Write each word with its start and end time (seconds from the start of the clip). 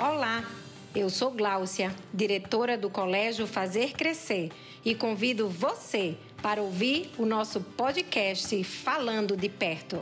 Olá, 0.00 0.44
eu 0.94 1.10
sou 1.10 1.32
Gláucia, 1.32 1.92
diretora 2.14 2.78
do 2.78 2.88
Colégio 2.88 3.48
Fazer 3.48 3.94
Crescer, 3.94 4.48
e 4.84 4.94
convido 4.94 5.48
você 5.48 6.16
para 6.40 6.62
ouvir 6.62 7.10
o 7.18 7.26
nosso 7.26 7.60
podcast 7.60 8.62
Falando 8.62 9.36
de 9.36 9.48
Perto. 9.48 10.00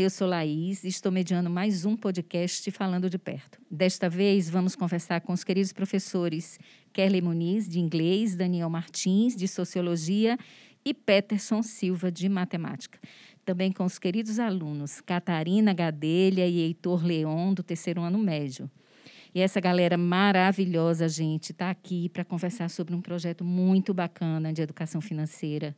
Eu 0.00 0.10
sou 0.10 0.28
Laís 0.28 0.84
e 0.84 0.88
estou 0.88 1.10
mediando 1.10 1.50
mais 1.50 1.84
um 1.84 1.96
podcast 1.96 2.70
Falando 2.70 3.10
de 3.10 3.18
Perto. 3.18 3.58
Desta 3.68 4.08
vez, 4.08 4.48
vamos 4.48 4.76
conversar 4.76 5.20
com 5.22 5.32
os 5.32 5.42
queridos 5.42 5.72
professores 5.72 6.56
Kelly 6.92 7.20
Muniz, 7.20 7.68
de 7.68 7.80
inglês, 7.80 8.36
Daniel 8.36 8.70
Martins, 8.70 9.34
de 9.34 9.48
sociologia 9.48 10.38
e 10.84 10.94
Peterson 10.94 11.64
Silva, 11.64 12.12
de 12.12 12.28
matemática. 12.28 12.96
Também 13.44 13.72
com 13.72 13.84
os 13.84 13.98
queridos 13.98 14.38
alunos 14.38 15.00
Catarina 15.00 15.74
Gadelha 15.74 16.46
e 16.46 16.60
Heitor 16.60 17.04
Leon, 17.04 17.52
do 17.52 17.64
terceiro 17.64 18.00
ano 18.00 18.18
médio. 18.18 18.70
E 19.34 19.40
essa 19.40 19.60
galera 19.60 19.98
maravilhosa, 19.98 21.08
gente, 21.08 21.50
está 21.50 21.70
aqui 21.70 22.08
para 22.08 22.24
conversar 22.24 22.70
sobre 22.70 22.94
um 22.94 23.00
projeto 23.00 23.44
muito 23.44 23.92
bacana 23.92 24.52
de 24.52 24.62
educação 24.62 25.00
financeira 25.00 25.74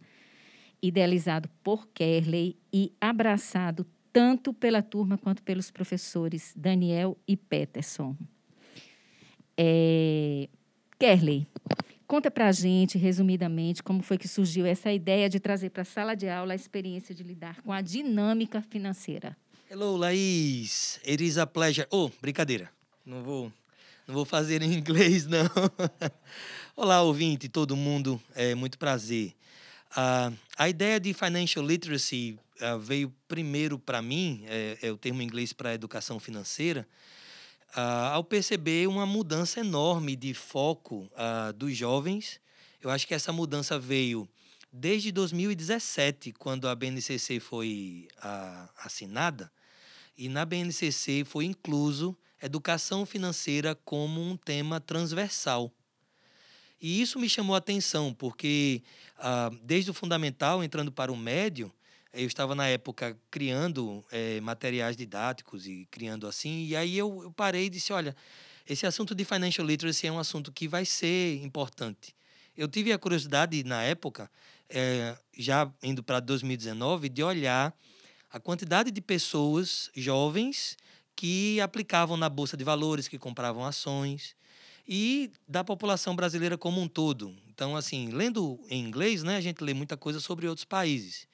idealizado 0.83 1.49
por 1.63 1.89
Kerley 1.89 2.57
e 2.73 2.93
abraçado 3.01 3.87
tanto 4.13 4.53
pela 4.53 4.83
turma 4.83 5.17
quanto 5.17 5.43
pelos 5.43 5.71
professores 5.71 6.53
Daniel 6.57 7.17
e 7.27 7.37
Peterson. 7.37 8.17
É... 9.57 10.49
Kerley, 10.99 11.47
conta 12.07 12.31
para 12.31 12.49
a 12.49 12.53
gente, 12.53 12.99
resumidamente, 12.99 13.83
como 13.83 14.03
foi 14.03 14.19
que 14.19 14.29
surgiu 14.29 14.67
essa 14.67 14.93
ideia 14.93 15.29
de 15.31 15.41
trazer 15.41 15.71
para 15.71 15.83
a 15.83 15.85
sala 15.85 16.15
de 16.15 16.29
aula 16.29 16.53
a 16.53 16.57
experiência 16.57 17.15
de 17.15 17.23
lidar 17.23 17.63
com 17.63 17.73
a 17.73 17.81
dinâmica 17.81 18.61
financeira. 18.61 19.37
Hello, 19.71 19.97
Laís. 19.97 21.01
It 21.07 21.25
is 21.25 21.39
a 21.39 21.47
pleasure. 21.47 21.87
Oh, 21.91 22.11
brincadeira. 22.21 22.71
Não 23.07 23.23
vou, 23.23 23.53
não 24.07 24.15
vou 24.15 24.25
fazer 24.25 24.61
em 24.63 24.75
inglês, 24.75 25.27
não. 25.27 25.49
Olá, 26.77 27.03
ouvinte, 27.03 27.49
todo 27.49 27.77
mundo. 27.77 28.21
É 28.35 28.55
muito 28.55 28.79
prazer. 28.79 29.33
Uh, 29.91 30.37
a 30.57 30.69
ideia 30.69 31.01
de 31.01 31.13
financial 31.13 31.67
literacy 31.67 32.39
uh, 32.61 32.79
veio 32.79 33.13
primeiro 33.27 33.77
para 33.77 34.01
mim, 34.01 34.45
é, 34.47 34.79
é, 34.83 34.93
o 34.93 34.97
termo 34.97 35.21
em 35.21 35.25
inglês 35.25 35.53
para 35.53 35.75
educação 35.75 36.21
financeira, 36.21 36.87
uh, 37.77 38.13
ao 38.13 38.23
perceber 38.23 38.87
uma 38.87 39.05
mudança 39.05 39.61
enorme 39.61 40.15
de 40.15 40.33
foco 40.33 41.11
dos 41.57 41.77
jovens. 41.77 42.41
Eu 42.81 42.89
acho 42.89 43.07
que 43.07 43.15
essa 43.15 43.33
mudança 43.33 43.79
veio 43.79 44.29
desde 44.73 45.11
2017, 45.11 46.33
quando 46.33 46.69
a 46.69 46.75
BNCC 46.75 47.41
foi 47.41 48.07
assinada, 48.79 49.51
e 50.17 50.29
na 50.29 50.45
BNCC 50.45 51.25
foi 51.25 51.47
incluso 51.47 52.17
educação 52.41 53.05
financeira 53.05 53.75
como 53.75 54.23
um 54.23 54.37
tema 54.37 54.81
transversal. 54.81 55.73
E 56.81 57.01
isso 57.03 57.19
me 57.19 57.29
chamou 57.29 57.55
a 57.55 57.59
atenção, 57.59 58.15
porque 58.15 58.83
ah, 59.19 59.51
desde 59.63 59.91
o 59.91 59.95
fundamental, 59.95 60.65
entrando 60.65 60.91
para 60.91 61.13
o 61.13 61.17
médio, 61.17 61.73
eu 62.13 62.27
estava 62.27 62.55
na 62.55 62.67
época 62.67 63.17
criando 63.31 64.05
é, 64.11 64.41
materiais 64.41 64.97
didáticos 64.97 65.67
e 65.67 65.87
criando 65.91 66.27
assim, 66.27 66.67
e 66.67 66.75
aí 66.75 66.97
eu, 66.97 67.23
eu 67.25 67.33
parei 67.33 67.67
e 67.67 67.71
disse: 67.71 67.93
olha, 67.93 68.17
esse 68.69 68.87
assunto 68.87 69.15
de 69.15 69.25
financial 69.25 69.67
literacy 69.67 70.07
é 70.07 70.13
um 70.13 70.19
assunto 70.19 70.51
que 70.51 70.67
vai 70.67 70.85
ser 70.85 71.43
importante. 71.43 72.15
Eu 72.57 72.67
tive 72.67 72.93
a 72.93 72.99
curiosidade 72.99 73.63
na 73.65 73.83
época, 73.83 74.31
é, 74.69 75.17
já 75.37 75.71
indo 75.83 76.03
para 76.03 76.19
2019, 76.21 77.09
de 77.09 77.23
olhar 77.23 77.75
a 78.33 78.41
quantidade 78.41 78.91
de 78.91 79.01
pessoas 79.01 79.91
jovens 79.95 80.77
que 81.15 81.61
aplicavam 81.61 82.17
na 82.17 82.29
bolsa 82.29 82.57
de 82.57 82.65
valores, 82.65 83.09
que 83.09 83.19
compravam 83.19 83.65
ações, 83.65 84.35
e 84.93 85.31
da 85.47 85.63
população 85.63 86.17
brasileira 86.17 86.59
como 86.59 86.81
um 86.81 86.89
todo. 86.89 87.33
Então, 87.49 87.77
assim, 87.77 88.09
lendo 88.09 88.59
em 88.69 88.85
inglês, 88.85 89.23
né, 89.23 89.37
a 89.37 89.41
gente 89.41 89.63
lê 89.63 89.73
muita 89.73 89.97
coisa 89.97 90.19
sobre 90.19 90.49
outros 90.49 90.65
países. 90.65 91.29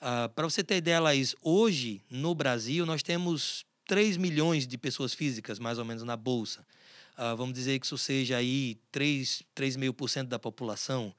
Uh, 0.00 0.26
ah, 0.26 0.28
Para 0.34 0.50
você 0.50 0.64
ter 0.64 0.78
ideia, 0.78 0.98
Laís, 0.98 1.36
hoje 1.40 2.02
no 2.10 2.34
Brasil 2.34 2.84
nós 2.84 3.00
temos 3.00 3.64
3 3.86 4.16
milhões 4.16 4.66
de 4.66 4.76
pessoas 4.76 5.14
físicas, 5.14 5.60
mais 5.60 5.78
ou 5.78 5.84
menos, 5.84 6.02
na 6.02 6.16
Bolsa. 6.16 6.66
Uh, 7.12 7.36
vamos 7.36 7.54
dizer 7.54 7.78
que 7.78 7.86
isso 7.86 7.96
seja 7.96 8.36
aí 8.36 8.80
3, 8.90 9.44
3,5% 9.54 9.92
por 9.92 10.10
cento 10.10 10.28
da 10.28 10.38
população. 10.38 11.14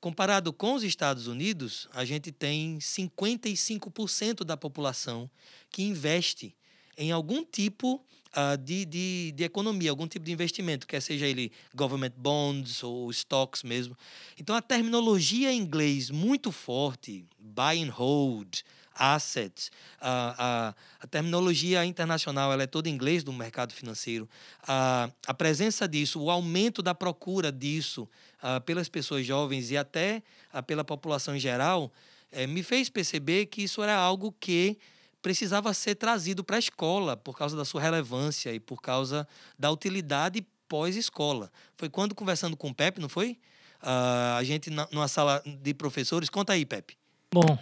Comparado 0.00 0.52
com 0.52 0.74
os 0.74 0.82
Estados 0.82 1.28
Unidos, 1.28 1.86
a 1.92 2.04
gente 2.04 2.32
tem 2.32 2.78
55% 2.78 4.42
da 4.42 4.56
população 4.56 5.30
que 5.70 5.82
investe 5.84 6.56
em 6.98 7.12
algum 7.12 7.44
tipo 7.44 8.04
uh, 8.36 8.56
de, 8.56 8.84
de, 8.84 9.32
de 9.32 9.44
economia, 9.44 9.90
algum 9.90 10.06
tipo 10.06 10.24
de 10.24 10.32
investimento, 10.32 10.86
quer 10.86 11.00
seja 11.00 11.26
ele 11.26 11.52
government 11.74 12.12
bonds 12.16 12.82
ou 12.82 13.10
stocks 13.10 13.62
mesmo. 13.62 13.96
Então, 14.38 14.54
a 14.54 14.62
terminologia 14.62 15.52
em 15.52 15.58
inglês 15.58 16.10
muito 16.10 16.50
forte, 16.50 17.24
buy 17.38 17.82
and 17.82 17.90
hold, 17.90 18.62
assets, 19.00 19.70
a, 19.98 20.34
a, 20.38 20.74
a, 21.00 21.06
terminologia 21.06 21.84
internacional 21.86 22.52
ela 22.52 22.64
é 22.64 22.66
toda 22.66 22.88
em 22.88 22.92
inglês 22.92 23.24
do 23.24 23.32
mercado 23.32 23.72
financeiro. 23.72 24.28
A, 24.66 25.10
a 25.26 25.32
presença 25.32 25.88
disso, 25.88 26.20
o 26.20 26.30
aumento 26.30 26.82
da 26.82 26.94
procura 26.94 27.50
disso 27.50 28.06
uh, 28.42 28.60
pelas 28.60 28.88
pessoas 28.88 29.24
jovens 29.24 29.70
e 29.70 29.76
até 29.76 30.22
uh, 30.52 30.62
pela 30.62 30.84
população 30.84 31.34
em 31.34 31.40
geral, 31.40 31.90
eh, 32.30 32.46
me 32.46 32.62
fez 32.62 32.88
perceber 32.88 33.46
que 33.46 33.62
isso 33.62 33.82
era 33.82 33.96
algo 33.96 34.34
que 34.38 34.78
precisava 35.22 35.72
ser 35.74 35.94
trazido 35.94 36.42
para 36.42 36.56
a 36.56 36.58
escola 36.58 37.16
por 37.16 37.36
causa 37.36 37.56
da 37.56 37.64
sua 37.64 37.80
relevância 37.80 38.52
e 38.52 38.60
por 38.60 38.80
causa 38.80 39.26
da 39.58 39.70
utilidade 39.70 40.46
pós-escola. 40.68 41.50
Foi 41.76 41.88
quando, 41.88 42.14
conversando 42.14 42.56
com 42.56 42.68
o 42.68 42.74
Pepe, 42.74 43.00
não 43.00 43.08
foi? 43.08 43.38
Uh, 43.82 44.36
a 44.38 44.44
gente, 44.44 44.70
na, 44.70 44.86
numa 44.92 45.08
sala 45.08 45.42
de 45.44 45.74
professores. 45.74 46.28
Conta 46.28 46.52
aí, 46.52 46.64
Pepe. 46.64 46.96
Bom, 47.32 47.58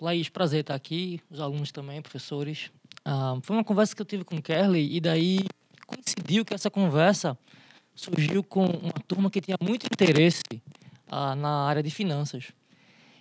Laís, 0.00 0.28
prazer 0.28 0.60
estar 0.60 0.74
aqui, 0.74 1.20
os 1.30 1.40
alunos 1.40 1.70
também, 1.70 2.02
professores. 2.02 2.70
Uh, 3.06 3.40
foi 3.42 3.56
uma 3.56 3.64
conversa 3.64 3.94
que 3.94 4.02
eu 4.02 4.06
tive 4.06 4.24
com 4.24 4.36
o 4.36 4.42
Kerley 4.42 4.96
e 4.96 5.00
daí 5.00 5.40
coincidiu 5.86 6.44
que 6.44 6.54
essa 6.54 6.70
conversa 6.70 7.38
surgiu 7.94 8.42
com 8.42 8.64
uma 8.64 8.92
turma 9.06 9.30
que 9.30 9.40
tinha 9.40 9.56
muito 9.60 9.86
interesse 9.86 10.42
uh, 11.08 11.34
na 11.36 11.66
área 11.66 11.82
de 11.82 11.90
finanças. 11.90 12.52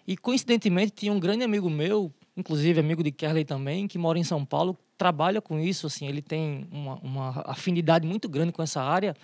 E 0.07 0.17
coincidentemente 0.17 0.91
tinha 0.91 1.13
um 1.13 1.19
grande 1.19 1.43
amigo 1.43 1.69
meu 1.69 2.11
inclusive 2.35 2.79
amigo 2.79 3.03
de 3.03 3.11
Kerley 3.11 3.45
também, 3.45 3.87
que 3.87 3.97
mora 3.97 4.17
em 4.17 4.23
São 4.23 4.43
Paulo, 4.43 4.77
trabalha 4.97 5.41
com 5.41 5.59
isso, 5.59 5.87
assim, 5.87 6.07
ele 6.07 6.21
tem 6.21 6.67
uma, 6.71 6.95
uma 6.95 7.43
afinidade 7.45 8.07
muito 8.07 8.27
grande 8.27 8.51
com 8.51 8.61
essa 8.61 8.81
área. 8.81 9.15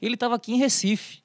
Ele 0.00 0.14
estava 0.14 0.34
aqui 0.34 0.52
em 0.52 0.58
Recife. 0.58 1.22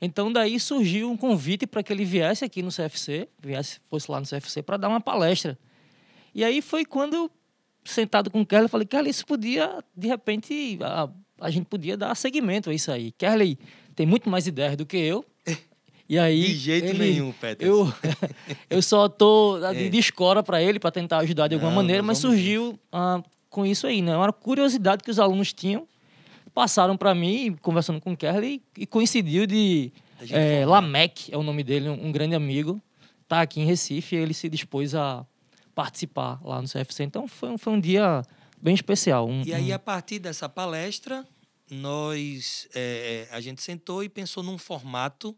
Então 0.00 0.32
daí 0.32 0.60
surgiu 0.60 1.10
um 1.10 1.16
convite 1.16 1.66
para 1.66 1.82
que 1.82 1.92
ele 1.92 2.04
viesse 2.04 2.44
aqui 2.44 2.62
no 2.62 2.70
CFC, 2.70 3.28
viesse, 3.42 3.80
fosse 3.88 4.10
lá 4.10 4.20
no 4.20 4.26
CFC 4.26 4.62
para 4.62 4.76
dar 4.76 4.88
uma 4.88 5.00
palestra. 5.00 5.58
E 6.34 6.44
aí 6.44 6.60
foi 6.60 6.84
quando 6.84 7.30
sentado 7.84 8.30
com 8.30 8.40
o 8.40 8.46
Kerley, 8.46 8.68
falei, 8.68 8.86
Kerley, 8.86 9.10
isso 9.10 9.24
podia, 9.24 9.82
de 9.96 10.08
repente, 10.08 10.78
a, 10.82 11.08
a 11.40 11.50
gente 11.50 11.66
podia 11.66 11.96
dar 11.96 12.14
seguimento 12.14 12.68
a 12.70 12.74
isso 12.74 12.90
aí. 12.90 13.12
Kerley 13.12 13.58
tem 13.94 14.06
muito 14.06 14.28
mais 14.28 14.46
ideias 14.46 14.76
do 14.76 14.84
que 14.84 14.96
eu, 14.96 15.24
e 16.08 16.18
aí, 16.18 16.46
de 16.46 16.54
jeito 16.54 16.88
ele, 16.88 16.98
nenhum, 16.98 17.32
Peter. 17.32 17.66
Eu, 17.66 17.92
eu 18.70 18.80
só 18.80 19.08
tô 19.08 19.58
é. 19.64 19.88
de 19.88 19.98
escora 19.98 20.42
para 20.42 20.62
ele, 20.62 20.78
para 20.78 20.90
tentar 20.90 21.18
ajudar 21.18 21.48
de 21.48 21.54
alguma 21.54 21.70
Não, 21.70 21.76
maneira, 21.76 22.02
mas 22.02 22.18
surgiu 22.18 22.78
ah, 22.92 23.20
com 23.50 23.66
isso 23.66 23.86
aí, 23.86 24.00
né? 24.00 24.16
Uma 24.16 24.32
curiosidade 24.32 25.02
que 25.02 25.10
os 25.10 25.18
alunos 25.18 25.52
tinham, 25.52 25.86
passaram 26.54 26.96
para 26.96 27.14
mim, 27.14 27.56
conversando 27.60 28.00
com 28.00 28.12
o 28.12 28.16
Kerley, 28.16 28.62
e 28.78 28.86
coincidiu 28.86 29.46
de... 29.46 29.92
É, 30.30 30.64
Lamec 30.64 31.32
é 31.32 31.36
o 31.36 31.42
nome 31.42 31.62
dele, 31.62 31.88
um 31.88 32.10
grande 32.10 32.34
amigo, 32.34 32.80
tá 33.28 33.42
aqui 33.42 33.60
em 33.60 33.66
Recife, 33.66 34.14
e 34.14 34.18
ele 34.18 34.32
se 34.32 34.48
dispôs 34.48 34.94
a 34.94 35.26
participar 35.74 36.40
lá 36.42 36.62
no 36.62 36.68
CFC. 36.68 37.02
Então, 37.02 37.26
foi, 37.26 37.50
um, 37.50 37.58
foi 37.58 37.72
um 37.72 37.80
dia 37.80 38.22
bem 38.62 38.74
especial. 38.74 39.28
Um, 39.28 39.42
e 39.44 39.52
aí, 39.52 39.72
a 39.72 39.78
partir 39.78 40.20
dessa 40.20 40.48
palestra, 40.48 41.26
nós... 41.68 42.68
É, 42.74 43.26
a 43.32 43.40
gente 43.40 43.60
sentou 43.60 44.04
e 44.04 44.08
pensou 44.08 44.42
num 44.42 44.56
formato 44.56 45.36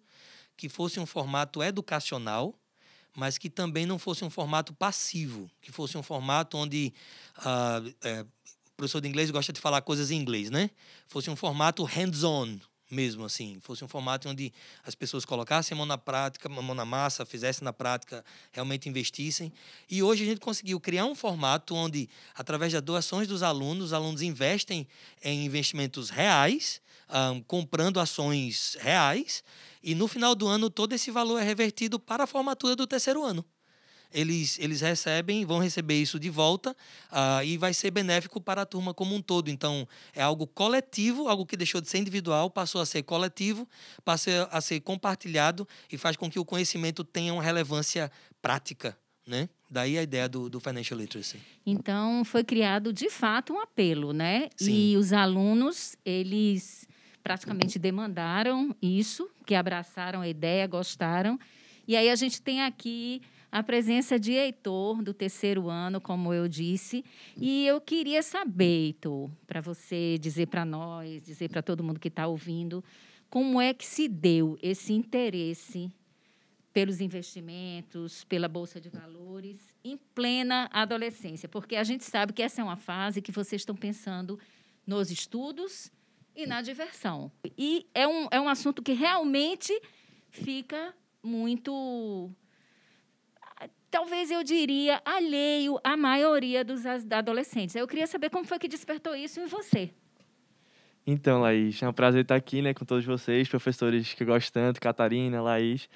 que 0.58 0.68
fosse 0.68 0.98
um 0.98 1.06
formato 1.06 1.62
educacional, 1.62 2.52
mas 3.16 3.38
que 3.38 3.48
também 3.48 3.86
não 3.86 3.98
fosse 3.98 4.24
um 4.24 4.28
formato 4.28 4.74
passivo, 4.74 5.48
que 5.62 5.70
fosse 5.70 5.96
um 5.96 6.02
formato 6.02 6.58
onde 6.58 6.92
uh, 7.38 7.94
é, 8.02 8.22
o 8.22 8.76
professor 8.76 9.00
de 9.00 9.08
inglês 9.08 9.30
gosta 9.30 9.52
de 9.52 9.60
falar 9.60 9.80
coisas 9.82 10.10
em 10.10 10.16
inglês, 10.16 10.50
né? 10.50 10.68
Fosse 11.06 11.30
um 11.30 11.36
formato 11.36 11.84
hands-on, 11.84 12.58
mesmo, 12.90 13.24
assim. 13.24 13.58
Fosse 13.60 13.84
um 13.84 13.88
formato 13.88 14.28
onde 14.28 14.52
as 14.84 14.96
pessoas 14.96 15.24
colocassem 15.24 15.74
a 15.74 15.78
mão 15.78 15.86
na 15.86 15.96
prática, 15.98 16.48
a 16.48 16.62
mão 16.62 16.74
na 16.74 16.84
massa, 16.84 17.24
fizessem 17.24 17.64
na 17.64 17.72
prática, 17.72 18.24
realmente 18.50 18.88
investissem. 18.88 19.52
E 19.88 20.02
hoje 20.02 20.24
a 20.24 20.26
gente 20.26 20.40
conseguiu 20.40 20.80
criar 20.80 21.04
um 21.04 21.14
formato 21.14 21.74
onde, 21.74 22.08
através 22.34 22.72
das 22.72 22.82
doações 22.82 23.28
dos 23.28 23.44
alunos, 23.44 23.86
os 23.86 23.92
alunos 23.92 24.22
investem 24.22 24.88
em 25.22 25.44
investimentos 25.44 26.10
reais, 26.10 26.80
um, 27.08 27.42
comprando 27.42 28.00
ações 28.00 28.76
reais, 28.80 29.42
e 29.82 29.94
no 29.94 30.08
final 30.08 30.34
do 30.34 30.46
ano 30.46 30.68
todo 30.68 30.92
esse 30.92 31.10
valor 31.10 31.38
é 31.40 31.44
revertido 31.44 31.98
para 31.98 32.24
a 32.24 32.26
formatura 32.26 32.74
do 32.74 32.86
terceiro 32.86 33.24
ano 33.24 33.44
eles, 34.12 34.58
eles 34.58 34.80
recebem, 34.80 35.44
vão 35.44 35.58
receber 35.58 36.00
isso 36.00 36.18
de 36.18 36.30
volta 36.30 36.74
uh, 37.10 37.44
e 37.44 37.56
vai 37.56 37.74
ser 37.74 37.90
benéfico 37.90 38.40
para 38.40 38.62
a 38.62 38.66
turma 38.66 38.94
como 38.94 39.14
um 39.14 39.20
todo. 39.20 39.50
Então, 39.50 39.86
é 40.14 40.22
algo 40.22 40.46
coletivo, 40.46 41.28
algo 41.28 41.44
que 41.44 41.56
deixou 41.56 41.80
de 41.80 41.88
ser 41.88 41.98
individual, 41.98 42.50
passou 42.50 42.80
a 42.80 42.86
ser 42.86 43.02
coletivo, 43.02 43.68
passou 44.04 44.48
a 44.50 44.60
ser 44.60 44.80
compartilhado 44.80 45.66
e 45.90 45.98
faz 45.98 46.16
com 46.16 46.30
que 46.30 46.38
o 46.38 46.44
conhecimento 46.44 47.04
tenha 47.04 47.32
uma 47.32 47.42
relevância 47.42 48.10
prática. 48.40 48.96
Né? 49.26 49.46
Daí 49.70 49.98
a 49.98 50.02
ideia 50.02 50.26
do, 50.26 50.48
do 50.48 50.58
Financial 50.58 50.98
Literacy. 50.98 51.38
Então, 51.66 52.24
foi 52.24 52.42
criado 52.42 52.94
de 52.94 53.10
fato 53.10 53.52
um 53.52 53.60
apelo, 53.60 54.14
né? 54.14 54.48
Sim. 54.56 54.72
E 54.72 54.96
os 54.96 55.12
alunos, 55.12 55.94
eles 56.02 56.88
praticamente 57.28 57.78
demandaram 57.78 58.74
isso, 58.80 59.28
que 59.44 59.54
abraçaram 59.54 60.22
a 60.22 60.28
ideia, 60.28 60.66
gostaram. 60.66 61.38
E 61.86 61.94
aí 61.94 62.08
a 62.08 62.16
gente 62.16 62.40
tem 62.40 62.62
aqui 62.62 63.20
a 63.52 63.62
presença 63.62 64.18
de 64.18 64.32
Heitor, 64.32 65.02
do 65.02 65.12
terceiro 65.12 65.68
ano, 65.68 66.00
como 66.00 66.32
eu 66.32 66.48
disse. 66.48 67.04
E 67.36 67.66
eu 67.66 67.82
queria 67.82 68.22
saber, 68.22 68.86
Heitor, 68.86 69.30
para 69.46 69.60
você 69.60 70.16
dizer 70.18 70.46
para 70.46 70.64
nós, 70.64 71.22
dizer 71.22 71.50
para 71.50 71.60
todo 71.60 71.84
mundo 71.84 72.00
que 72.00 72.08
está 72.08 72.26
ouvindo, 72.26 72.82
como 73.28 73.60
é 73.60 73.74
que 73.74 73.84
se 73.84 74.08
deu 74.08 74.58
esse 74.62 74.94
interesse 74.94 75.92
pelos 76.72 76.98
investimentos, 76.98 78.24
pela 78.24 78.48
Bolsa 78.48 78.80
de 78.80 78.88
Valores, 78.88 79.60
em 79.84 79.98
plena 80.14 80.66
adolescência? 80.72 81.46
Porque 81.46 81.76
a 81.76 81.84
gente 81.84 82.04
sabe 82.04 82.32
que 82.32 82.42
essa 82.42 82.62
é 82.62 82.64
uma 82.64 82.78
fase 82.78 83.20
que 83.20 83.32
vocês 83.32 83.60
estão 83.60 83.76
pensando 83.76 84.40
nos 84.86 85.10
estudos 85.10 85.92
e 86.38 86.46
na 86.46 86.62
diversão. 86.62 87.32
E 87.58 87.86
é 87.92 88.06
um, 88.06 88.28
é 88.30 88.40
um 88.40 88.48
assunto 88.48 88.80
que 88.80 88.92
realmente 88.92 89.72
fica 90.30 90.94
muito 91.22 92.30
talvez 93.90 94.30
eu 94.30 94.44
diria, 94.44 95.00
alheio 95.04 95.78
à 95.82 95.96
maioria 95.96 96.64
dos 96.64 96.84
adolescentes. 96.86 97.74
Eu 97.74 97.88
queria 97.88 98.06
saber 98.06 98.30
como 98.30 98.44
foi 98.44 98.58
que 98.58 98.68
despertou 98.68 99.16
isso 99.16 99.40
em 99.40 99.46
você. 99.46 99.90
Então, 101.06 101.40
Laís, 101.40 101.82
é 101.82 101.88
um 101.88 101.92
prazer 101.92 102.20
estar 102.22 102.36
aqui 102.36 102.60
né, 102.60 102.74
com 102.74 102.84
todos 102.84 103.04
vocês, 103.04 103.48
professores 103.48 104.12
que 104.12 104.22
eu 104.22 104.26
gosto 104.26 104.52
tanto, 104.52 104.78
Catarina, 104.78 105.40
Laís. 105.40 105.88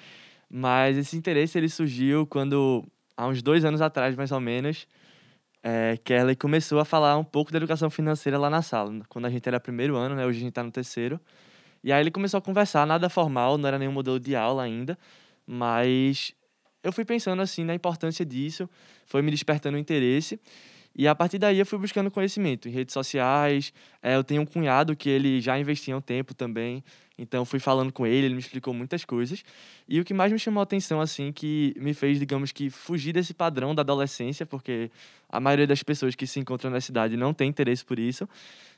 Mas 0.49 0.97
esse 0.97 1.15
interesse 1.15 1.57
ele 1.57 1.69
surgiu 1.69 2.25
quando, 2.25 2.83
há 3.15 3.27
uns 3.27 3.43
dois 3.43 3.63
anos 3.63 3.79
atrás, 3.79 4.15
mais 4.15 4.31
ou 4.31 4.39
menos, 4.39 4.87
é, 5.63 5.97
Kelly 6.03 6.35
começou 6.35 6.79
a 6.79 6.85
falar 6.85 7.17
um 7.17 7.23
pouco 7.23 7.51
da 7.51 7.57
educação 7.57 7.89
financeira 7.89 8.37
lá 8.37 8.49
na 8.49 8.61
sala. 8.61 8.93
Quando 9.07 9.25
a 9.25 9.29
gente 9.29 9.47
era 9.47 9.59
primeiro 9.59 9.95
ano, 9.95 10.13
né, 10.13 10.25
hoje 10.25 10.39
a 10.39 10.41
gente 10.41 10.49
está 10.49 10.61
no 10.61 10.71
terceiro. 10.71 11.19
E 11.81 11.91
aí 11.91 12.01
ele 12.01 12.11
começou 12.11 12.37
a 12.37 12.41
conversar, 12.41 12.85
nada 12.85 13.09
formal, 13.09 13.57
não 13.57 13.67
era 13.67 13.79
nenhum 13.79 13.91
modelo 13.93 14.19
de 14.19 14.35
aula 14.35 14.63
ainda, 14.63 14.97
mas 15.47 16.33
eu 16.83 16.91
fui 16.91 17.05
pensando 17.05 17.41
assim 17.41 17.63
na 17.63 17.73
importância 17.73 18.25
disso, 18.25 18.69
foi 19.05 19.21
me 19.21 19.31
despertando 19.31 19.77
o 19.77 19.79
interesse. 19.79 20.39
E 20.95 21.07
a 21.07 21.15
partir 21.15 21.39
daí 21.39 21.57
eu 21.57 21.65
fui 21.65 21.79
buscando 21.79 22.11
conhecimento 22.11 22.67
em 22.67 22.71
redes 22.71 22.93
sociais. 22.93 23.73
É, 24.01 24.15
eu 24.15 24.23
tenho 24.23 24.41
um 24.43 24.45
cunhado 24.45 24.95
que 24.95 25.09
ele 25.09 25.41
já 25.41 25.57
investia 25.57 25.97
um 25.97 26.01
tempo 26.01 26.33
também. 26.35 26.83
Então 27.17 27.45
fui 27.45 27.59
falando 27.59 27.91
com 27.91 28.05
ele, 28.05 28.27
ele 28.27 28.33
me 28.35 28.39
explicou 28.39 28.73
muitas 28.73 29.03
coisas. 29.03 29.43
E 29.87 29.99
o 29.99 30.05
que 30.05 30.13
mais 30.13 30.31
me 30.31 30.37
chamou 30.37 30.61
a 30.61 30.63
atenção, 30.63 31.01
assim, 31.01 31.31
que 31.31 31.73
me 31.77 31.93
fez, 31.93 32.19
digamos 32.19 32.51
que, 32.51 32.69
fugir 32.69 33.13
desse 33.13 33.33
padrão 33.33 33.73
da 33.73 33.81
adolescência, 33.81 34.45
porque 34.45 34.91
a 35.29 35.39
maioria 35.39 35.65
das 35.65 35.81
pessoas 35.81 36.15
que 36.15 36.27
se 36.27 36.39
encontram 36.39 36.69
na 36.69 36.81
cidade 36.81 37.17
não 37.17 37.33
tem 37.33 37.49
interesse 37.49 37.83
por 37.83 37.97
isso, 37.97 38.27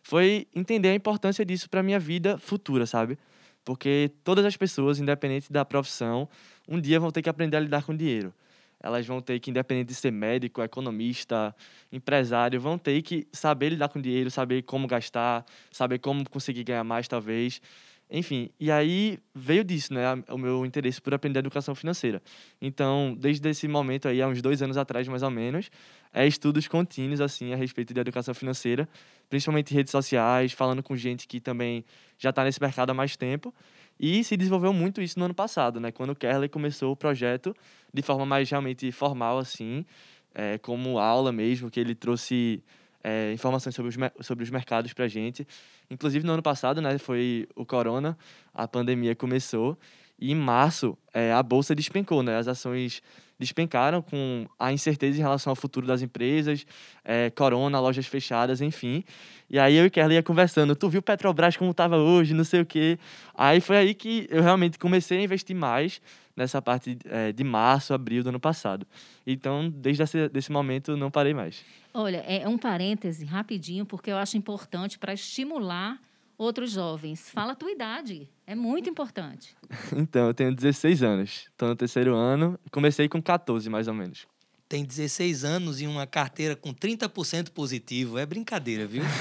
foi 0.03 0.47
entender 0.55 0.89
a 0.89 0.95
importância 0.95 1.45
disso 1.45 1.69
para 1.69 1.81
minha 1.83 1.99
vida 1.99 2.37
futura, 2.37 2.85
sabe? 2.85 3.17
Porque 3.63 4.11
todas 4.23 4.45
as 4.45 4.55
pessoas, 4.55 4.99
independente 4.99 5.51
da 5.51 5.65
profissão, 5.65 6.29
um 6.67 6.79
dia 6.79 6.99
vão 6.99 7.11
ter 7.11 7.21
que 7.21 7.29
aprender 7.29 7.57
a 7.57 7.59
lidar 7.59 7.83
com 7.83 7.95
dinheiro. 7.95 8.33
Elas 8.81 9.05
vão 9.05 9.21
ter 9.21 9.39
que, 9.39 9.49
independente 9.49 9.87
de 9.87 9.95
ser 9.95 10.11
médico, 10.11 10.61
economista, 10.61 11.55
empresário, 11.91 12.59
vão 12.59 12.77
ter 12.77 13.01
que 13.01 13.27
saber 13.31 13.69
lidar 13.69 13.89
com 13.89 13.99
dinheiro, 13.99 14.29
saber 14.29 14.61
como 14.63 14.87
gastar, 14.87 15.45
saber 15.71 15.99
como 15.99 16.29
conseguir 16.29 16.63
ganhar 16.63 16.83
mais, 16.83 17.07
talvez. 17.07 17.61
Enfim, 18.09 18.51
e 18.59 18.69
aí 18.69 19.17
veio 19.33 19.63
disso, 19.63 19.91
né, 19.91 20.03
o 20.29 20.37
meu 20.37 20.63
interesse 20.63 21.01
por 21.01 21.13
aprender 21.13 21.39
educação 21.39 21.73
financeira. 21.73 22.21
Então, 22.61 23.15
desde 23.17 23.49
esse 23.49 23.67
momento 23.67 24.07
aí, 24.07 24.21
há 24.21 24.27
uns 24.27 24.43
dois 24.43 24.61
anos 24.61 24.77
atrás, 24.77 25.07
mais 25.07 25.23
ou 25.23 25.31
menos, 25.31 25.71
é 26.13 26.27
estudos 26.27 26.67
contínuos, 26.67 27.19
assim, 27.19 27.51
a 27.51 27.55
respeito 27.55 27.93
de 27.93 27.99
educação 27.99 28.33
financeira, 28.35 28.87
principalmente 29.27 29.73
redes 29.73 29.91
sociais, 29.91 30.51
falando 30.51 30.83
com 30.83 30.95
gente 30.95 31.27
que 31.27 31.41
também 31.41 31.83
já 32.17 32.29
está 32.29 32.43
nesse 32.43 32.61
mercado 32.61 32.91
há 32.91 32.93
mais 32.93 33.17
tempo. 33.17 33.53
E 33.99 34.23
se 34.23 34.35
desenvolveu 34.35 34.73
muito 34.73 35.01
isso 35.01 35.17
no 35.17 35.25
ano 35.25 35.33
passado, 35.33 35.79
né, 35.79 35.91
quando 35.91 36.09
o 36.11 36.15
Kerley 36.15 36.49
começou 36.49 36.91
o 36.91 36.95
projeto 36.95 37.55
de 37.93 38.01
forma 38.01 38.25
mais 38.25 38.49
realmente 38.49 38.91
formal, 38.91 39.37
assim, 39.37 39.85
é, 40.33 40.57
como 40.57 40.99
aula 40.99 41.31
mesmo, 41.31 41.71
que 41.71 41.79
ele 41.79 41.95
trouxe 41.95 42.61
é, 43.03 43.31
informações 43.31 43.73
sobre 43.73 43.89
os, 43.89 44.25
sobre 44.25 44.43
os 44.43 44.49
mercados 44.49 44.91
para 44.91 45.05
a 45.05 45.07
gente. 45.07 45.47
Inclusive, 45.89 46.25
no 46.25 46.33
ano 46.33 46.43
passado, 46.43 46.81
né, 46.81 46.97
foi 46.97 47.47
o 47.55 47.65
corona, 47.65 48.17
a 48.53 48.67
pandemia 48.67 49.15
começou, 49.15 49.77
e 50.25 50.31
em 50.31 50.35
março 50.35 50.97
é, 51.13 51.31
a 51.31 51.43
bolsa 51.43 51.75
despencou, 51.75 52.23
né? 52.23 52.35
As 52.35 52.47
ações 52.47 52.99
despencaram 53.37 54.01
com 54.01 54.47
a 54.57 54.73
incerteza 54.73 55.19
em 55.19 55.21
relação 55.21 55.51
ao 55.51 55.55
futuro 55.55 55.85
das 55.85 56.01
empresas, 56.01 56.65
é, 57.03 57.29
corona, 57.29 57.79
lojas 57.79 58.07
fechadas, 58.07 58.59
enfim. 58.59 59.03
E 59.47 59.59
aí 59.59 59.75
eu 59.75 59.85
e 59.85 59.89
Kelly 59.89 60.15
ia 60.15 60.23
conversando, 60.23 60.75
tu 60.75 60.89
viu 60.89 60.99
Petrobras 60.99 61.55
como 61.55 61.69
estava 61.69 61.97
hoje, 61.97 62.33
não 62.33 62.43
sei 62.43 62.61
o 62.61 62.65
quê. 62.65 62.97
Aí 63.35 63.61
foi 63.61 63.77
aí 63.77 63.93
que 63.93 64.27
eu 64.31 64.41
realmente 64.41 64.79
comecei 64.79 65.19
a 65.19 65.21
investir 65.21 65.55
mais 65.55 66.01
nessa 66.35 66.59
parte 66.59 66.97
é, 67.05 67.31
de 67.31 67.43
março, 67.43 67.93
abril 67.93 68.23
do 68.23 68.29
ano 68.29 68.39
passado. 68.39 68.87
Então, 69.27 69.69
desde 69.69 70.01
esse 70.01 70.27
desse 70.29 70.51
momento, 70.51 70.97
não 70.97 71.11
parei 71.11 71.35
mais. 71.35 71.63
Olha, 71.93 72.17
é 72.27 72.47
um 72.47 72.57
parêntese 72.57 73.25
rapidinho, 73.25 73.85
porque 73.85 74.11
eu 74.11 74.17
acho 74.17 74.35
importante 74.37 74.97
para 74.97 75.13
estimular 75.13 75.99
outros 76.37 76.71
jovens. 76.71 77.29
Fala 77.29 77.53
a 77.53 77.55
tua 77.55 77.71
idade, 77.71 78.29
é 78.45 78.55
muito 78.55 78.89
importante. 78.89 79.55
então, 79.95 80.27
eu 80.27 80.33
tenho 80.33 80.53
16 80.53 81.03
anos, 81.03 81.47
estou 81.51 81.69
no 81.69 81.75
terceiro 81.75 82.15
ano, 82.15 82.59
comecei 82.71 83.07
com 83.07 83.21
14 83.21 83.69
mais 83.69 83.87
ou 83.87 83.93
menos 83.93 84.27
tem 84.67 84.83
16 84.83 85.45
anos 85.45 85.79
e 85.79 85.87
uma 85.87 86.07
carteira 86.07 86.55
com 86.55 86.73
30% 86.73 87.49
positivo. 87.51 88.17
É 88.17 88.25
brincadeira, 88.25 88.85
viu? 88.85 89.03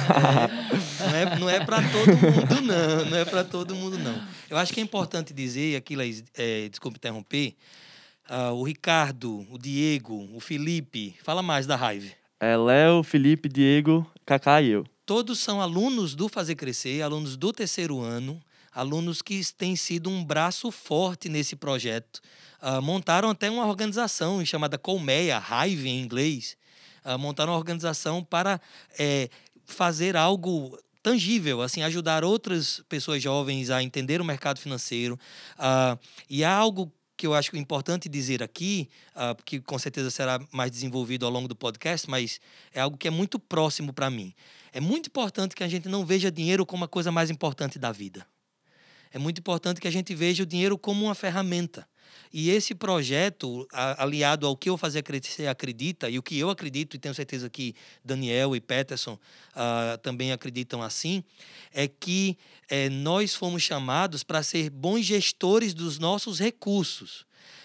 É, 1.14 1.38
não 1.38 1.50
é, 1.50 1.56
é 1.56 1.64
para 1.64 1.82
todo 1.82 2.16
mundo, 2.16 2.62
não. 2.62 3.04
Não 3.10 3.18
é 3.18 3.24
para 3.24 3.44
todo 3.44 3.74
mundo, 3.74 3.98
não. 3.98 4.20
Eu 4.48 4.56
acho 4.56 4.72
que 4.72 4.80
é 4.80 4.82
importante 4.82 5.34
dizer, 5.34 5.76
aqui, 5.76 5.94
é, 6.34 6.68
desculpe 6.68 6.96
interromper, 6.96 7.54
uh, 8.30 8.52
o 8.52 8.62
Ricardo, 8.64 9.46
o 9.50 9.58
Diego, 9.58 10.28
o 10.34 10.40
Felipe. 10.40 11.14
Fala 11.22 11.42
mais 11.42 11.66
da 11.66 11.76
raiva. 11.76 12.06
É 12.40 12.56
Léo, 12.56 13.02
Felipe, 13.02 13.48
Diego, 13.48 14.10
Cacá 14.24 14.62
e 14.62 14.70
eu. 14.70 14.86
Todos 15.06 15.38
são 15.38 15.60
alunos 15.60 16.14
do 16.14 16.28
Fazer 16.28 16.54
Crescer, 16.54 17.02
alunos 17.02 17.36
do 17.36 17.52
terceiro 17.52 18.00
ano, 18.00 18.40
alunos 18.72 19.20
que 19.20 19.40
têm 19.52 19.76
sido 19.76 20.08
um 20.08 20.24
braço 20.24 20.70
forte 20.70 21.28
nesse 21.28 21.54
projeto 21.54 22.20
uh, 22.64 22.80
montaram 22.80 23.30
até 23.30 23.50
uma 23.50 23.66
organização 23.66 24.44
chamada 24.44 24.78
Colmeia, 24.78 25.38
Hive 25.38 25.88
em 25.88 26.02
inglês. 26.02 26.56
Uh, 27.04 27.18
montaram 27.18 27.52
uma 27.52 27.58
organização 27.58 28.24
para 28.24 28.58
é, 28.98 29.28
fazer 29.66 30.16
algo 30.16 30.78
tangível, 31.02 31.60
assim, 31.60 31.82
ajudar 31.82 32.24
outras 32.24 32.82
pessoas 32.88 33.22
jovens 33.22 33.68
a 33.68 33.82
entender 33.82 34.22
o 34.22 34.24
mercado 34.24 34.58
financeiro. 34.58 35.18
Uh, 35.58 35.98
e 36.30 36.42
há 36.42 36.52
algo 36.54 36.90
que 37.16 37.26
eu 37.26 37.34
acho 37.34 37.56
importante 37.56 38.08
dizer 38.08 38.42
aqui, 38.42 38.88
uh, 39.14 39.40
que 39.44 39.60
com 39.60 39.78
certeza 39.78 40.10
será 40.10 40.40
mais 40.50 40.70
desenvolvido 40.70 41.24
ao 41.24 41.32
longo 41.32 41.46
do 41.46 41.54
podcast, 41.54 42.08
mas 42.08 42.40
é 42.72 42.80
algo 42.80 42.96
que 42.96 43.06
é 43.06 43.10
muito 43.10 43.38
próximo 43.38 43.92
para 43.92 44.10
mim. 44.10 44.34
É 44.72 44.80
muito 44.80 45.06
importante 45.06 45.54
que 45.54 45.62
a 45.62 45.68
gente 45.68 45.88
não 45.88 46.04
veja 46.04 46.30
dinheiro 46.30 46.66
como 46.66 46.84
a 46.84 46.88
coisa 46.88 47.12
mais 47.12 47.30
importante 47.30 47.78
da 47.78 47.92
vida. 47.92 48.26
É 49.12 49.18
muito 49.18 49.38
importante 49.38 49.80
que 49.80 49.86
a 49.86 49.92
gente 49.92 50.12
veja 50.14 50.42
o 50.42 50.46
dinheiro 50.46 50.76
como 50.76 51.04
uma 51.04 51.14
ferramenta. 51.14 51.86
E 52.32 52.50
esse 52.50 52.74
projeto, 52.74 53.66
aliado 53.70 54.46
ao 54.46 54.56
que 54.56 54.68
eu 54.68 54.76
fazer 54.76 55.02
crescer 55.02 55.46
acredita, 55.46 56.10
e 56.10 56.18
o 56.18 56.22
que 56.22 56.38
eu 56.38 56.50
acredito, 56.50 56.96
e 56.96 56.98
tenho 56.98 57.14
certeza 57.14 57.48
que 57.48 57.74
Daniel 58.04 58.56
e 58.56 58.60
Peterson 58.60 59.14
uh, 59.14 59.98
também 60.02 60.32
acreditam 60.32 60.82
assim, 60.82 61.22
é 61.72 61.86
que 61.86 62.36
é, 62.68 62.88
nós 62.88 63.34
fomos 63.34 63.62
chamados 63.62 64.22
para 64.24 64.42
ser 64.42 64.70
bons 64.70 65.04
gestores 65.04 65.74
dos 65.74 65.98
nossos 65.98 66.38
recursos. 66.38 67.24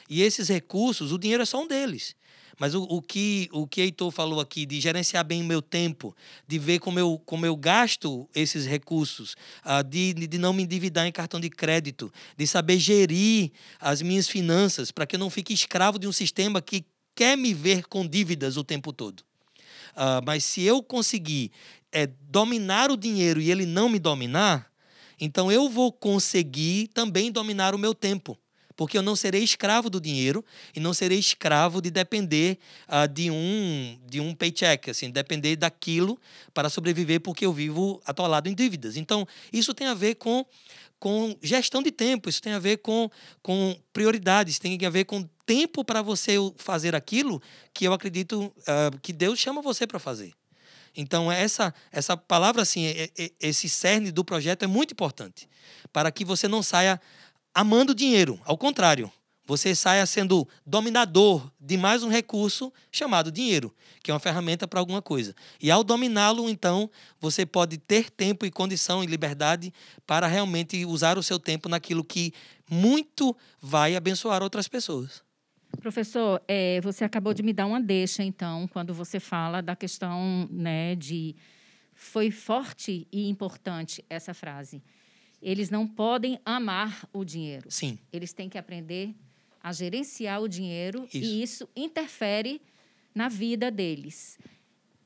E 0.10 0.22
esses 0.22 0.50
recursos, 0.50 1.12
o 1.12 1.20
dinheiro 1.20 1.44
é 1.44 1.46
só 1.46 1.62
um 1.62 1.68
deles. 1.68 2.16
Mas 2.60 2.76
o, 2.76 2.84
o 2.84 3.02
que 3.02 3.50
o 3.54 3.66
que 3.66 3.82
Heitor 3.82 4.12
falou 4.12 4.42
aqui 4.42 4.66
de 4.66 4.82
gerenciar 4.82 5.24
bem 5.24 5.42
o 5.42 5.46
meu 5.46 5.62
tempo, 5.62 6.16
de 6.46 6.60
ver 6.60 6.80
como 6.80 7.00
eu, 7.00 7.20
como 7.26 7.46
eu 7.46 7.56
gasto 7.56 8.30
esses 8.36 8.66
recursos, 8.66 9.36
uh, 9.66 9.82
de, 9.84 10.14
de 10.14 10.38
não 10.38 10.52
me 10.52 10.64
endividar 10.64 11.08
em 11.08 11.12
cartão 11.12 11.40
de 11.40 11.50
crédito, 11.50 12.12
de 12.38 12.46
saber 12.46 12.78
gerir 12.78 13.52
as 13.80 14.02
minhas 14.02 14.28
finanças 14.28 14.92
para 14.92 15.08
que 15.08 15.16
eu 15.16 15.20
não 15.20 15.30
fique 15.30 15.54
escravo 15.54 15.98
de 15.98 16.06
um 16.06 16.12
sistema 16.12 16.62
que 16.62 16.86
quer 17.16 17.38
me 17.38 17.54
ver 17.54 17.88
com 17.88 18.06
dívidas 18.06 18.58
o 18.58 18.64
tempo 18.64 18.92
todo. 18.92 19.22
Uh, 19.92 20.22
mas 20.26 20.44
se 20.44 20.62
eu 20.62 20.84
conseguir 20.84 21.52
é, 21.92 22.08
dominar 22.30 22.92
o 22.92 22.98
dinheiro 22.98 23.40
e 23.40 23.50
ele 23.50 23.66
não 23.66 23.88
me 23.88 24.00
dominar, 24.00 24.70
então 25.20 25.52
eu 25.52 25.70
vou 25.70 25.92
conseguir 25.92 26.88
também 26.90 27.32
dominar 27.32 27.74
o 27.74 27.78
meu 27.78 27.96
tempo. 27.96 28.38
Porque 28.80 28.98
eu 28.98 29.02
não 29.02 29.14
serei 29.14 29.44
escravo 29.44 29.90
do 29.90 30.00
dinheiro 30.00 30.42
e 30.74 30.80
não 30.80 30.94
serei 30.94 31.20
escravo 31.20 31.82
de 31.82 31.92
depender 31.92 32.58
uh, 32.88 33.10
de, 33.10 33.30
um, 33.30 34.00
de 34.08 34.22
um 34.22 34.34
paycheck, 34.34 34.90
assim, 34.90 35.12
depender 35.12 35.58
daquilo 35.58 36.18
para 36.54 36.70
sobreviver, 36.70 37.20
porque 37.20 37.46
eu 37.46 37.52
vivo 37.52 38.02
atolado 38.06 38.48
em 38.48 38.56
dívidas. 38.56 38.96
Então, 38.96 39.28
isso 39.52 39.74
tem 39.74 39.88
a 39.88 39.94
ver 39.94 40.16
com, 40.16 40.46
com 40.98 41.36
gestão 41.42 41.84
de 41.84 41.92
tempo, 41.92 42.30
isso 42.30 42.42
tem 42.42 42.54
a 42.54 42.60
ver 42.60 42.78
com, 42.78 43.12
com 43.44 43.78
prioridades, 43.92 44.60
tem 44.60 44.80
a 44.86 44.90
ver 44.90 45.04
com 45.04 45.28
tempo 45.46 45.84
para 45.84 46.02
você 46.02 46.36
fazer 46.56 46.96
aquilo 46.96 47.42
que 47.74 47.84
eu 47.84 47.92
acredito 47.92 48.46
uh, 48.60 48.98
que 49.02 49.12
Deus 49.12 49.40
chama 49.40 49.62
você 49.62 49.86
para 49.86 50.00
fazer. 50.00 50.32
Então, 50.96 51.30
essa, 51.30 51.74
essa 51.92 52.16
palavra, 52.16 52.62
assim, 52.62 52.86
esse 53.42 53.68
cerne 53.68 54.10
do 54.10 54.24
projeto 54.24 54.64
é 54.64 54.68
muito 54.68 54.94
importante 54.94 55.50
para 55.92 56.12
que 56.12 56.24
você 56.24 56.48
não 56.48 56.64
saia 56.64 57.00
amando 57.54 57.96
dinheiro. 57.96 58.40
Ao 58.46 58.58
contrário, 58.58 59.12
você 59.50 59.74
saia 59.74 60.06
sendo 60.06 60.48
dominador 60.64 61.52
de 61.60 61.76
mais 61.76 62.04
um 62.04 62.08
recurso 62.08 62.72
chamado 62.92 63.32
dinheiro, 63.32 63.74
que 64.04 64.12
é 64.12 64.14
uma 64.14 64.20
ferramenta 64.20 64.68
para 64.68 64.80
alguma 64.80 65.02
coisa. 65.02 65.36
E 65.60 65.72
ao 65.72 65.84
dominá-lo, 65.84 66.48
então, 66.48 66.88
você 67.20 67.48
pode 67.48 67.80
ter 67.80 68.12
tempo 68.12 68.46
e 68.46 68.52
condição 68.52 69.04
e 69.04 69.08
liberdade 69.08 69.74
para 70.06 70.28
realmente 70.28 70.86
usar 70.86 71.18
o 71.18 71.24
seu 71.24 71.40
tempo 71.40 71.68
naquilo 71.68 72.04
que 72.04 72.32
muito 72.70 73.36
vai 73.60 73.96
abençoar 73.96 74.44
outras 74.44 74.68
pessoas. 74.68 75.24
Professor, 75.82 76.40
é, 76.48 76.80
você 76.82 77.04
acabou 77.04 77.34
de 77.34 77.42
me 77.42 77.52
dar 77.52 77.66
uma 77.66 77.82
deixa, 77.82 78.24
então, 78.24 78.68
quando 78.68 78.94
você 78.94 79.20
fala 79.20 79.62
da 79.62 79.76
questão 79.76 80.48
né, 80.52 80.94
de. 80.96 81.36
Foi 81.96 82.30
forte 82.30 83.08
e 83.12 83.28
importante 83.28 84.06
essa 84.08 84.34
frase. 84.34 84.82
Eles 85.42 85.70
não 85.70 85.88
podem 85.88 86.40
amar 86.46 87.08
o 87.14 87.24
dinheiro. 87.24 87.70
Sim. 87.70 87.98
Eles 88.12 88.34
têm 88.34 88.50
que 88.50 88.58
aprender 88.58 89.16
a 89.62 89.72
gerenciar 89.72 90.42
o 90.42 90.48
dinheiro 90.48 91.06
isso. 91.06 91.18
e 91.18 91.44
isso 91.44 91.70
interfere 91.76 92.62
na 93.14 93.28
vida 93.28 93.70
deles. 93.70 94.38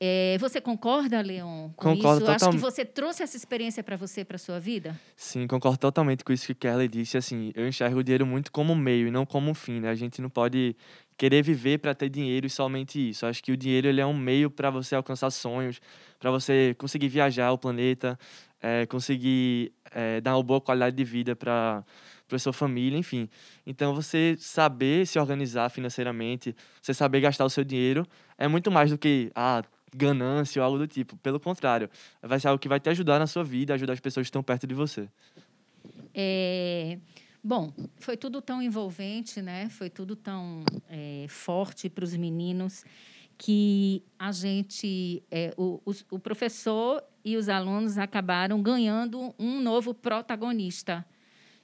É, 0.00 0.36
você 0.38 0.60
concorda, 0.60 1.20
Leon, 1.20 1.70
com 1.76 1.94
concordo 1.94 2.24
isso? 2.24 2.32
Total... 2.32 2.48
Acho 2.48 2.50
que 2.50 2.62
você 2.62 2.84
trouxe 2.84 3.22
essa 3.22 3.36
experiência 3.36 3.82
para 3.82 3.96
você, 3.96 4.24
para 4.24 4.36
sua 4.36 4.58
vida? 4.58 5.00
Sim, 5.16 5.46
concordo 5.46 5.78
totalmente 5.78 6.24
com 6.24 6.32
isso 6.32 6.46
que 6.46 6.54
Kelly 6.54 6.88
disse. 6.88 7.16
Assim, 7.16 7.52
eu 7.54 7.66
enxergo 7.66 8.00
o 8.00 8.04
dinheiro 8.04 8.26
muito 8.26 8.50
como 8.52 8.74
meio 8.74 9.08
e 9.08 9.10
não 9.10 9.24
como 9.24 9.50
um 9.50 9.54
fim. 9.54 9.80
Né? 9.80 9.88
A 9.88 9.94
gente 9.94 10.20
não 10.20 10.28
pode 10.28 10.76
querer 11.16 11.42
viver 11.42 11.78
para 11.78 11.94
ter 11.94 12.08
dinheiro 12.08 12.46
e 12.46 12.50
somente 12.50 13.10
isso. 13.10 13.24
Acho 13.24 13.42
que 13.42 13.52
o 13.52 13.56
dinheiro 13.56 13.86
ele 13.86 14.00
é 14.00 14.06
um 14.06 14.16
meio 14.16 14.50
para 14.50 14.68
você 14.68 14.94
alcançar 14.94 15.30
sonhos, 15.30 15.80
para 16.18 16.30
você 16.30 16.74
conseguir 16.76 17.08
viajar 17.08 17.52
o 17.52 17.58
planeta, 17.58 18.18
é, 18.64 18.86
conseguir 18.86 19.72
é, 19.90 20.22
dar 20.22 20.34
uma 20.34 20.42
boa 20.42 20.58
qualidade 20.58 20.96
de 20.96 21.04
vida 21.04 21.36
para 21.36 21.84
para 22.26 22.38
sua 22.38 22.54
família, 22.54 22.96
enfim. 22.96 23.28
Então, 23.66 23.94
você 23.94 24.34
saber 24.38 25.06
se 25.06 25.18
organizar 25.18 25.68
financeiramente, 25.68 26.56
você 26.80 26.94
saber 26.94 27.20
gastar 27.20 27.44
o 27.44 27.50
seu 27.50 27.62
dinheiro, 27.62 28.06
é 28.38 28.48
muito 28.48 28.70
mais 28.70 28.90
do 28.90 28.96
que 28.96 29.30
ah, 29.34 29.62
ganância 29.94 30.62
ou 30.62 30.64
algo 30.64 30.78
do 30.78 30.86
tipo. 30.86 31.18
Pelo 31.18 31.38
contrário, 31.38 31.90
vai 32.22 32.40
ser 32.40 32.48
algo 32.48 32.58
que 32.58 32.66
vai 32.66 32.80
te 32.80 32.88
ajudar 32.88 33.18
na 33.18 33.26
sua 33.26 33.44
vida, 33.44 33.74
ajudar 33.74 33.92
as 33.92 34.00
pessoas 34.00 34.24
que 34.24 34.28
estão 34.28 34.42
perto 34.42 34.66
de 34.66 34.72
você. 34.72 35.06
É, 36.14 36.96
bom, 37.42 37.70
foi 37.98 38.16
tudo 38.16 38.40
tão 38.40 38.62
envolvente, 38.62 39.42
né? 39.42 39.68
Foi 39.68 39.90
tudo 39.90 40.16
tão 40.16 40.64
é, 40.88 41.26
forte 41.28 41.90
para 41.90 42.04
os 42.04 42.16
meninos 42.16 42.86
que 43.36 44.02
a 44.18 44.32
gente, 44.32 45.22
é, 45.30 45.52
o, 45.56 45.80
o, 46.10 46.18
professor 46.18 47.02
e 47.24 47.36
os 47.36 47.48
alunos 47.48 47.98
acabaram 47.98 48.62
ganhando 48.62 49.34
um 49.38 49.60
novo 49.60 49.92
protagonista, 49.92 51.04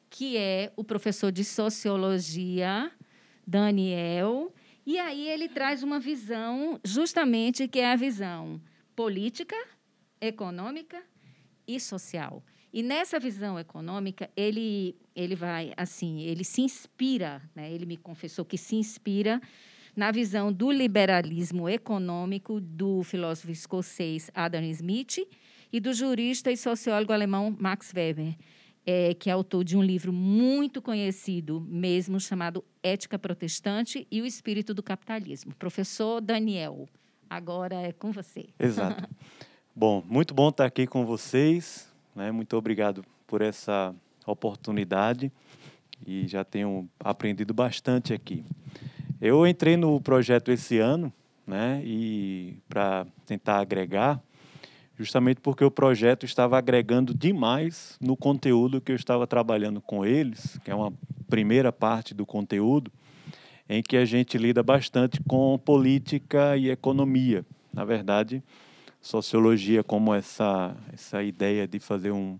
que 0.08 0.36
é 0.36 0.72
o 0.76 0.82
professor 0.82 1.30
de 1.30 1.44
sociologia, 1.44 2.90
Daniel, 3.46 4.52
e 4.84 4.98
aí 4.98 5.28
ele 5.28 5.48
traz 5.48 5.82
uma 5.82 6.00
visão, 6.00 6.80
justamente 6.84 7.68
que 7.68 7.78
é 7.78 7.92
a 7.92 7.96
visão 7.96 8.60
política, 8.96 9.56
econômica 10.20 11.02
e 11.66 11.78
social. 11.78 12.42
E 12.72 12.82
nessa 12.82 13.18
visão 13.18 13.58
econômica, 13.58 14.30
ele, 14.36 14.96
ele 15.14 15.34
vai 15.34 15.72
assim, 15.76 16.20
ele 16.22 16.44
se 16.44 16.62
inspira, 16.62 17.42
né? 17.54 17.70
ele 17.70 17.86
me 17.86 17.96
confessou 17.96 18.44
que 18.44 18.56
se 18.56 18.76
inspira 18.76 19.40
na 19.94 20.10
visão 20.10 20.52
do 20.52 20.70
liberalismo 20.70 21.68
econômico 21.68 22.60
do 22.60 23.02
filósofo 23.02 23.50
escocês 23.50 24.30
Adam 24.34 24.62
Smith 24.64 25.18
e 25.72 25.80
do 25.80 25.92
jurista 25.92 26.50
e 26.50 26.56
sociólogo 26.56 27.12
alemão 27.12 27.56
Max 27.58 27.92
Weber 27.94 28.34
é, 28.86 29.14
que 29.14 29.28
é 29.28 29.32
autor 29.32 29.64
de 29.64 29.76
um 29.76 29.82
livro 29.82 30.12
muito 30.12 30.80
conhecido 30.80 31.60
mesmo, 31.60 32.18
chamado 32.18 32.64
Ética 32.82 33.18
Protestante 33.18 34.06
e 34.10 34.20
o 34.20 34.26
Espírito 34.26 34.72
do 34.72 34.82
Capitalismo. 34.82 35.54
Professor 35.54 36.20
Daniel, 36.20 36.88
agora 37.28 37.76
é 37.76 37.92
com 37.92 38.10
você. 38.10 38.48
Exato. 38.58 39.08
bom, 39.74 40.02
muito 40.08 40.34
bom 40.34 40.48
estar 40.48 40.64
aqui 40.64 40.86
com 40.86 41.04
vocês. 41.04 41.88
Né? 42.14 42.32
Muito 42.32 42.56
obrigado 42.56 43.04
por 43.26 43.42
essa 43.42 43.94
oportunidade 44.26 45.30
e 46.06 46.26
já 46.26 46.44
tenho 46.44 46.88
aprendido 46.98 47.52
bastante 47.52 48.12
aqui. 48.12 48.44
Eu 49.20 49.46
entrei 49.46 49.76
no 49.76 50.00
projeto 50.00 50.50
esse 50.50 50.78
ano, 50.78 51.12
né, 51.46 51.82
e 51.84 52.56
para 52.68 53.06
tentar 53.26 53.58
agregar 53.58 54.22
justamente 54.96 55.40
porque 55.40 55.64
o 55.64 55.70
projeto 55.70 56.24
estava 56.24 56.56
agregando 56.56 57.14
demais 57.14 57.96
no 58.00 58.16
conteúdo 58.16 58.80
que 58.80 58.92
eu 58.92 58.96
estava 58.96 59.26
trabalhando 59.26 59.80
com 59.80 60.04
eles, 60.04 60.58
que 60.64 60.70
é 60.70 60.74
uma 60.74 60.92
primeira 61.28 61.72
parte 61.72 62.14
do 62.14 62.24
conteúdo, 62.24 62.90
em 63.68 63.82
que 63.82 63.96
a 63.96 64.04
gente 64.04 64.38
lida 64.38 64.62
bastante 64.62 65.20
com 65.26 65.58
política 65.58 66.56
e 66.56 66.70
economia. 66.70 67.44
Na 67.72 67.84
verdade, 67.84 68.42
sociologia 69.00 69.84
como 69.84 70.14
essa, 70.14 70.76
essa 70.92 71.22
ideia 71.22 71.66
de 71.66 71.78
fazer 71.78 72.10
um, 72.10 72.38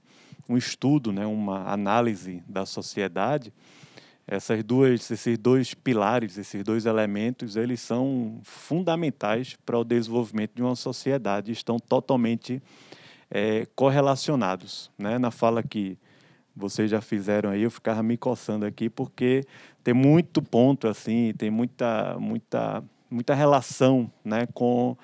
um 0.49 0.57
estudo, 0.57 1.13
né, 1.13 1.27
uma 1.27 1.71
análise 1.71 2.43
da 2.49 2.65
sociedade, 2.65 3.53
essas 4.31 4.63
duas, 4.63 5.11
esses 5.11 5.37
dois 5.37 5.75
pilares, 5.75 6.39
esses 6.39 6.63
dois 6.63 6.87
elementos, 6.87 7.57
eles 7.57 7.81
são 7.81 8.39
fundamentais 8.45 9.59
para 9.67 9.77
o 9.77 9.83
desenvolvimento 9.83 10.53
de 10.55 10.63
uma 10.63 10.77
sociedade, 10.77 11.51
estão 11.51 11.81
totalmente 11.81 12.63
é, 13.29 13.67
correlacionados. 13.75 14.89
Né? 14.97 15.19
Na 15.19 15.33
fala 15.33 15.65
que 15.65 15.99
vocês 16.55 16.89
já 16.89 17.01
fizeram 17.01 17.51
aí, 17.51 17.63
eu 17.63 17.73
ficava 17.73 18.05
me 18.05 18.17
coçando 18.17 18.65
aqui, 18.65 18.89
porque 18.89 19.45
tem 19.83 19.93
muito 19.93 20.41
ponto, 20.41 20.87
assim, 20.87 21.35
tem 21.37 21.51
muita, 21.51 22.17
muita, 22.17 22.85
muita 23.11 23.35
relação 23.35 24.09
né, 24.25 24.47
com 24.55 24.97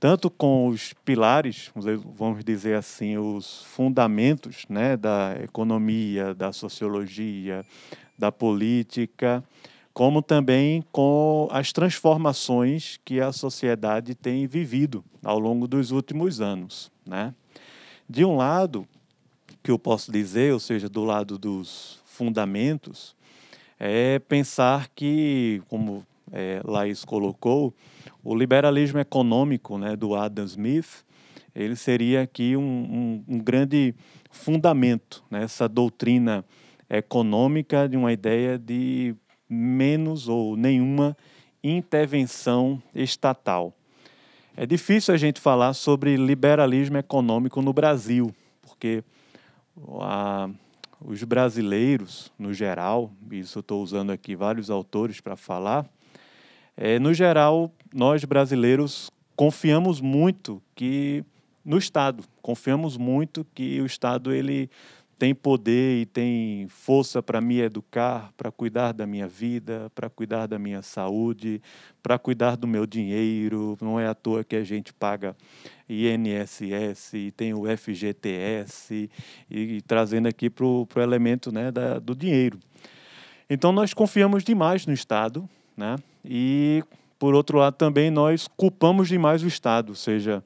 tanto 0.00 0.28
com 0.28 0.66
os 0.66 0.92
pilares, 1.04 1.70
vamos 2.16 2.44
dizer 2.44 2.76
assim, 2.76 3.16
os 3.16 3.62
fundamentos 3.62 4.66
né, 4.68 4.96
da 4.96 5.36
economia, 5.42 6.34
da 6.34 6.52
sociologia, 6.52 7.64
da 8.18 8.30
política, 8.30 9.42
como 9.92 10.20
também 10.20 10.84
com 10.90 11.48
as 11.52 11.72
transformações 11.72 12.98
que 13.04 13.20
a 13.20 13.32
sociedade 13.32 14.14
tem 14.14 14.46
vivido 14.46 15.04
ao 15.22 15.38
longo 15.38 15.68
dos 15.68 15.92
últimos 15.92 16.40
anos. 16.40 16.90
Né? 17.06 17.32
De 18.08 18.24
um 18.24 18.36
lado, 18.36 18.86
que 19.62 19.70
eu 19.70 19.78
posso 19.78 20.10
dizer, 20.10 20.52
ou 20.52 20.60
seja, 20.60 20.88
do 20.88 21.04
lado 21.04 21.38
dos 21.38 22.02
fundamentos, 22.04 23.14
é 23.78 24.18
pensar 24.18 24.88
que, 24.94 25.62
como 25.68 26.04
é, 26.32 26.60
Laís 26.64 27.04
colocou, 27.04 27.72
o 28.22 28.34
liberalismo 28.34 28.98
econômico 28.98 29.78
né, 29.78 29.94
do 29.94 30.14
Adam 30.14 30.44
Smith, 30.44 31.04
ele 31.54 31.76
seria 31.76 32.22
aqui 32.22 32.56
um, 32.56 32.62
um, 32.62 33.24
um 33.36 33.38
grande 33.38 33.94
fundamento, 34.30 35.22
né, 35.30 35.44
essa 35.44 35.68
doutrina 35.68 36.44
econômica 36.44 36.63
de 37.88 37.96
uma 37.96 38.12
ideia 38.12 38.58
de 38.58 39.14
menos 39.48 40.28
ou 40.28 40.56
nenhuma 40.56 41.16
intervenção 41.62 42.82
estatal. 42.94 43.74
É 44.56 44.64
difícil 44.64 45.12
a 45.12 45.16
gente 45.16 45.40
falar 45.40 45.72
sobre 45.74 46.16
liberalismo 46.16 46.96
econômico 46.96 47.60
no 47.60 47.72
Brasil, 47.72 48.34
porque 48.62 49.02
a, 50.00 50.48
os 51.00 51.22
brasileiros, 51.24 52.32
no 52.38 52.52
geral, 52.52 53.10
isso 53.32 53.60
estou 53.60 53.82
usando 53.82 54.10
aqui 54.10 54.36
vários 54.36 54.70
autores 54.70 55.20
para 55.20 55.36
falar, 55.36 55.86
é, 56.76 56.98
no 56.98 57.14
geral, 57.14 57.72
nós 57.92 58.24
brasileiros 58.24 59.10
confiamos 59.36 60.00
muito 60.00 60.62
que 60.74 61.24
no 61.64 61.78
Estado, 61.78 62.22
confiamos 62.42 62.96
muito 62.96 63.46
que 63.54 63.80
o 63.80 63.86
Estado 63.86 64.32
ele 64.32 64.70
tem 65.18 65.34
poder 65.34 66.02
e 66.02 66.06
tem 66.06 66.66
força 66.68 67.22
para 67.22 67.40
me 67.40 67.60
educar, 67.60 68.32
para 68.36 68.50
cuidar 68.50 68.92
da 68.92 69.06
minha 69.06 69.28
vida, 69.28 69.90
para 69.94 70.10
cuidar 70.10 70.46
da 70.46 70.58
minha 70.58 70.82
saúde, 70.82 71.62
para 72.02 72.18
cuidar 72.18 72.56
do 72.56 72.66
meu 72.66 72.86
dinheiro. 72.86 73.78
Não 73.80 73.98
é 73.98 74.06
à 74.06 74.14
toa 74.14 74.44
que 74.44 74.56
a 74.56 74.64
gente 74.64 74.92
paga 74.92 75.36
INSS 75.88 77.14
e 77.14 77.30
tem 77.30 77.54
o 77.54 77.64
FGTS, 77.76 79.10
e, 79.50 79.76
e 79.76 79.80
trazendo 79.82 80.26
aqui 80.28 80.50
para 80.50 80.64
o 80.64 80.86
elemento 80.96 81.52
né, 81.52 81.70
da, 81.70 81.98
do 81.98 82.14
dinheiro. 82.14 82.58
Então, 83.48 83.72
nós 83.72 83.92
confiamos 83.92 84.42
demais 84.42 84.86
no 84.86 84.92
Estado, 84.92 85.48
né? 85.76 85.96
e, 86.24 86.82
por 87.18 87.34
outro 87.34 87.58
lado, 87.58 87.74
também 87.74 88.10
nós 88.10 88.48
culpamos 88.48 89.08
demais 89.08 89.42
o 89.42 89.46
Estado, 89.46 89.90
ou 89.90 89.94
seja, 89.94 90.42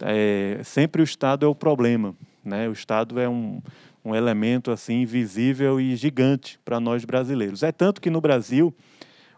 é, 0.00 0.60
sempre 0.64 1.02
o 1.02 1.04
Estado 1.04 1.44
é 1.44 1.48
o 1.48 1.54
problema. 1.54 2.14
Né? 2.44 2.68
O 2.68 2.72
Estado 2.72 3.20
é 3.20 3.28
um 3.28 3.60
um 4.08 4.14
elemento 4.14 4.70
assim 4.70 5.04
visível 5.04 5.80
e 5.80 5.94
gigante 5.94 6.58
para 6.64 6.80
nós 6.80 7.04
brasileiros. 7.04 7.62
É 7.62 7.70
tanto 7.70 8.00
que 8.00 8.10
no 8.10 8.20
Brasil 8.20 8.74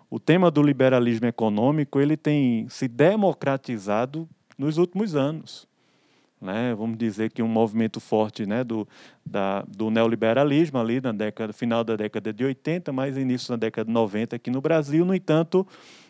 o 0.09 0.19
tema 0.19 0.51
do 0.51 0.63
liberalismo 0.63 1.27
econômico 1.27 2.01
ele 2.01 2.17
tem 2.17 2.69
se 2.69 2.89
democratizado 2.89 4.29
nos 4.59 4.79
últimos 4.79 5.15
anos. 5.15 5.70
Né? 6.41 6.75
Vamos 6.75 6.97
dizer 6.97 7.31
que 7.31 7.43
um 7.43 7.49
movimento 7.49 8.01
forte 8.01 8.47
né, 8.47 8.65
do, 8.65 8.89
da, 9.25 9.63
do 9.69 9.91
neoliberalismo 9.91 10.79
ali 10.79 11.01
na 11.01 11.13
década, 11.13 11.53
final 11.53 11.85
da 11.85 11.97
década 11.97 12.33
de 12.33 12.45
80, 12.45 12.93
mas 12.93 13.17
início 13.17 13.51
da 13.51 13.57
década 13.57 13.87
de 13.87 13.93
90 13.93 14.37
aqui 14.37 14.51
no 14.51 14.61
Brasil. 14.61 15.05
No 15.05 15.15
entanto, 15.15 15.67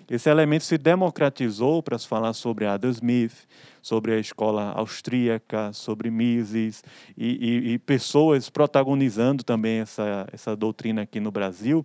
esse 0.09 0.31
elemento 0.31 0.65
se 0.65 0.79
democratizou 0.79 1.83
para 1.83 1.99
se 1.99 2.07
falar 2.07 2.33
sobre 2.33 2.67
Adam 2.67 2.91
Smith, 2.91 3.47
sobre 3.83 4.13
a 4.13 4.19
escola 4.19 4.73
austríaca, 4.73 5.73
sobre 5.73 6.11
Mises 6.11 6.83
e, 7.17 7.69
e, 7.69 7.73
e 7.73 7.79
pessoas 7.79 8.49
protagonizando 8.49 9.43
também 9.43 9.81
essa, 9.81 10.29
essa 10.33 10.55
doutrina 10.57 11.03
aqui 11.03 11.19
no 11.19 11.31
Brasil. 11.31 11.85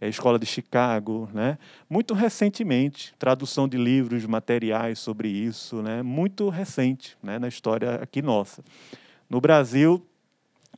É 0.00 0.08
Escola 0.08 0.38
de 0.38 0.46
Chicago, 0.46 1.28
né? 1.32 1.58
muito 1.90 2.14
recentemente, 2.14 3.12
tradução 3.18 3.66
de 3.66 3.76
livros, 3.76 4.24
materiais 4.26 4.98
sobre 4.98 5.28
isso, 5.28 5.82
né? 5.82 6.02
muito 6.02 6.48
recente 6.48 7.16
né? 7.22 7.38
na 7.38 7.48
história 7.48 7.96
aqui 7.96 8.22
nossa. 8.22 8.62
No 9.28 9.40
Brasil, 9.40 10.06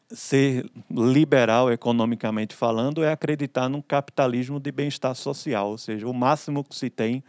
ser 0.08 0.68
liberal 0.90 1.70
economicamente 1.70 2.54
falando 2.54 3.04
é 3.04 3.12
acreditar 3.12 3.68
num 3.68 3.82
capitalismo 3.82 4.58
de 4.58 4.72
bem-estar 4.72 5.14
social, 5.14 5.70
ou 5.70 5.78
seja, 5.78 6.08
o 6.08 6.14
máximo 6.14 6.64
que 6.64 6.74
se 6.74 6.90
tem, 6.90 7.22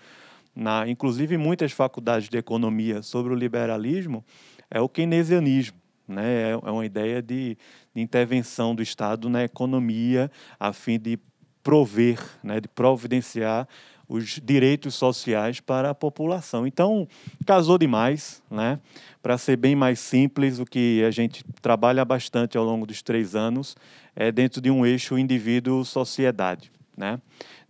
na, 0.56 0.88
inclusive 0.88 1.38
muitas 1.38 1.72
faculdades 1.72 2.28
de 2.28 2.38
economia 2.38 3.02
sobre 3.02 3.34
o 3.34 3.36
liberalismo, 3.36 4.24
é 4.70 4.80
o 4.80 4.90
keynesianismo. 4.90 5.78
Né? 6.08 6.50
É, 6.50 6.52
é 6.52 6.72
uma 6.72 6.86
ideia 6.86 7.22
de, 7.22 7.58
de 7.94 8.02
intervenção 8.02 8.74
do 8.74 8.82
Estado 8.82 9.30
na 9.30 9.44
economia 9.44 10.32
a 10.60 10.74
fim 10.74 11.00
de 11.00 11.20
prover, 11.64 12.20
né, 12.44 12.60
de 12.60 12.68
providenciar 12.68 13.68
os 14.12 14.42
direitos 14.44 14.94
sociais 14.96 15.62
para 15.62 15.92
a 15.92 15.96
população. 15.96 16.68
Então, 16.68 17.08
casou 17.46 17.78
demais, 17.78 18.44
né? 18.52 18.78
Para 19.24 19.38
ser 19.38 19.56
bem 19.56 19.74
mais 19.74 20.00
simples, 20.00 20.60
o 20.60 20.66
que 20.66 21.02
a 21.06 21.12
gente 21.12 21.46
trabalha 21.62 22.04
bastante 22.04 22.58
ao 22.58 22.66
longo 22.66 22.86
dos 22.86 23.02
três 23.02 23.36
anos 23.36 23.74
é 24.14 24.30
dentro 24.30 24.60
de 24.60 24.70
um 24.70 24.86
eixo 24.86 25.18
indivíduo-sociedade, 25.18 26.70
né? 26.98 27.22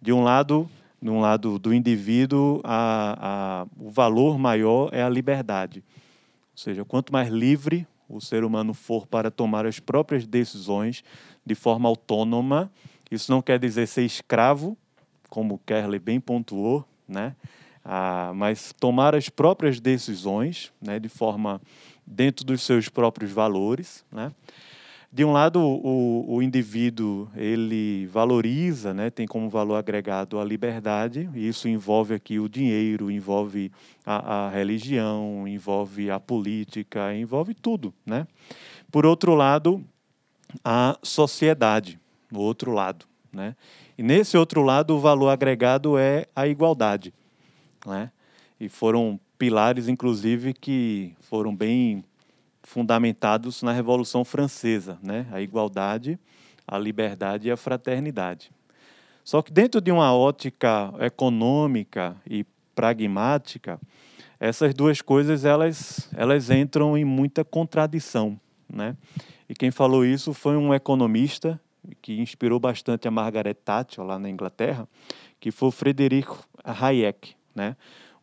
De 0.02 0.12
um 0.12 0.24
lado, 0.24 0.68
de 1.00 1.12
um 1.12 1.20
lado 1.20 1.60
do 1.60 1.72
indivíduo, 1.72 2.60
a, 2.64 3.18
a, 3.22 3.68
o 3.80 3.92
valor 3.92 4.40
maior 4.40 4.90
é 4.92 5.04
a 5.04 5.10
liberdade. 5.10 5.84
Ou 6.54 6.58
seja, 6.58 6.84
quanto 6.84 7.14
mais 7.14 7.30
livre 7.30 7.86
o 8.10 8.20
ser 8.20 8.44
humano 8.44 8.74
for 8.74 9.06
para 9.06 9.30
tomar 9.30 9.68
as 9.68 9.80
próprias 9.80 10.26
decisões 10.26 11.04
de 11.46 11.54
forma 11.54 11.88
autônoma, 11.88 12.72
isso 13.12 13.32
não 13.32 13.42
quer 13.42 13.60
dizer 13.60 13.88
ser 13.88 14.04
escravo 14.04 14.78
como 15.30 15.56
o 15.56 15.60
Kerley 15.60 16.00
bem 16.00 16.20
pontuou, 16.20 16.86
né? 17.08 17.36
Ah, 17.84 18.32
mas 18.36 18.74
tomar 18.80 19.16
as 19.16 19.28
próprias 19.28 19.80
decisões, 19.80 20.72
né, 20.82 21.00
de 21.00 21.10
forma 21.10 21.60
dentro 22.06 22.46
dos 22.46 22.62
seus 22.62 22.90
próprios 22.90 23.32
valores, 23.32 24.06
né? 24.12 24.32
De 25.14 25.26
um 25.26 25.34
lado, 25.34 25.60
o, 25.60 26.36
o 26.36 26.42
indivíduo 26.42 27.30
ele 27.36 28.08
valoriza, 28.08 28.94
né, 28.94 29.10
tem 29.10 29.28
como 29.28 29.50
valor 29.50 29.76
agregado 29.76 30.40
a 30.40 30.46
liberdade, 30.46 31.30
e 31.34 31.50
isso 31.50 31.68
envolve 31.68 32.14
aqui 32.14 32.40
o 32.40 32.48
dinheiro, 32.48 33.12
envolve 33.12 33.74
a, 34.06 34.46
a 34.46 34.50
religião, 34.50 35.46
envolve 35.46 36.10
a 36.10 36.18
política, 36.18 37.14
envolve 37.14 37.54
tudo, 37.54 37.94
né? 38.06 38.26
Por 38.90 39.06
outro 39.06 39.36
lado, 39.36 39.84
a 40.64 40.98
sociedade, 41.04 42.00
o 42.32 42.40
outro 42.40 42.72
lado, 42.72 43.06
né? 43.32 43.56
E 43.98 44.04
nesse 44.04 44.36
outro 44.38 44.64
lado, 44.64 44.96
o 44.96 45.00
valor 45.00 45.30
agregado 45.30 45.98
é 45.98 46.26
a 46.36 46.48
igualdade. 46.48 47.14
Né? 47.86 48.12
E 48.60 48.68
foram 48.68 49.20
pilares, 49.38 49.88
inclusive, 49.88 50.54
que 50.54 51.14
foram 51.22 51.56
bem 51.56 52.04
fundamentados 52.64 53.62
na 53.62 53.72
Revolução 53.72 54.26
Francesa, 54.26 54.98
né? 55.02 55.28
a 55.32 55.42
igualdade, 55.42 56.20
a 56.68 56.78
liberdade 56.78 57.48
e 57.48 57.52
a 57.52 57.58
fraternidade. 57.58 58.52
Só 59.24 59.42
que 59.42 59.52
dentro 59.52 59.80
de 59.80 59.92
uma 59.92 60.16
ótica 60.16 60.94
econômica 61.00 62.16
e 62.28 62.46
pragmática, 62.74 63.80
essas 64.40 64.74
duas 64.74 65.02
coisas 65.02 65.46
elas, 65.46 66.10
elas 66.16 66.50
entram 66.50 66.98
em 66.98 67.06
muita 67.06 67.46
contradição. 67.46 68.40
Né? 68.68 68.98
E 69.48 69.54
quem 69.54 69.70
falou 69.70 70.04
isso 70.04 70.34
foi 70.34 70.58
um 70.58 70.74
economista 70.74 71.60
que 72.02 72.20
inspirou 72.20 72.60
bastante 72.60 73.08
a 73.08 73.12
Margaret 73.12 73.54
Thatcher 73.54 74.04
lá 74.04 74.20
na 74.20 74.30
Inglaterra, 74.30 74.88
que 75.40 75.52
foi 75.52 75.70
o 75.70 75.72
Frederico 75.72 76.48
Hayek. 76.64 77.36
Né? 77.56 77.76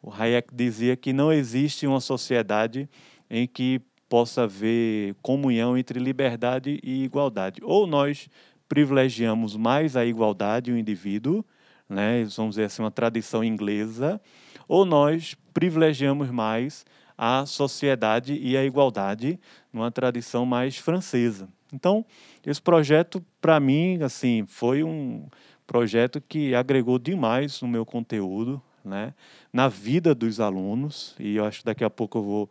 O 0.02 0.12
Hayek 0.12 0.54
dizia 0.54 0.96
que 0.96 1.12
não 1.12 1.32
existe 1.32 1.86
uma 1.86 2.00
sociedade 2.00 2.88
em 3.28 3.46
que 3.46 3.80
possa 4.08 4.44
haver 4.44 5.14
comunhão 5.20 5.76
entre 5.76 5.98
liberdade 5.98 6.80
e 6.82 7.04
igualdade. 7.04 7.60
Ou 7.62 7.86
nós 7.86 8.28
privilegiamos 8.68 9.56
mais 9.56 9.96
a 9.96 10.04
igualdade, 10.04 10.72
o 10.72 10.78
indivíduo, 10.78 11.44
né? 11.88 12.24
vamos 12.36 12.54
dizer 12.54 12.64
assim, 12.64 12.82
uma 12.82 12.90
tradição 12.90 13.42
inglesa, 13.42 14.20
ou 14.66 14.84
nós 14.84 15.34
privilegiamos 15.52 16.30
mais 16.30 16.84
a 17.16 17.44
sociedade 17.46 18.34
e 18.34 18.56
a 18.56 18.64
igualdade, 18.64 19.40
numa 19.72 19.90
tradição 19.90 20.46
mais 20.46 20.76
francesa. 20.76 21.48
Então, 21.72 22.04
esse 22.46 22.60
projeto, 22.60 23.24
para 23.40 23.60
mim, 23.60 24.02
assim, 24.02 24.44
foi 24.46 24.82
um 24.82 25.26
projeto 25.66 26.20
que 26.20 26.54
agregou 26.54 26.98
demais 26.98 27.60
no 27.60 27.68
meu 27.68 27.84
conteúdo, 27.84 28.60
né? 28.84 29.12
na 29.52 29.68
vida 29.68 30.14
dos 30.14 30.40
alunos, 30.40 31.14
e 31.18 31.36
eu 31.36 31.44
acho 31.44 31.60
que 31.60 31.66
daqui 31.66 31.84
a 31.84 31.90
pouco 31.90 32.18
eu 32.18 32.22
vou 32.22 32.50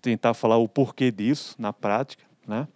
tentar 0.00 0.32
falar 0.32 0.56
o 0.56 0.68
porquê 0.68 1.10
disso 1.10 1.56
na 1.58 1.72
prática, 1.72 2.24
né? 2.46 2.68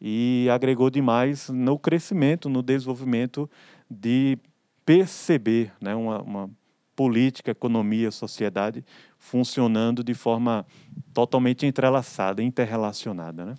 e 0.00 0.48
agregou 0.50 0.88
demais 0.88 1.48
no 1.48 1.78
crescimento, 1.78 2.48
no 2.48 2.62
desenvolvimento 2.62 3.50
de 3.90 4.38
perceber 4.86 5.72
né? 5.80 5.94
uma, 5.94 6.22
uma 6.22 6.50
política, 6.94 7.50
economia, 7.50 8.10
sociedade 8.10 8.84
funcionando 9.18 10.04
de 10.04 10.14
forma 10.14 10.64
totalmente 11.12 11.66
entrelaçada, 11.66 12.42
interrelacionada. 12.42 13.44
Né? 13.44 13.54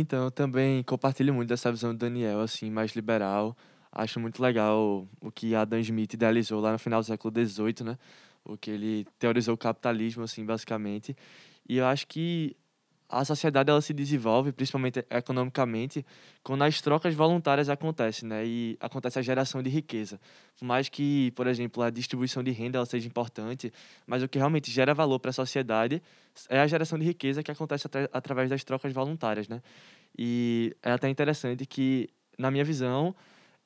Então, 0.00 0.24
eu 0.26 0.30
também 0.30 0.82
compartilho 0.84 1.34
muito 1.34 1.48
dessa 1.48 1.72
visão 1.72 1.92
do 1.92 1.98
Daniel, 1.98 2.40
assim, 2.40 2.70
mais 2.70 2.92
liberal. 2.92 3.56
Acho 3.90 4.20
muito 4.20 4.40
legal 4.40 5.08
o 5.20 5.32
que 5.32 5.56
Adam 5.56 5.80
Smith 5.80 6.14
idealizou 6.14 6.60
lá 6.60 6.70
no 6.70 6.78
final 6.78 7.00
do 7.00 7.04
século 7.06 7.34
XVIII, 7.34 7.84
né? 7.84 7.98
O 8.44 8.56
que 8.56 8.70
ele 8.70 9.06
teorizou 9.18 9.54
o 9.54 9.58
capitalismo, 9.58 10.22
assim, 10.22 10.44
basicamente. 10.44 11.16
E 11.68 11.78
eu 11.78 11.86
acho 11.86 12.06
que 12.06 12.56
a 13.08 13.24
sociedade 13.24 13.70
ela 13.70 13.80
se 13.80 13.94
desenvolve, 13.94 14.52
principalmente 14.52 15.04
economicamente, 15.08 16.04
quando 16.42 16.62
as 16.62 16.80
trocas 16.80 17.14
voluntárias 17.14 17.70
acontecem, 17.70 18.28
né? 18.28 18.44
E 18.46 18.76
acontece 18.80 19.18
a 19.18 19.22
geração 19.22 19.62
de 19.62 19.70
riqueza. 19.70 20.20
Por 20.58 20.66
mais 20.66 20.90
que, 20.90 21.30
por 21.30 21.46
exemplo, 21.46 21.82
a 21.82 21.88
distribuição 21.88 22.42
de 22.42 22.50
renda 22.50 22.76
ela 22.76 22.84
seja 22.86 23.06
importante, 23.06 23.72
mas 24.06 24.22
o 24.22 24.28
que 24.28 24.36
realmente 24.36 24.70
gera 24.70 24.92
valor 24.92 25.18
para 25.18 25.30
a 25.30 25.32
sociedade 25.32 26.02
é 26.50 26.60
a 26.60 26.66
geração 26.66 26.98
de 26.98 27.04
riqueza 27.06 27.42
que 27.42 27.50
acontece 27.50 27.86
atra 27.86 28.10
através 28.12 28.50
das 28.50 28.62
trocas 28.62 28.92
voluntárias, 28.92 29.48
né? 29.48 29.62
E 30.16 30.76
é 30.82 30.92
até 30.92 31.08
interessante 31.08 31.64
que, 31.64 32.10
na 32.38 32.50
minha 32.50 32.64
visão, 32.64 33.14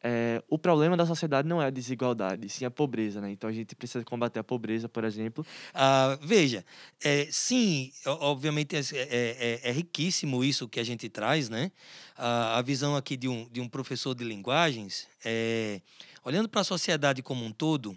é, 0.03 0.43
o 0.49 0.59
problema 0.59 0.97
da 0.97 1.07
sociedade 1.07 1.47
não 1.47 1.63
é 1.63 1.67
a 1.67 1.71
desigualdade, 1.71 2.49
sim 2.49 2.65
a 2.65 2.71
pobreza, 2.71 3.21
né? 3.21 3.31
Então 3.31 3.49
a 3.49 3.53
gente 3.53 3.77
precisa 3.77 4.05
combater 4.05 4.41
a 4.41 4.45
pobreza, 4.45 4.89
por 4.89 5.05
exemplo. 5.05 5.47
Ah, 5.73 6.19
veja, 6.21 6.65
é, 7.03 7.29
sim, 7.31 7.93
obviamente 8.07 8.75
é, 8.75 8.81
é, 8.81 9.61
é, 9.63 9.73
riquíssimo 9.73 10.43
isso 10.43 10.69
que 10.69 10.81
a 10.81 10.85
gente 10.85 11.09
traz, 11.09 11.49
né? 11.49 11.71
Ah, 12.17 12.59
a 12.59 12.63
visão 12.63 12.97
aqui 12.97 13.17
de 13.17 13.29
um, 13.29 13.49
de 13.49 13.61
um 13.61 13.69
professor 13.69 14.13
de 14.15 14.25
linguagens, 14.25 15.07
é, 15.25 15.81
olhando 16.25 16.49
para 16.49 16.63
a 16.63 16.65
sociedade 16.65 17.23
como 17.23 17.45
um 17.45 17.53
todo, 17.53 17.97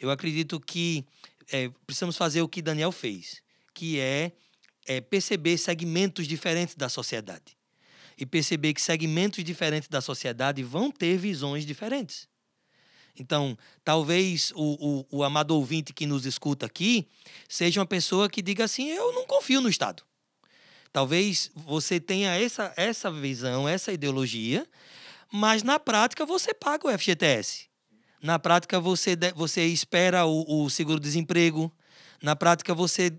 Eu 0.00 0.10
acredito 0.10 0.58
que 0.58 1.04
é, 1.52 1.70
precisamos 1.86 2.16
fazer 2.16 2.42
o 2.42 2.48
que 2.48 2.60
Daniel 2.60 2.90
fez, 2.90 3.42
que 3.72 4.00
é, 4.00 4.32
é 4.86 5.00
perceber 5.00 5.56
segmentos 5.58 6.26
diferentes 6.26 6.74
da 6.74 6.88
sociedade. 6.88 7.61
E 8.18 8.26
perceber 8.26 8.74
que 8.74 8.80
segmentos 8.80 9.42
diferentes 9.42 9.88
da 9.88 10.00
sociedade 10.00 10.62
vão 10.62 10.90
ter 10.90 11.16
visões 11.16 11.64
diferentes. 11.64 12.28
Então, 13.18 13.56
talvez 13.84 14.52
o, 14.54 15.04
o, 15.10 15.18
o 15.18 15.24
amado 15.24 15.54
ouvinte 15.54 15.92
que 15.92 16.06
nos 16.06 16.24
escuta 16.24 16.66
aqui 16.66 17.06
seja 17.48 17.80
uma 17.80 17.86
pessoa 17.86 18.28
que 18.28 18.40
diga 18.40 18.64
assim: 18.64 18.88
eu 18.88 19.12
não 19.12 19.26
confio 19.26 19.60
no 19.60 19.68
Estado. 19.68 20.02
Talvez 20.92 21.50
você 21.54 21.98
tenha 21.98 22.34
essa, 22.34 22.72
essa 22.76 23.10
visão, 23.10 23.66
essa 23.68 23.92
ideologia, 23.92 24.66
mas 25.32 25.62
na 25.62 25.78
prática 25.78 26.26
você 26.26 26.52
paga 26.52 26.86
o 26.86 26.98
FGTS. 26.98 27.66
Na 28.22 28.38
prática 28.38 28.78
você, 28.78 29.16
você 29.34 29.66
espera 29.66 30.26
o, 30.26 30.64
o 30.64 30.70
seguro-desemprego. 30.70 31.72
Na 32.22 32.36
prática 32.36 32.72
você, 32.72 33.10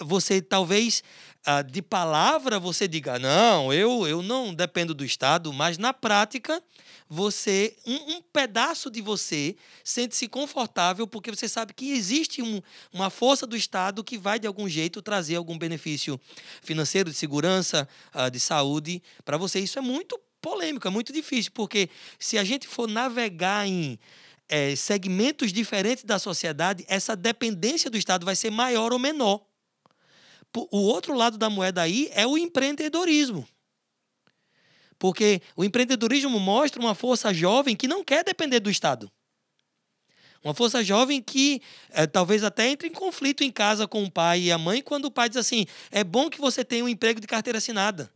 você 0.00 0.40
talvez 0.40 1.02
ah, 1.44 1.62
de 1.62 1.82
palavra 1.82 2.58
você 2.58 2.86
diga 2.86 3.18
não, 3.18 3.72
eu, 3.72 4.06
eu 4.06 4.22
não 4.22 4.54
dependo 4.54 4.94
do 4.94 5.04
Estado, 5.04 5.52
mas 5.52 5.76
na 5.76 5.92
prática 5.92 6.62
você 7.08 7.76
um, 7.86 8.14
um 8.14 8.22
pedaço 8.22 8.90
de 8.90 9.02
você 9.02 9.54
sente-se 9.84 10.28
confortável 10.28 11.06
porque 11.06 11.30
você 11.30 11.48
sabe 11.48 11.74
que 11.74 11.92
existe 11.92 12.40
um, 12.40 12.62
uma 12.92 13.10
força 13.10 13.46
do 13.46 13.56
Estado 13.56 14.02
que 14.04 14.16
vai 14.16 14.38
de 14.38 14.46
algum 14.46 14.68
jeito 14.68 15.02
trazer 15.02 15.36
algum 15.36 15.58
benefício 15.58 16.18
financeiro, 16.62 17.10
de 17.10 17.16
segurança, 17.16 17.88
uh, 18.14 18.30
de 18.30 18.40
saúde 18.40 19.02
para 19.24 19.36
você. 19.36 19.60
Isso 19.60 19.78
é 19.78 19.82
muito 19.82 20.18
polêmico, 20.40 20.88
é 20.88 20.90
muito 20.90 21.12
difícil 21.12 21.52
porque 21.52 21.90
se 22.18 22.38
a 22.38 22.44
gente 22.44 22.66
for 22.66 22.88
navegar 22.88 23.66
em 23.66 23.98
é, 24.48 24.74
segmentos 24.76 25.52
diferentes 25.52 26.04
da 26.04 26.18
sociedade, 26.18 26.84
essa 26.88 27.16
dependência 27.16 27.90
do 27.90 27.98
Estado 27.98 28.24
vai 28.24 28.36
ser 28.36 28.50
maior 28.50 28.92
ou 28.92 28.98
menor. 28.98 29.51
O 30.54 30.78
outro 30.78 31.14
lado 31.14 31.38
da 31.38 31.48
moeda 31.48 31.82
aí 31.82 32.10
é 32.12 32.26
o 32.26 32.36
empreendedorismo. 32.36 33.46
Porque 34.98 35.40
o 35.56 35.64
empreendedorismo 35.64 36.38
mostra 36.38 36.80
uma 36.80 36.94
força 36.94 37.32
jovem 37.32 37.74
que 37.74 37.88
não 37.88 38.04
quer 38.04 38.22
depender 38.22 38.60
do 38.60 38.70
Estado. 38.70 39.10
Uma 40.44 40.54
força 40.54 40.82
jovem 40.82 41.22
que 41.22 41.62
é, 41.90 42.06
talvez 42.06 42.42
até 42.42 42.68
entre 42.68 42.88
em 42.88 42.92
conflito 42.92 43.44
em 43.44 43.50
casa 43.50 43.86
com 43.86 44.04
o 44.04 44.10
pai 44.10 44.42
e 44.42 44.52
a 44.52 44.58
mãe 44.58 44.82
quando 44.82 45.06
o 45.06 45.10
pai 45.10 45.28
diz 45.28 45.38
assim: 45.38 45.66
é 45.90 46.02
bom 46.02 46.28
que 46.28 46.40
você 46.40 46.64
tenha 46.64 46.84
um 46.84 46.88
emprego 46.88 47.20
de 47.20 47.26
carteira 47.26 47.58
assinada. 47.58 48.12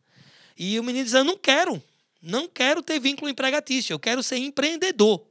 E 0.58 0.78
o 0.78 0.84
menino 0.84 1.04
diz: 1.04 1.14
eu 1.14 1.24
não 1.24 1.38
quero. 1.38 1.82
Não 2.20 2.48
quero 2.48 2.82
ter 2.82 2.98
vínculo 2.98 3.30
empregatício. 3.30 3.92
Eu 3.92 3.98
quero 3.98 4.22
ser 4.22 4.38
empreendedor. 4.38 5.24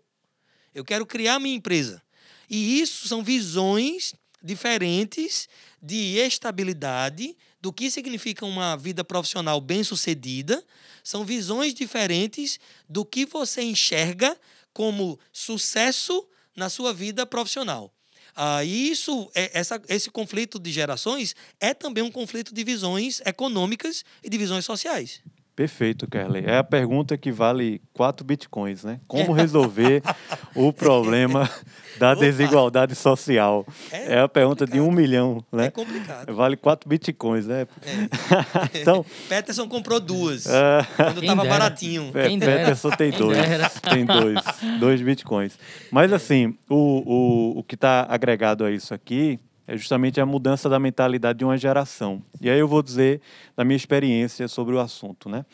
Eu 0.74 0.86
quero 0.86 1.06
criar 1.06 1.40
minha 1.40 1.56
empresa. 1.56 2.02
E 2.50 2.80
isso 2.80 3.08
são 3.08 3.24
visões 3.24 4.14
diferentes 4.46 5.50
de 5.82 6.18
estabilidade, 6.18 7.36
do 7.60 7.74
que 7.74 7.90
significa 7.90 8.46
uma 8.46 8.76
vida 8.76 9.04
profissional 9.04 9.60
bem-sucedida, 9.60 10.64
são 11.04 11.26
visões 11.26 11.74
diferentes 11.74 12.60
do 12.88 13.04
que 13.04 13.26
você 13.26 13.64
enxerga 13.64 14.40
como 14.72 15.20
sucesso 15.34 16.28
na 16.56 16.70
sua 16.70 16.94
vida 16.94 17.26
profissional. 17.26 17.92
Ah, 18.36 18.64
e 18.64 18.92
isso, 18.92 19.32
é, 19.34 19.50
essa, 19.58 19.82
esse 19.88 20.12
conflito 20.12 20.60
de 20.60 20.72
gerações 20.72 21.36
é 21.60 21.74
também 21.74 22.04
um 22.04 22.12
conflito 22.12 22.54
de 22.54 22.64
visões 22.64 23.22
econômicas 23.26 24.04
e 24.22 24.30
de 24.30 24.38
visões 24.38 24.66
sociais. 24.66 25.22
Perfeito, 25.56 26.06
Kerley. 26.06 26.44
É 26.46 26.58
a 26.58 26.64
pergunta 26.66 27.18
que 27.18 27.32
vale 27.32 27.82
quatro 27.94 28.26
bitcoins, 28.26 28.84
né? 28.84 29.00
Como 29.08 29.32
resolver 29.32 30.04
o 30.54 30.74
problema 30.74 31.50
da 31.98 32.12
Opa. 32.12 32.20
desigualdade 32.20 32.94
social? 32.94 33.66
É, 33.90 34.16
é 34.16 34.20
a 34.20 34.28
pergunta 34.28 34.68
de 34.68 34.82
um 34.82 34.92
milhão, 34.92 35.42
né? 35.54 35.68
É 35.68 35.72
complicado. 35.72 36.36
Vale 36.36 36.58
quatro 36.58 36.90
bitcoins, 36.90 37.48
né? 37.48 37.66
É. 37.84 38.80
então, 38.82 39.06
Peterson 39.30 39.66
comprou 39.70 40.02
duas, 40.02 40.46
é... 40.46 40.86
quando 40.98 41.22
estava 41.22 41.46
baratinho. 41.46 42.12
Quem 42.12 42.38
Peterson 42.38 42.90
tem 42.90 43.12
dois, 43.12 43.38
tem 43.80 44.06
dois, 44.06 44.40
dois 44.78 45.02
bitcoins. 45.02 45.58
Mas 45.90 46.12
assim, 46.12 46.58
o, 46.70 47.56
o, 47.56 47.60
o 47.60 47.64
que 47.64 47.76
está 47.76 48.06
agregado 48.10 48.66
a 48.66 48.72
isso 48.72 48.94
aqui 48.94 49.40
é 49.68 49.76
justamente 49.76 50.22
a 50.22 50.26
mudança 50.26 50.70
da 50.70 50.80
mentalidade 50.80 51.40
de 51.40 51.46
uma 51.46 51.58
geração. 51.58 52.22
E 52.40 52.50
aí 52.50 52.60
eu 52.60 52.68
vou 52.68 52.84
dizer 52.84 53.22
da 53.56 53.64
minha 53.64 53.76
experiência 53.76 54.48
sobre 54.48 54.76
o 54.76 54.80
assunto, 54.80 55.28
né? 55.28 55.46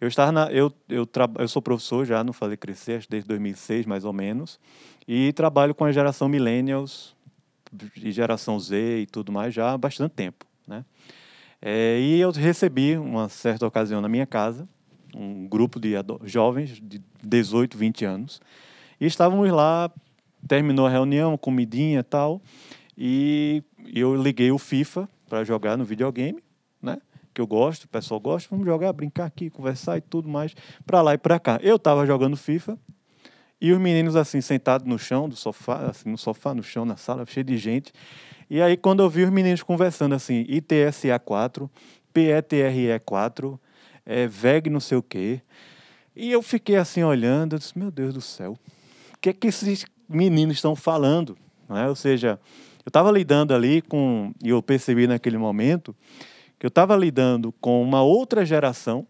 Eu 0.00 0.08
estava 0.08 0.30
na, 0.30 0.52
eu, 0.52 0.72
eu, 0.88 1.04
tra, 1.04 1.28
eu 1.38 1.48
sou 1.48 1.60
professor 1.60 2.06
já 2.06 2.22
no 2.22 2.32
Fazer 2.32 2.56
Crescer 2.56 3.04
desde 3.08 3.28
2006 3.28 3.84
mais 3.84 4.04
ou 4.04 4.12
menos 4.12 4.60
e 5.06 5.32
trabalho 5.32 5.74
com 5.74 5.84
a 5.84 5.90
geração 5.90 6.28
millennials 6.28 7.16
e 7.96 8.12
geração 8.12 8.58
Z 8.60 9.00
e 9.00 9.06
tudo 9.06 9.32
mais 9.32 9.52
já 9.52 9.72
há 9.72 9.78
bastante 9.78 10.12
tempo, 10.12 10.46
né? 10.66 10.84
É, 11.60 11.98
e 12.00 12.20
eu 12.20 12.30
recebi 12.30 12.96
uma 12.96 13.28
certa 13.28 13.66
ocasião 13.66 14.00
na 14.00 14.08
minha 14.08 14.26
casa 14.26 14.68
um 15.14 15.48
grupo 15.48 15.80
de 15.80 15.94
jovens 16.22 16.80
de 16.80 17.02
18, 17.22 17.76
20 17.76 18.04
anos 18.04 18.40
e 19.00 19.06
estávamos 19.06 19.50
lá 19.50 19.90
terminou 20.46 20.86
a 20.86 20.90
reunião, 20.90 21.36
comidinha 21.36 22.04
tal 22.04 22.40
e 23.00 23.62
eu 23.94 24.12
liguei 24.20 24.50
o 24.50 24.58
FIFA 24.58 25.08
para 25.28 25.44
jogar 25.44 25.76
no 25.78 25.84
videogame, 25.84 26.42
né? 26.82 26.98
Que 27.32 27.40
eu 27.40 27.46
gosto, 27.46 27.84
o 27.84 27.88
pessoal 27.88 28.18
gosta, 28.18 28.48
vamos 28.50 28.66
jogar, 28.66 28.92
brincar 28.92 29.26
aqui, 29.26 29.48
conversar 29.48 29.98
e 29.98 30.00
tudo 30.00 30.28
mais, 30.28 30.52
para 30.84 31.00
lá 31.00 31.14
e 31.14 31.18
para 31.18 31.38
cá. 31.38 31.60
Eu 31.62 31.76
estava 31.76 32.04
jogando 32.04 32.36
FIFA 32.36 32.76
e 33.60 33.70
os 33.70 33.78
meninos 33.78 34.16
assim 34.16 34.40
sentados 34.40 34.84
no 34.84 34.98
chão 34.98 35.28
do 35.28 35.36
sofá, 35.36 35.86
assim 35.90 36.10
no 36.10 36.18
sofá, 36.18 36.52
no 36.52 36.62
chão, 36.62 36.84
na 36.84 36.96
sala, 36.96 37.24
cheio 37.24 37.44
de 37.44 37.56
gente. 37.56 37.92
E 38.50 38.60
aí 38.60 38.76
quando 38.76 39.00
eu 39.00 39.08
vi 39.08 39.22
os 39.22 39.30
meninos 39.30 39.62
conversando 39.62 40.16
assim, 40.16 40.44
ITSA 40.48 41.16
4, 41.20 41.70
PETRE 42.12 42.98
4, 43.04 43.60
é, 44.04 44.26
VEG 44.26 44.68
não 44.70 44.80
sei 44.80 44.98
o 44.98 45.02
quê. 45.04 45.40
E 46.16 46.32
eu 46.32 46.42
fiquei 46.42 46.74
assim 46.74 47.04
olhando, 47.04 47.54
eu 47.54 47.60
disse, 47.60 47.78
meu 47.78 47.92
Deus 47.92 48.12
do 48.12 48.20
céu, 48.20 48.58
o 49.14 49.18
que 49.20 49.28
é 49.28 49.32
que 49.32 49.46
esses 49.46 49.86
meninos 50.08 50.56
estão 50.56 50.74
falando? 50.74 51.38
Não 51.68 51.76
é? 51.76 51.88
Ou 51.88 51.94
seja, 51.94 52.40
eu 52.84 52.90
estava 52.90 53.10
lidando 53.10 53.54
ali 53.54 53.82
com, 53.82 54.32
e 54.42 54.50
eu 54.50 54.62
percebi 54.62 55.06
naquele 55.06 55.38
momento, 55.38 55.94
que 56.58 56.66
eu 56.66 56.68
estava 56.68 56.96
lidando 56.96 57.52
com 57.60 57.82
uma 57.82 58.02
outra 58.02 58.44
geração 58.44 59.06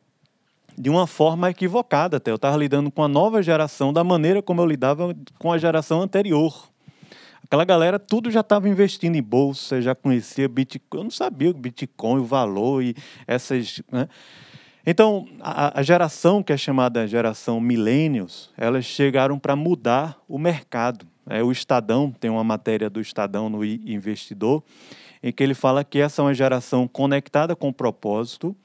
de 0.76 0.88
uma 0.88 1.07
forma 1.07 1.50
equivocada 1.50 2.18
até. 2.18 2.31
Eu 2.31 2.37
estava 2.37 2.57
lidando 2.57 2.90
com 2.90 3.02
a 3.02 3.09
nova 3.09 3.42
geração 3.42 3.92
da 3.92 4.04
maneira 4.04 4.40
como 4.40 4.61
eu 4.61 4.66
lidava 4.66 5.14
com 5.38 5.52
a 5.52 5.59
geração 5.59 6.02
anterior. 6.02 6.68
Aquela 7.42 7.64
galera 7.64 7.98
tudo 7.98 8.31
já 8.31 8.40
estava 8.40 8.68
investindo 8.68 9.16
em 9.16 9.22
bolsa, 9.22 9.81
já 9.81 9.94
conhecia 9.94 10.48
Bitcoin. 10.48 11.00
Eu 11.00 11.04
não 11.04 11.11
sabia 11.11 11.50
o 11.50 11.54
Bitcoin, 11.54 12.20
o 12.20 12.24
valor 12.24 12.83
e 12.83 12.94
essas. 13.26 13.83
Né? 13.90 14.07
Então, 14.87 15.26
a, 15.40 15.81
a, 15.81 15.83
geração 15.83 16.42
que 16.42 16.52
é 16.52 16.57
chamada 16.57 17.07
geração 17.07 17.61
millennials, 17.61 18.50
elas 18.57 18.85
chegaram 18.85 19.38
para 19.38 19.57
mudar 19.57 20.18
o 20.28 20.38
mercado. 20.38 21.07
É, 21.29 21.43
o 21.43 21.53
Estadão, 21.53 22.11
tem 22.11 22.31
uma 22.31 22.45
matéria 22.45 22.88
do 22.88 23.01
Estadão 23.01 23.49
no 23.49 23.64
Investidor, 23.64 24.62
em 25.23 25.33
que 25.33 25.43
ele 25.43 25.55
fala 25.55 25.85
que 25.85 25.99
essa 25.99 26.23
é 26.23 26.25
uma 26.25 26.35
geração 26.35 26.88
conectada 26.88 27.55
com 27.55 27.73
propósito, 27.73 28.57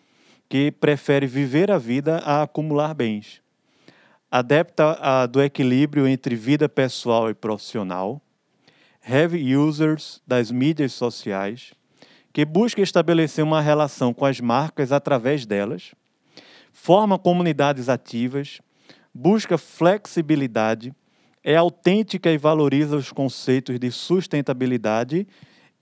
que 0.48 0.72
prefere 0.72 1.26
viver 1.26 1.72
a 1.72 1.78
vida 1.78 2.18
a 2.20 2.44
acumular 2.44 2.94
bens. 2.94 3.42
Adepta 4.32 4.98
a, 5.02 5.26
do 5.26 5.42
equilíbrio 5.42 6.08
entre 6.08 6.36
vida 6.36 6.70
pessoal 6.70 7.30
e 7.30 7.34
profissional, 7.34 8.22
heavy 9.08 9.56
users 9.56 10.22
das 10.26 10.50
mídias 10.50 10.94
sociais, 10.94 11.74
que 12.32 12.46
busca 12.46 12.82
estabelecer 12.82 13.44
uma 13.44 13.62
relação 13.62 14.14
com 14.14 14.26
as 14.26 14.40
marcas 14.40 14.92
através 14.92 15.46
delas, 15.46 15.94
forma 16.72 17.20
comunidades 17.20 17.90
ativas, 17.90 18.60
busca 19.14 19.58
flexibilidade, 19.58 20.94
é 21.44 21.56
autêntica 21.56 22.32
e 22.32 22.38
valoriza 22.38 22.96
os 22.96 23.12
conceitos 23.12 23.78
de 23.80 23.92
sustentabilidade, 23.92 25.28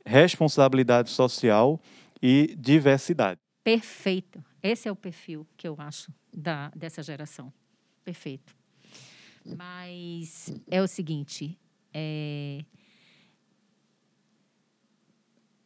responsabilidade 0.06 1.10
social 1.10 1.80
e 2.22 2.56
diversidade. 2.58 3.40
Perfeito. 3.64 4.44
Esse 4.64 4.88
é 4.88 4.92
o 4.92 4.96
perfil 4.96 5.48
que 5.56 5.68
eu 5.68 5.76
acho 5.78 6.12
da, 6.34 6.70
dessa 6.70 7.04
geração. 7.04 7.54
Perfeito. 8.04 8.56
Mas 9.46 10.52
é 10.70 10.82
o 10.82 10.88
seguinte: 10.88 11.58
é... 11.94 12.64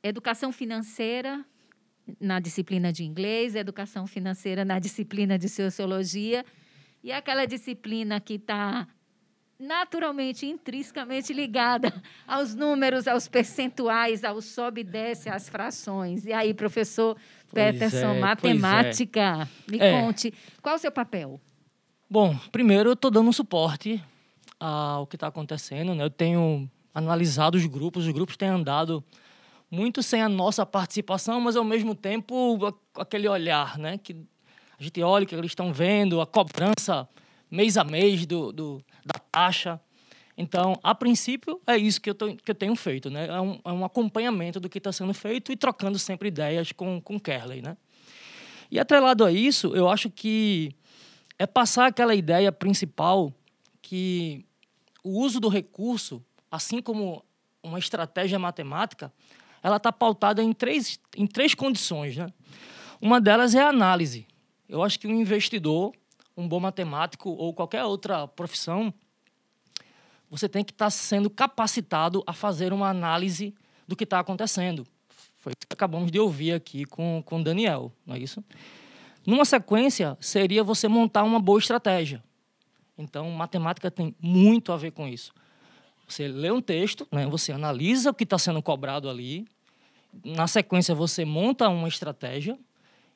educação 0.04 0.52
financeira 0.52 1.46
na 2.20 2.40
disciplina 2.40 2.92
de 2.92 3.04
inglês, 3.04 3.56
educação 3.56 4.06
financeira 4.06 4.64
na 4.64 4.78
disciplina 4.80 5.38
de 5.38 5.50
sociologia, 5.50 6.46
e 7.04 7.12
aquela 7.12 7.46
disciplina 7.46 8.20
que 8.20 8.36
está 8.36 8.88
naturalmente, 9.60 10.46
intrinsecamente 10.46 11.34
ligada 11.34 11.94
aos 12.28 12.54
números, 12.54 13.08
aos 13.08 13.28
percentuais, 13.28 14.24
ao 14.24 14.42
sobe 14.42 14.82
e 14.82 14.84
desce, 14.84 15.30
às 15.30 15.50
frações. 15.50 16.26
E 16.26 16.34
aí, 16.34 16.54
professor 16.54 17.16
pois 17.50 17.54
Peterson, 17.54 18.16
é, 18.16 18.20
matemática, 18.20 19.48
é. 19.68 19.72
me 19.72 19.80
é. 19.80 20.02
conte, 20.02 20.34
qual 20.62 20.76
o 20.76 20.80
seu 20.80 20.92
papel? 20.92 21.40
Bom, 22.10 22.38
primeiro 22.52 22.90
eu 22.90 22.94
estou 22.94 23.10
dando 23.10 23.30
um 23.30 23.34
suporte 23.34 24.04
ao 24.60 25.08
que 25.08 25.16
está 25.16 25.28
acontecendo. 25.28 25.96
Né? 25.96 26.04
Eu 26.04 26.10
tenho 26.10 26.70
analisado 26.94 27.58
os 27.58 27.66
grupos. 27.66 28.06
Os 28.06 28.14
grupos 28.14 28.38
têm 28.38 28.50
andado 28.50 29.04
muito 29.70 30.02
sem 30.04 30.22
a 30.22 30.30
nossa 30.30 30.66
participação, 30.66 31.42
mas 31.42 31.56
ao 31.56 31.64
mesmo 31.64 31.96
tempo 31.96 32.60
aquele 32.96 33.28
olhar, 33.28 33.78
né? 33.78 33.98
Que 33.98 34.16
a 34.80 34.84
gente 34.84 35.02
olha 35.02 35.24
o 35.24 35.28
que 35.28 35.36
eles 35.36 35.52
estão 35.52 35.74
vendo, 35.74 36.22
a 36.22 36.26
cobrança 36.26 37.08
mês 37.50 37.78
a 37.78 37.84
mês 37.84 38.26
do, 38.26 38.52
do 38.52 38.82
da 39.06 39.15
taxa. 39.36 39.82
Então, 40.38 40.80
a 40.82 40.96
princípio, 40.96 41.62
é 41.68 41.78
isso 41.78 42.00
que 42.00 42.10
eu, 42.10 42.16
tô, 42.16 42.34
que 42.36 42.52
eu 42.52 42.56
tenho 42.56 42.76
feito, 42.76 43.10
né? 43.10 43.28
É 43.28 43.42
um, 43.42 43.60
é 43.64 43.72
um 43.72 43.84
acompanhamento 43.84 44.60
do 44.60 44.70
que 44.70 44.78
está 44.78 44.92
sendo 44.92 45.14
feito 45.14 45.52
e 45.52 45.58
trocando 45.58 46.00
sempre 46.00 46.30
ideias 46.30 46.72
com, 46.72 47.02
com 47.02 47.20
Kerley, 47.20 47.62
né? 47.62 47.76
E 48.72 48.80
atrelado 48.80 49.26
a 49.26 49.32
isso, 49.32 49.76
eu 49.76 49.90
acho 49.90 50.10
que 50.10 50.74
é 51.38 51.46
passar 51.46 51.88
aquela 51.88 52.16
ideia 52.16 52.52
principal 52.52 53.34
que 53.82 54.46
o 55.04 55.20
uso 55.20 55.40
do 55.40 55.50
recurso, 55.50 56.24
assim 56.50 56.82
como 56.82 57.24
uma 57.62 57.80
estratégia 57.80 58.40
matemática, 58.40 59.14
ela 59.62 59.78
está 59.78 59.92
pautada 59.92 60.42
em 60.42 60.54
três, 60.54 61.00
em 61.16 61.28
três 61.28 61.54
condições, 61.54 62.16
né? 62.16 62.28
Uma 63.02 63.20
delas 63.20 63.54
é 63.54 63.62
a 63.62 63.70
análise. 63.70 64.26
Eu 64.68 64.82
acho 64.82 65.00
que 65.00 65.08
um 65.08 65.22
investidor, 65.22 65.94
um 66.36 66.48
bom 66.48 66.60
matemático 66.60 67.30
ou 67.30 67.54
qualquer 67.54 67.84
outra 67.84 68.28
profissão, 68.28 68.94
você 70.30 70.50
tem 70.50 70.64
que 70.64 70.72
estar 70.72 70.86
tá 70.86 70.90
sendo 70.90 71.30
capacitado 71.30 72.24
a 72.26 72.34
fazer 72.34 72.74
uma 72.74 72.90
análise 72.90 73.54
do 73.88 73.96
que 73.96 74.04
está 74.04 74.20
acontecendo. 74.20 74.86
Foi 75.38 75.52
isso 75.52 75.68
que 75.68 75.74
acabamos 75.74 76.12
de 76.12 76.20
ouvir 76.20 76.54
aqui 76.54 76.86
com 76.86 77.24
o 77.30 77.44
Daniel, 77.44 77.92
não 78.06 78.16
é 78.16 78.20
isso? 78.20 78.44
Numa 79.26 79.46
sequência, 79.46 80.18
seria 80.20 80.64
você 80.64 80.88
montar 80.88 81.24
uma 81.24 81.40
boa 81.40 81.60
estratégia. 81.60 82.24
Então, 82.98 83.30
matemática 83.32 83.92
tem 83.92 84.16
muito 84.20 84.72
a 84.72 84.78
ver 84.78 84.92
com 84.92 85.08
isso. 85.08 85.34
Você 86.08 86.28
lê 86.28 86.52
um 86.52 86.62
texto, 86.62 87.08
né, 87.12 87.26
você 87.26 87.52
analisa 87.52 88.12
o 88.12 88.14
que 88.14 88.24
está 88.24 88.38
sendo 88.38 88.62
cobrado 88.62 89.10
ali, 89.10 89.48
na 90.24 90.48
sequência, 90.48 90.96
você 90.96 91.26
monta 91.26 91.68
uma 91.68 91.88
estratégia 91.88 92.58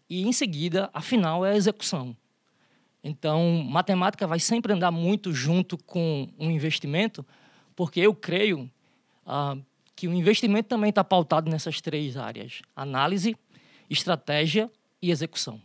e, 0.10 0.28
em 0.28 0.34
seguida, 0.34 0.90
a 0.94 1.02
final 1.02 1.46
é 1.46 1.52
a 1.52 1.56
execução. 1.56 2.16
Então, 3.04 3.64
matemática 3.64 4.28
vai 4.28 4.40
sempre 4.40 4.74
andar 4.74 4.92
muito 4.92 5.34
junto 5.34 5.78
com 5.78 6.28
um 6.38 6.52
investimento, 6.52 7.26
porque 7.76 8.00
eu 8.00 8.14
creio 8.14 8.70
ah, 9.26 9.58
que 9.96 10.08
o 10.08 10.14
investimento 10.14 10.68
também 10.68 10.90
está 10.90 11.04
pautado 11.04 11.50
nessas 11.50 11.80
três 11.80 12.18
áreas: 12.18 12.62
análise, 12.76 13.38
estratégia 13.90 14.70
e 15.02 15.12
execução. 15.12 15.62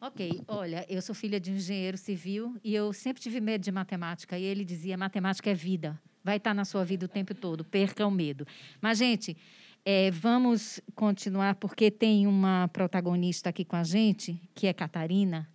Ok, 0.00 0.42
olha, 0.46 0.84
eu 0.88 1.00
sou 1.00 1.14
filha 1.14 1.40
de 1.40 1.50
um 1.50 1.56
engenheiro 1.56 1.96
civil 1.96 2.56
e 2.62 2.74
eu 2.74 2.92
sempre 2.92 3.22
tive 3.22 3.40
medo 3.40 3.62
de 3.62 3.72
matemática. 3.72 4.38
E 4.38 4.44
ele 4.44 4.64
dizia: 4.64 4.96
matemática 4.96 5.50
é 5.50 5.54
vida, 5.54 6.00
vai 6.22 6.36
estar 6.36 6.54
na 6.54 6.64
sua 6.64 6.84
vida 6.84 7.06
o 7.06 7.08
tempo 7.08 7.34
todo, 7.34 7.64
perca 7.64 8.06
o 8.06 8.10
medo. 8.10 8.46
Mas, 8.80 8.98
gente, 8.98 9.36
é, 9.84 10.10
vamos 10.12 10.80
continuar, 10.94 11.56
porque 11.56 11.90
tem 11.90 12.28
uma 12.28 12.68
protagonista 12.72 13.48
aqui 13.50 13.64
com 13.64 13.76
a 13.76 13.82
gente, 13.82 14.40
que 14.54 14.68
é 14.68 14.72
Catarina 14.72 15.48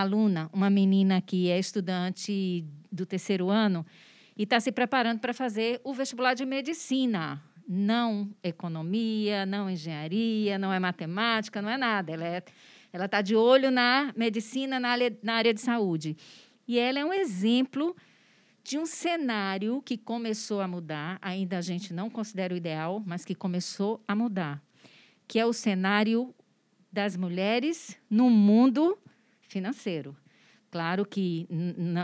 aluna, 0.00 0.48
uma 0.52 0.70
menina 0.70 1.20
que 1.20 1.50
é 1.50 1.58
estudante 1.58 2.64
do 2.90 3.04
terceiro 3.04 3.50
ano 3.50 3.84
e 4.34 4.44
está 4.44 4.58
se 4.58 4.72
preparando 4.72 5.20
para 5.20 5.34
fazer 5.34 5.80
o 5.84 5.92
vestibular 5.92 6.32
de 6.32 6.46
medicina. 6.46 7.42
Não 7.68 8.30
economia, 8.42 9.44
não 9.44 9.68
engenharia, 9.68 10.58
não 10.58 10.72
é 10.72 10.78
matemática, 10.78 11.60
não 11.60 11.68
é 11.68 11.76
nada. 11.76 12.10
Ela 12.10 12.24
é, 12.24 12.42
ela 12.90 13.04
está 13.04 13.20
de 13.20 13.36
olho 13.36 13.70
na 13.70 14.12
medicina, 14.16 14.80
na 14.80 14.88
área, 14.88 15.18
na 15.22 15.34
área 15.34 15.52
de 15.52 15.60
saúde. 15.60 16.16
E 16.66 16.78
ela 16.78 16.98
é 16.98 17.04
um 17.04 17.12
exemplo 17.12 17.94
de 18.64 18.78
um 18.78 18.86
cenário 18.86 19.82
que 19.82 19.98
começou 19.98 20.60
a 20.62 20.68
mudar, 20.68 21.18
ainda 21.20 21.58
a 21.58 21.60
gente 21.60 21.92
não 21.92 22.08
considera 22.08 22.54
o 22.54 22.56
ideal, 22.56 23.02
mas 23.04 23.24
que 23.24 23.34
começou 23.34 24.02
a 24.06 24.14
mudar, 24.14 24.62
que 25.26 25.38
é 25.38 25.44
o 25.44 25.52
cenário 25.52 26.34
das 26.90 27.16
mulheres 27.16 27.98
no 28.08 28.30
mundo 28.30 28.96
financeiro. 29.52 30.16
Claro 30.70 31.04
que 31.04 31.46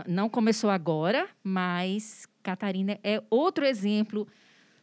não 0.07 0.29
começou 0.29 0.69
agora, 0.69 1.27
mas 1.43 2.27
Catarina 2.43 2.99
é 3.03 3.21
outro 3.29 3.65
exemplo. 3.65 4.27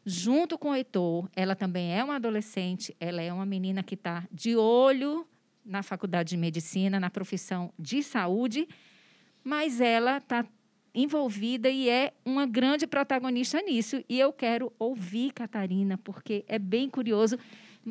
Junto 0.04 0.58
com 0.58 0.70
o 0.70 0.74
Heitor, 0.74 1.28
ela 1.34 1.54
também 1.54 1.92
é 1.92 2.02
uma 2.02 2.16
adolescente, 2.16 2.94
ela 2.98 3.22
é 3.22 3.32
uma 3.32 3.46
menina 3.46 3.82
que 3.82 3.94
está 3.94 4.26
de 4.30 4.56
olho 4.56 5.26
na 5.64 5.82
faculdade 5.82 6.30
de 6.30 6.36
medicina, 6.36 6.98
na 6.98 7.10
profissão 7.10 7.72
de 7.78 8.02
saúde, 8.02 8.68
mas 9.42 9.80
ela 9.80 10.18
está 10.18 10.44
envolvida 10.94 11.68
e 11.68 11.88
é 11.88 12.12
uma 12.24 12.46
grande 12.46 12.86
protagonista 12.86 13.60
nisso. 13.62 14.02
E 14.08 14.18
eu 14.18 14.32
quero 14.32 14.72
ouvir 14.78 15.32
Catarina, 15.32 15.98
porque 15.98 16.44
é 16.48 16.58
bem 16.58 16.88
curioso. 16.88 17.38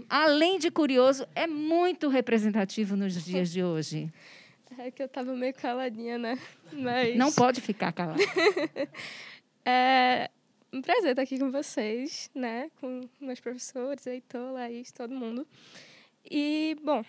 Além 0.09 0.59
de 0.59 0.69
curioso, 0.71 1.25
é 1.35 1.47
muito 1.47 2.09
representativo 2.09 2.97
nos 2.97 3.23
dias 3.23 3.49
de 3.51 3.63
hoje. 3.63 4.11
É 4.79 4.91
que 4.91 5.01
eu 5.01 5.07
tava 5.07 5.35
meio 5.35 5.53
caladinha, 5.53 6.17
né? 6.17 6.39
Mas... 6.71 7.15
Não 7.15 7.31
pode 7.31 7.61
ficar 7.61 7.91
calada. 7.91 8.21
é 9.65 10.29
um 10.71 10.81
prazer 10.81 11.11
estar 11.11 11.21
aqui 11.21 11.39
com 11.39 11.49
vocês, 11.51 12.29
né? 12.35 12.69
Com 12.79 13.01
meus 13.19 13.39
professores, 13.39 14.05
Heitor, 14.05 14.51
Laís, 14.51 14.91
todo 14.91 15.13
mundo. 15.13 15.47
E, 16.29 16.75
bom, 16.83 17.03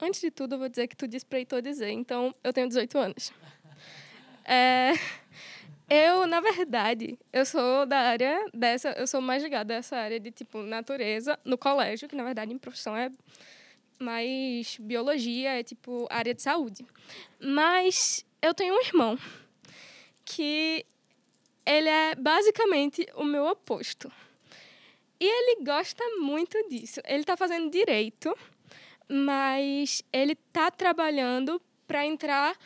antes 0.00 0.20
de 0.20 0.30
tudo, 0.30 0.54
eu 0.54 0.58
vou 0.58 0.68
dizer 0.68 0.88
que 0.88 0.96
tu 0.96 1.06
disse 1.06 1.26
para 1.26 1.38
Heitor 1.38 1.60
dizer. 1.60 1.90
Então, 1.90 2.34
eu 2.42 2.52
tenho 2.52 2.68
18 2.68 2.98
anos. 2.98 3.32
É... 4.50 4.94
Eu, 5.90 6.26
na 6.26 6.40
verdade, 6.40 7.18
eu 7.30 7.44
sou 7.44 7.84
da 7.84 7.98
área 7.98 8.46
dessa, 8.54 8.90
eu 8.92 9.06
sou 9.06 9.20
mais 9.20 9.42
ligada 9.42 9.74
a 9.74 9.76
essa 9.76 9.96
área 9.96 10.18
de 10.18 10.30
tipo 10.30 10.62
natureza 10.62 11.38
no 11.44 11.58
colégio, 11.58 12.08
que 12.08 12.16
na 12.16 12.24
verdade 12.24 12.52
em 12.52 12.58
profissão 12.58 12.96
é 12.96 13.10
mais 13.98 14.76
biologia, 14.78 15.58
é 15.58 15.62
tipo 15.62 16.06
área 16.10 16.34
de 16.34 16.42
saúde. 16.42 16.86
Mas 17.40 18.24
eu 18.40 18.54
tenho 18.54 18.74
um 18.74 18.80
irmão 18.80 19.18
que 20.24 20.84
ele 21.66 21.88
é 21.88 22.14
basicamente 22.14 23.06
o 23.14 23.24
meu 23.24 23.46
oposto. 23.46 24.10
E 25.20 25.24
ele 25.24 25.64
gosta 25.64 26.04
muito 26.18 26.56
disso. 26.68 27.00
Ele 27.04 27.20
está 27.20 27.36
fazendo 27.36 27.70
direito, 27.70 28.36
mas 29.08 30.02
ele 30.12 30.32
está 30.32 30.70
trabalhando 30.70 31.60
para 31.86 32.06
entrar 32.06 32.56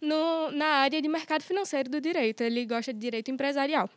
no, 0.00 0.50
na 0.50 0.66
área 0.66 1.00
de 1.00 1.08
mercado 1.08 1.42
financeiro 1.42 1.88
do 1.88 2.00
direito. 2.00 2.42
Ele 2.42 2.64
gosta 2.66 2.92
de 2.92 2.98
direito 2.98 3.30
empresarial. 3.30 3.88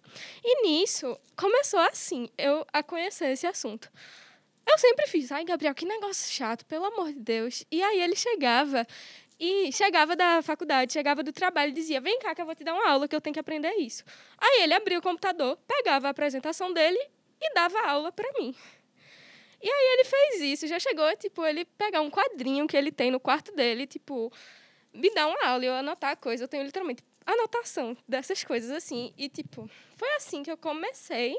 E 0.44 0.68
nisso 0.68 1.18
começou 1.36 1.80
assim, 1.80 2.30
eu 2.38 2.66
a 2.72 2.84
conhecer 2.84 3.32
esse 3.32 3.48
assunto. 3.48 3.92
Eu 4.66 4.78
sempre 4.78 5.08
fiz, 5.08 5.32
ai, 5.32 5.44
Gabriel, 5.44 5.76
que 5.76 5.86
negócio 5.86 6.32
chato, 6.32 6.66
pelo 6.66 6.86
amor 6.86 7.12
de 7.12 7.20
Deus. 7.20 7.66
E 7.70 7.84
aí 7.84 8.02
ele 8.02 8.16
chegava 8.16 8.88
e 9.40 9.72
chegava 9.72 10.16
da 10.16 10.42
faculdade, 10.42 10.94
chegava 10.94 11.22
do 11.22 11.34
trabalho 11.34 11.72
e 11.72 11.74
dizia: 11.74 12.00
Vem 12.00 12.18
cá 12.20 12.34
que 12.34 12.42
eu 12.42 12.46
vou 12.46 12.56
te 12.56 12.64
dar 12.64 12.74
uma 12.74 12.88
aula 12.90 13.08
que 13.08 13.16
eu 13.16 13.22
tenho 13.22 13.34
que 13.34 13.40
aprender 13.40 13.74
isso. 13.76 14.04
Aí 14.38 14.64
ele 14.64 14.74
abria 14.74 15.00
o 15.00 15.02
computador, 15.02 15.58
pegava 15.68 16.08
a 16.08 16.12
apresentação 16.12 16.72
dele 16.72 17.00
e 17.42 17.54
dava 17.54 17.80
aula 17.82 18.12
para 18.12 18.32
mim. 18.40 18.56
E 19.62 19.70
aí 19.70 19.94
ele 19.94 20.04
fez 20.04 20.42
isso, 20.42 20.68
já 20.68 20.80
chegou, 20.80 21.16
tipo, 21.18 21.46
ele 21.46 21.66
pegar 21.66 22.02
um 22.02 22.10
quadrinho 22.10 22.68
que 22.68 22.76
ele 22.76 22.92
tem 22.92 23.10
no 23.10 23.20
quarto 23.20 23.54
dele, 23.54 23.88
tipo, 23.88 24.32
me 24.94 25.10
dar 25.14 25.28
uma 25.28 25.46
aula 25.46 25.64
e 25.64 25.68
eu 25.68 25.74
anotar 25.74 26.12
a 26.12 26.16
coisa. 26.16 26.44
Eu 26.44 26.48
tenho 26.48 26.64
literalmente 26.64 27.04
anotação 27.26 27.98
dessas 28.08 28.44
coisas 28.44 28.70
assim. 28.72 29.14
E, 29.18 29.30
tipo, 29.30 29.70
foi 29.96 30.10
assim 30.16 30.44
que 30.44 30.52
eu 30.52 30.58
comecei 30.58 31.38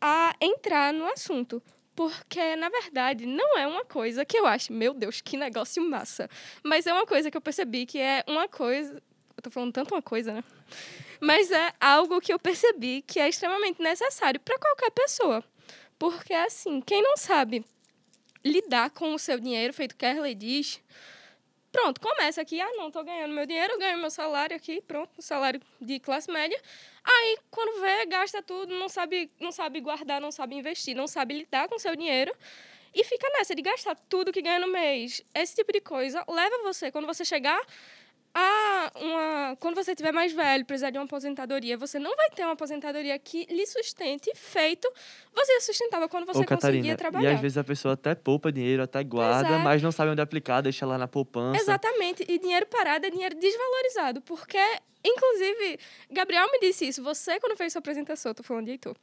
a 0.00 0.34
entrar 0.40 0.92
no 0.92 1.06
assunto. 1.06 1.62
Porque, 1.98 2.54
na 2.54 2.68
verdade, 2.68 3.26
não 3.26 3.58
é 3.58 3.66
uma 3.66 3.84
coisa 3.84 4.24
que 4.24 4.38
eu 4.38 4.46
acho, 4.46 4.72
meu 4.72 4.94
Deus, 4.94 5.20
que 5.20 5.36
negócio 5.36 5.82
massa. 5.82 6.30
Mas 6.62 6.86
é 6.86 6.92
uma 6.92 7.04
coisa 7.04 7.28
que 7.28 7.36
eu 7.36 7.40
percebi 7.40 7.86
que 7.86 7.98
é 7.98 8.22
uma 8.28 8.46
coisa. 8.46 9.02
Eu 9.36 9.42
tô 9.42 9.50
falando 9.50 9.72
tanto 9.72 9.92
uma 9.96 10.00
coisa, 10.00 10.32
né? 10.32 10.44
Mas 11.20 11.50
é 11.50 11.72
algo 11.80 12.20
que 12.20 12.32
eu 12.32 12.38
percebi 12.38 13.02
que 13.02 13.18
é 13.18 13.28
extremamente 13.28 13.82
necessário 13.82 14.38
para 14.38 14.56
qualquer 14.60 14.92
pessoa. 14.92 15.42
Porque, 15.98 16.32
assim, 16.32 16.80
quem 16.80 17.02
não 17.02 17.16
sabe 17.16 17.64
lidar 18.44 18.90
com 18.90 19.12
o 19.12 19.18
seu 19.18 19.40
dinheiro, 19.40 19.74
feito 19.74 19.96
que 19.96 20.06
a 20.06 20.32
diz, 20.34 20.80
Pronto, 21.70 22.00
começa 22.00 22.40
aqui, 22.40 22.60
ah, 22.60 22.72
não, 22.76 22.90
tô 22.90 23.04
ganhando 23.04 23.34
meu 23.34 23.44
dinheiro, 23.44 23.74
eu 23.74 23.78
ganho 23.78 23.98
meu 23.98 24.10
salário 24.10 24.56
aqui, 24.56 24.80
pronto, 24.80 25.10
salário 25.20 25.60
de 25.80 26.00
classe 26.00 26.30
média. 26.30 26.58
Aí, 27.10 27.38
quando 27.50 27.80
vê, 27.80 28.04
gasta 28.04 28.42
tudo, 28.42 28.74
não 28.74 28.88
sabe, 28.88 29.30
não 29.40 29.50
sabe 29.50 29.80
guardar, 29.80 30.20
não 30.20 30.30
sabe 30.30 30.56
investir, 30.56 30.94
não 30.94 31.06
sabe 31.06 31.38
lidar 31.38 31.66
com 31.66 31.78
seu 31.78 31.96
dinheiro 31.96 32.34
e 32.94 33.02
fica 33.02 33.26
nessa 33.30 33.54
de 33.54 33.62
gastar 33.62 33.94
tudo 34.08 34.30
que 34.30 34.42
ganha 34.42 34.58
no 34.58 34.68
mês. 34.68 35.24
Esse 35.34 35.54
tipo 35.54 35.72
de 35.72 35.80
coisa 35.80 36.22
leva 36.28 36.62
você, 36.62 36.92
quando 36.92 37.06
você 37.06 37.24
chegar 37.24 37.60
ah, 38.40 38.92
uma, 38.94 39.56
quando 39.58 39.74
você 39.74 39.96
tiver 39.96 40.12
mais 40.12 40.32
velho, 40.32 40.64
precisar 40.64 40.90
de 40.90 40.98
uma 40.98 41.04
aposentadoria, 41.04 41.76
você 41.76 41.98
não 41.98 42.14
vai 42.14 42.30
ter 42.30 42.44
uma 42.44 42.52
aposentadoria 42.52 43.18
que 43.18 43.44
lhe 43.50 43.66
sustente 43.66 44.30
feito 44.36 44.88
você 45.34 45.60
sustentava 45.60 46.08
quando 46.08 46.26
você 46.26 46.40
Ô, 46.40 46.44
Catarina, 46.44 46.78
conseguia 46.78 46.96
trabalhar. 46.96 47.30
e 47.30 47.34
às 47.34 47.40
vezes 47.40 47.58
a 47.58 47.64
pessoa 47.64 47.94
até 47.94 48.14
poupa 48.14 48.50
dinheiro, 48.50 48.82
até 48.82 49.02
guarda, 49.02 49.48
Exato. 49.48 49.64
mas 49.64 49.82
não 49.82 49.92
sabe 49.92 50.10
onde 50.10 50.20
aplicar, 50.20 50.60
deixa 50.60 50.84
lá 50.86 50.98
na 50.98 51.08
poupança. 51.08 51.60
Exatamente. 51.60 52.24
E 52.28 52.38
dinheiro 52.38 52.66
parado 52.66 53.06
é 53.06 53.10
dinheiro 53.10 53.34
desvalorizado. 53.36 54.20
Porque, 54.20 54.58
inclusive, 55.04 55.78
Gabriel 56.10 56.50
me 56.50 56.60
disse 56.60 56.88
isso. 56.88 57.02
Você, 57.02 57.38
quando 57.40 57.56
fez 57.56 57.72
sua 57.72 57.80
apresentação, 57.80 58.34
tô 58.34 58.42
falando 58.42 58.66
de 58.66 58.72
Heitor, 58.72 58.96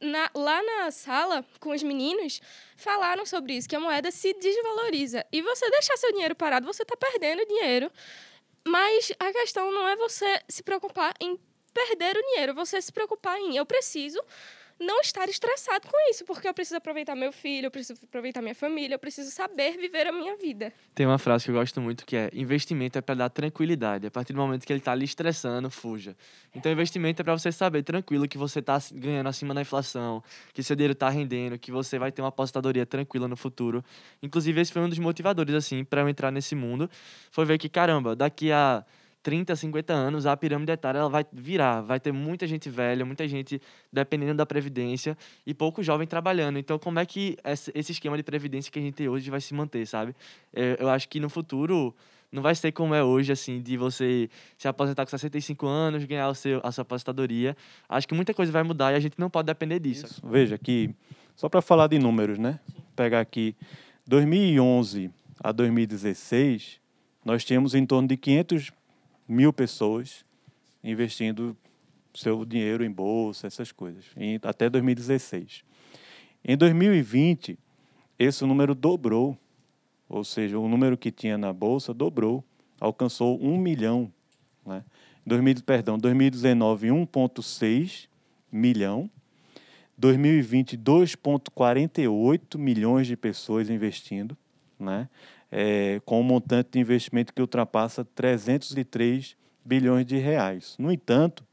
na, 0.00 0.30
lá 0.34 0.62
na 0.62 0.90
sala, 0.90 1.44
com 1.60 1.70
os 1.70 1.82
meninos, 1.82 2.40
falaram 2.76 3.24
sobre 3.24 3.54
isso, 3.54 3.68
que 3.68 3.76
a 3.76 3.80
moeda 3.80 4.10
se 4.10 4.32
desvaloriza. 4.34 5.24
E 5.32 5.42
você 5.42 5.70
deixar 5.70 5.96
seu 5.96 6.12
dinheiro 6.12 6.34
parado, 6.34 6.66
você 6.66 6.84
tá 6.84 6.96
perdendo 6.96 7.46
dinheiro. 7.46 7.90
Mas 8.66 9.12
a 9.20 9.32
questão 9.32 9.70
não 9.70 9.86
é 9.86 9.94
você 9.94 10.40
se 10.48 10.62
preocupar 10.62 11.14
em 11.20 11.38
perder 11.72 12.16
o 12.16 12.22
dinheiro, 12.22 12.54
você 12.54 12.82
se 12.82 12.90
preocupar 12.90 13.38
em 13.38 13.56
eu 13.56 13.64
preciso 13.64 14.20
não 14.78 15.00
estar 15.00 15.28
estressado 15.28 15.88
com 15.88 16.10
isso, 16.10 16.24
porque 16.24 16.46
eu 16.46 16.54
preciso 16.54 16.76
aproveitar 16.76 17.14
meu 17.14 17.32
filho, 17.32 17.66
eu 17.66 17.70
preciso 17.70 17.98
aproveitar 18.04 18.42
minha 18.42 18.54
família, 18.54 18.94
eu 18.94 18.98
preciso 18.98 19.30
saber 19.30 19.76
viver 19.78 20.06
a 20.06 20.12
minha 20.12 20.36
vida. 20.36 20.72
Tem 20.94 21.06
uma 21.06 21.18
frase 21.18 21.44
que 21.44 21.50
eu 21.50 21.54
gosto 21.54 21.80
muito 21.80 22.04
que 22.04 22.16
é: 22.16 22.30
investimento 22.34 22.98
é 22.98 23.00
para 23.00 23.14
dar 23.14 23.30
tranquilidade. 23.30 24.06
A 24.06 24.10
partir 24.10 24.32
do 24.32 24.38
momento 24.38 24.66
que 24.66 24.72
ele 24.72 24.80
tá 24.80 24.94
lhe 24.94 25.04
estressando, 25.04 25.70
fuja. 25.70 26.16
Então, 26.54 26.70
investimento 26.70 27.22
é 27.22 27.24
para 27.24 27.36
você 27.36 27.50
saber 27.50 27.82
tranquilo 27.82 28.28
que 28.28 28.36
você 28.36 28.60
tá 28.60 28.78
ganhando 28.92 29.28
acima 29.28 29.54
da 29.54 29.62
inflação, 29.62 30.22
que 30.52 30.62
seu 30.62 30.76
dinheiro 30.76 30.94
tá 30.94 31.08
rendendo, 31.08 31.58
que 31.58 31.72
você 31.72 31.98
vai 31.98 32.12
ter 32.12 32.22
uma 32.22 32.28
apostadoria 32.28 32.84
tranquila 32.84 33.26
no 33.26 33.36
futuro. 33.36 33.84
Inclusive, 34.22 34.60
esse 34.60 34.72
foi 34.72 34.82
um 34.82 34.88
dos 34.88 34.98
motivadores, 34.98 35.54
assim, 35.54 35.84
para 35.84 36.02
eu 36.02 36.08
entrar 36.08 36.30
nesse 36.30 36.54
mundo. 36.54 36.90
Foi 37.30 37.44
ver 37.44 37.58
que, 37.58 37.68
caramba, 37.68 38.14
daqui 38.14 38.52
a 38.52 38.84
30, 39.26 39.56
50 39.56 39.92
anos, 39.92 40.24
a 40.24 40.36
pirâmide 40.36 40.70
etária 40.70 41.00
ela 41.00 41.08
vai 41.08 41.26
virar. 41.32 41.80
Vai 41.80 41.98
ter 41.98 42.12
muita 42.12 42.46
gente 42.46 42.70
velha, 42.70 43.04
muita 43.04 43.26
gente 43.26 43.60
dependendo 43.92 44.34
da 44.34 44.46
previdência 44.46 45.18
e 45.44 45.52
pouco 45.52 45.82
jovem 45.82 46.06
trabalhando. 46.06 46.60
Então, 46.60 46.78
como 46.78 47.00
é 47.00 47.04
que 47.04 47.36
esse 47.74 47.90
esquema 47.90 48.16
de 48.16 48.22
previdência 48.22 48.70
que 48.70 48.78
a 48.78 48.82
gente 48.82 48.94
tem 48.94 49.08
hoje 49.08 49.28
vai 49.28 49.40
se 49.40 49.52
manter, 49.52 49.84
sabe? 49.84 50.14
É, 50.54 50.76
Eu 50.78 50.88
acho 50.88 51.08
que 51.08 51.18
no 51.18 51.28
futuro 51.28 51.92
não 52.30 52.40
vai 52.40 52.54
ser 52.54 52.70
como 52.70 52.94
é 52.94 53.02
hoje, 53.02 53.32
assim, 53.32 53.60
de 53.60 53.76
você 53.76 54.30
se 54.56 54.68
aposentar 54.68 55.04
com 55.04 55.10
65 55.10 55.66
anos, 55.66 56.04
ganhar 56.04 56.28
o 56.28 56.34
seu, 56.34 56.60
a 56.62 56.70
sua 56.70 56.82
aposentadoria. 56.82 57.56
Acho 57.88 58.06
que 58.06 58.14
muita 58.14 58.32
coisa 58.32 58.52
vai 58.52 58.62
mudar 58.62 58.92
e 58.92 58.94
a 58.94 59.00
gente 59.00 59.18
não 59.18 59.28
pode 59.28 59.46
depender 59.46 59.80
disso. 59.80 60.06
Isso. 60.06 60.22
Veja 60.24 60.56
que, 60.56 60.94
só 61.34 61.48
para 61.48 61.60
falar 61.60 61.88
de 61.88 61.98
números, 61.98 62.38
né? 62.38 62.60
Pegar 62.94 63.18
aqui, 63.18 63.56
2011 64.06 65.10
a 65.42 65.50
2016, 65.50 66.78
nós 67.24 67.44
tínhamos 67.44 67.74
em 67.74 67.84
torno 67.84 68.06
de 68.06 68.16
500 68.16 68.70
mil 69.28 69.52
pessoas 69.52 70.24
investindo 70.82 71.56
seu 72.14 72.44
dinheiro 72.44 72.84
em 72.84 72.90
bolsa, 72.90 73.46
essas 73.46 73.72
coisas, 73.72 74.04
em, 74.16 74.38
até 74.42 74.70
2016. 74.70 75.64
Em 76.44 76.56
2020, 76.56 77.58
esse 78.18 78.44
número 78.44 78.74
dobrou, 78.74 79.36
ou 80.08 80.24
seja, 80.24 80.58
o 80.58 80.68
número 80.68 80.96
que 80.96 81.10
tinha 81.10 81.36
na 81.36 81.52
bolsa 81.52 81.92
dobrou, 81.92 82.44
alcançou 82.80 83.42
um 83.42 83.58
milhão. 83.58 84.12
Né? 84.64 84.84
2000, 85.26 85.62
perdão, 85.64 85.98
2019, 85.98 86.88
1,6 86.88 88.08
milhão. 88.50 89.10
2020, 89.98 90.76
2,48 90.76 92.58
milhões 92.58 93.06
de 93.06 93.16
pessoas 93.16 93.70
investindo, 93.70 94.36
né? 94.78 95.08
É, 95.50 96.00
com 96.04 96.20
um 96.20 96.24
montante 96.24 96.70
de 96.72 96.80
investimento 96.80 97.32
que 97.32 97.40
ultrapassa 97.40 98.04
303 98.04 99.36
bilhões 99.64 100.04
de 100.04 100.16
reais. 100.16 100.74
No 100.78 100.92
entanto, 100.92 101.44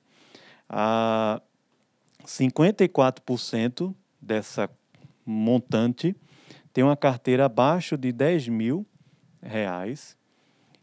a 0.67 1.41
54% 2.25 3.93
dessa 4.21 4.69
montante 5.25 6.15
tem 6.73 6.83
uma 6.83 6.97
carteira 6.97 7.45
abaixo 7.45 7.97
de 7.97 8.11
10 8.11 8.47
mil 8.47 8.85
reais 9.41 10.17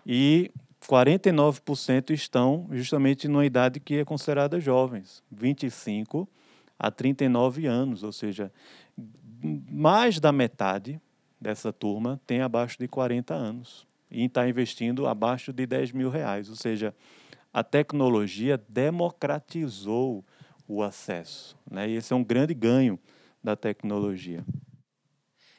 e 0.06 0.50
49% 0.88 2.10
estão 2.10 2.68
justamente 2.70 3.28
numa 3.28 3.44
idade 3.44 3.80
que 3.80 3.96
é 3.96 4.04
considerada 4.04 4.60
jovens, 4.60 5.22
25 5.30 6.28
a 6.78 6.90
39 6.90 7.66
anos, 7.66 8.02
ou 8.02 8.12
seja, 8.12 8.50
mais 9.42 10.18
da 10.18 10.32
metade 10.32 11.00
dessa 11.40 11.72
turma 11.72 12.20
tem 12.26 12.40
abaixo 12.40 12.78
de 12.78 12.86
40 12.86 13.34
anos 13.34 13.86
e 14.10 14.24
está 14.24 14.48
investindo 14.48 15.06
abaixo 15.06 15.52
de 15.52 15.66
10 15.66 15.92
mil 15.92 16.10
reais, 16.10 16.48
ou 16.48 16.56
seja, 16.56 16.94
a 17.52 17.64
tecnologia 17.64 18.58
democratizou 18.68 20.24
o 20.66 20.82
acesso, 20.82 21.56
né? 21.68 21.88
E 21.88 21.96
esse 21.96 22.12
é 22.12 22.16
um 22.16 22.22
grande 22.22 22.54
ganho 22.54 22.98
da 23.42 23.56
tecnologia. 23.56 24.44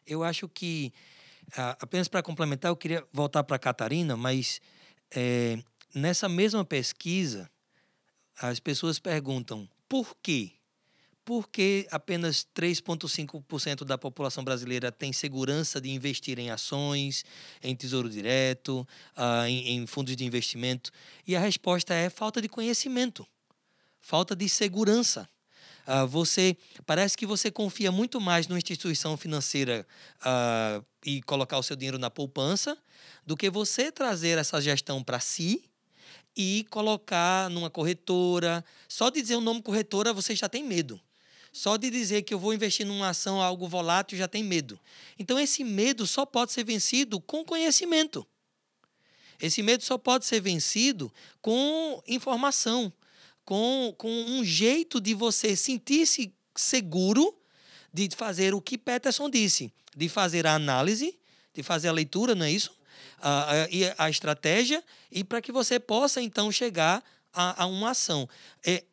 Eu 0.06 0.24
acho 0.24 0.48
que, 0.48 0.94
ah, 1.58 1.78
apenas 1.80 2.08
para 2.08 2.24
complementar, 2.24 2.70
eu 2.70 2.76
queria 2.76 3.06
voltar 3.12 3.44
para 3.44 3.56
a 3.56 3.60
Catarina, 3.60 4.16
mas 4.16 4.62
eh, 5.14 5.58
nessa 5.94 6.30
mesma 6.30 6.64
pesquisa, 6.64 7.50
as 8.42 8.60
pessoas 8.60 9.00
perguntam 9.00 9.68
por 9.88 10.16
quê? 10.22 10.54
Por 11.32 11.48
que 11.48 11.88
apenas 11.90 12.46
3,5% 12.54 13.86
da 13.86 13.98
população 13.98 14.44
brasileira 14.44 14.92
tem 14.92 15.14
segurança 15.14 15.80
de 15.80 15.90
investir 15.90 16.38
em 16.38 16.50
ações, 16.50 17.24
em 17.64 17.74
tesouro 17.74 18.10
direto, 18.10 18.86
ah, 19.16 19.50
em, 19.50 19.78
em 19.78 19.88
fundos 19.88 20.14
de 20.14 20.26
investimento? 20.26 20.92
E 21.26 21.34
a 21.34 21.40
resposta 21.40 21.94
é 21.94 22.10
falta 22.10 22.42
de 22.42 22.50
conhecimento, 22.50 23.26
falta 24.02 24.36
de 24.36 24.50
segurança. 24.50 25.26
Ah, 25.88 26.04
você 26.04 26.58
parece 26.86 27.16
que 27.16 27.26
você 27.26 27.50
confia 27.50 27.94
muito 27.94 28.20
mais 28.20 28.50
numa 28.50 28.58
instituição 28.58 29.16
financeira 29.16 29.88
ah, 30.20 30.84
e 31.06 31.22
colocar 31.22 31.58
o 31.58 31.64
seu 31.64 31.78
dinheiro 31.78 31.98
na 31.98 32.10
poupança 32.10 32.78
do 33.26 33.38
que 33.38 33.50
você 33.50 33.90
trazer 33.90 34.38
essa 34.38 34.60
gestão 34.60 35.02
para 35.02 35.22
si 35.22 35.64
e 36.36 36.68
colocar 36.70 37.50
numa 37.50 37.70
corretora. 37.70 38.66
Só 38.90 39.10
de 39.10 39.22
dizer 39.22 39.38
o 39.38 39.42
nome 39.42 39.62
corretora 39.62 40.12
você 40.12 40.36
já 40.36 40.50
tem 40.50 40.62
medo. 40.62 41.00
Só 41.52 41.76
de 41.76 41.90
dizer 41.90 42.22
que 42.22 42.34
eu 42.34 42.40
vou 42.40 42.54
investir 42.54 42.86
numa 42.86 43.10
ação 43.10 43.42
algo 43.42 43.68
volátil 43.68 44.18
já 44.18 44.28
tem 44.28 44.44
medo. 44.44 44.80
Então 45.20 45.40
esse 45.40 45.64
medo 45.64 46.08
só 46.08 46.26
pode 46.26 46.52
ser 46.52 46.64
vencido 46.64 47.20
com 47.20 47.44
conhecimento. 47.44 48.26
Esse 49.40 49.62
medo 49.62 49.84
só 49.84 49.98
pode 49.98 50.26
ser 50.26 50.40
vencido 50.40 51.12
com 51.42 52.02
informação, 52.08 52.94
com, 53.44 53.94
com 53.98 54.10
um 54.10 54.46
jeito 54.46 55.02
de 55.02 55.14
você 55.14 55.56
sentir-se 55.56 56.34
seguro 56.56 57.36
de 57.94 58.08
fazer 58.16 58.54
o 58.54 58.62
que 58.62 58.78
Peterson 58.78 59.30
disse, 59.30 59.74
de 59.96 60.08
fazer 60.08 60.48
a 60.48 60.54
análise, 60.54 61.18
de 61.54 61.64
fazer 61.64 61.90
a 61.90 61.92
leitura, 61.92 62.36
não 62.36 62.46
é 62.46 62.52
isso? 62.52 62.72
A, 63.20 63.52
a, 63.98 64.06
a 64.06 64.10
estratégia, 64.10 64.84
e 65.12 65.24
para 65.24 65.42
que 65.42 65.52
você 65.52 65.80
possa 65.80 66.22
então 66.22 66.52
chegar 66.52 67.04
a, 67.34 67.64
a 67.64 67.66
uma 67.66 67.92
ação. 67.92 68.30
É, 68.66 68.84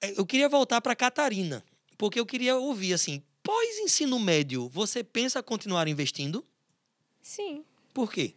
é, 0.00 0.14
eu 0.16 0.24
queria 0.24 0.48
voltar 0.48 0.80
para 0.80 0.94
Catarina, 0.94 1.64
porque 1.96 2.20
eu 2.20 2.26
queria 2.26 2.56
ouvir 2.56 2.92
assim: 2.92 3.22
pós 3.42 3.78
ensino 3.78 4.18
médio, 4.18 4.68
você 4.68 5.02
pensa 5.04 5.42
continuar 5.42 5.88
investindo? 5.88 6.44
Sim. 7.22 7.64
Por 7.92 8.12
quê? 8.12 8.34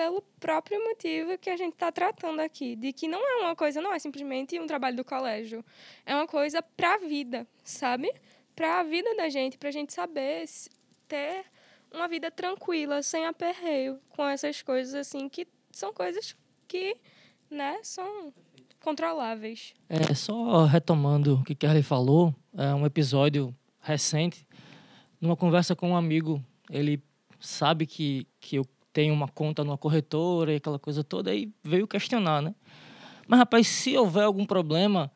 pelo 0.00 0.22
próprio 0.38 0.82
motivo 0.82 1.36
que 1.36 1.50
a 1.50 1.56
gente 1.56 1.74
está 1.74 1.92
tratando 1.92 2.40
aqui, 2.40 2.74
de 2.74 2.90
que 2.90 3.06
não 3.06 3.20
é 3.20 3.44
uma 3.44 3.54
coisa, 3.54 3.82
não 3.82 3.92
é 3.92 3.98
simplesmente 3.98 4.58
um 4.58 4.66
trabalho 4.66 4.96
do 4.96 5.04
colégio, 5.04 5.62
é 6.06 6.14
uma 6.14 6.26
coisa 6.26 6.62
para 6.62 6.94
a 6.94 6.98
vida, 6.98 7.46
sabe? 7.62 8.10
Para 8.56 8.80
a 8.80 8.82
vida 8.82 9.14
da 9.14 9.28
gente, 9.28 9.58
para 9.58 9.68
a 9.68 9.72
gente 9.72 9.92
saber 9.92 10.48
ter 11.06 11.44
uma 11.92 12.08
vida 12.08 12.30
tranquila, 12.30 13.02
sem 13.02 13.26
aperreio, 13.26 14.00
com 14.08 14.26
essas 14.26 14.62
coisas 14.62 14.94
assim 14.94 15.28
que 15.28 15.46
são 15.70 15.92
coisas 15.92 16.34
que, 16.66 16.96
né, 17.50 17.78
são 17.82 18.32
controláveis. 18.80 19.74
É, 19.88 20.14
só 20.14 20.64
retomando 20.64 21.36
o 21.36 21.44
que 21.44 21.54
Kelly 21.54 21.82
falou, 21.82 22.34
é 22.56 22.74
um 22.74 22.84
episódio 22.84 23.54
recente, 23.80 24.46
numa 25.20 25.36
conversa 25.36 25.76
com 25.76 25.90
um 25.90 25.96
amigo, 25.96 26.42
ele 26.70 27.02
sabe 27.38 27.86
que, 27.86 28.26
que 28.40 28.56
eu 28.56 28.66
tenho 28.92 29.14
uma 29.14 29.28
conta 29.28 29.62
numa 29.62 29.78
corretora 29.78 30.52
e 30.52 30.56
aquela 30.56 30.78
coisa 30.78 31.04
toda, 31.04 31.30
aí 31.30 31.52
veio 31.62 31.86
questionar, 31.86 32.42
né? 32.42 32.54
Mas, 33.26 33.38
rapaz, 33.38 33.68
se 33.68 33.96
houver 33.96 34.24
algum 34.24 34.44
problema, 34.44 35.10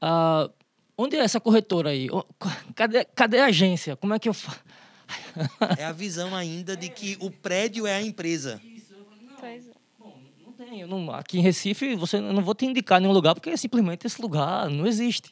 ah, 0.00 0.48
onde 0.96 1.16
é 1.16 1.20
essa 1.20 1.40
corretora 1.40 1.90
aí? 1.90 2.08
Cadê, 2.74 3.04
cadê 3.04 3.40
a 3.40 3.46
agência? 3.46 3.96
Como 3.96 4.14
é 4.14 4.18
que 4.18 4.28
eu 4.28 4.34
faço? 4.34 4.60
É 5.78 5.84
a 5.84 5.92
visão 5.92 6.34
ainda 6.34 6.76
de 6.76 6.88
que 6.88 7.16
o 7.20 7.30
prédio 7.30 7.86
é 7.86 7.96
a 7.96 8.02
empresa. 8.02 8.60
Pois 9.38 9.68
é. 9.68 9.75
Tem. 10.68 10.80
eu 10.80 10.88
não- 10.88 11.10
aqui 11.12 11.38
em 11.38 11.42
Recife, 11.42 11.94
você, 11.94 12.16
eu 12.16 12.32
não 12.32 12.42
vou 12.42 12.54
te 12.54 12.66
indicar 12.66 13.00
nenhum 13.00 13.12
lugar, 13.12 13.34
porque 13.34 13.56
simplesmente 13.56 14.06
esse 14.06 14.20
lugar 14.20 14.68
não 14.68 14.86
existe. 14.86 15.30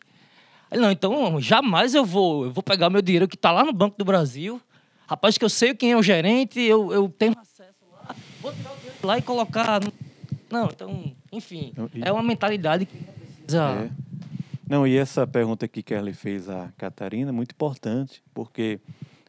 Ele, 0.70 0.80
não, 0.80 0.90
então 0.90 1.40
jamais 1.40 1.94
eu 1.94 2.04
vou, 2.04 2.44
eu 2.46 2.52
vou 2.52 2.62
pegar 2.62 2.88
meu 2.90 3.02
dinheiro 3.02 3.28
que 3.28 3.36
está 3.36 3.50
lá 3.52 3.64
no 3.64 3.72
Banco 3.72 3.96
do 3.98 4.04
Brasil. 4.04 4.60
Rapaz, 5.06 5.36
que 5.36 5.44
eu 5.44 5.48
sei 5.50 5.74
quem 5.74 5.92
é 5.92 5.96
o 5.96 6.02
gerente, 6.02 6.60
eu, 6.60 6.92
eu 6.92 7.08
tenho 7.08 7.36
acesso 7.38 7.74
lá. 7.92 8.14
Vou 8.40 8.52
tirar 8.52 8.72
o 8.72 8.76
dinheiro 8.76 8.98
lá 9.02 9.18
e 9.18 9.22
colocar. 9.22 9.80
no- 9.82 9.92
Não, 10.50 10.66
então, 10.66 11.12
enfim, 11.32 11.72
Não, 11.76 11.90
e- 11.94 12.02
é 12.02 12.12
uma 12.12 12.22
mentalidade 12.22 12.86
que 12.86 12.96
precisa. 12.96 13.62
É. 13.86 13.90
Não, 14.68 14.86
e 14.86 14.96
essa 14.96 15.26
pergunta 15.26 15.68
que 15.68 15.82
Kelly 15.82 16.14
fez 16.14 16.48
à 16.48 16.72
Catarina 16.78 17.30
é 17.30 17.32
muito 17.32 17.52
importante, 17.52 18.22
porque 18.32 18.80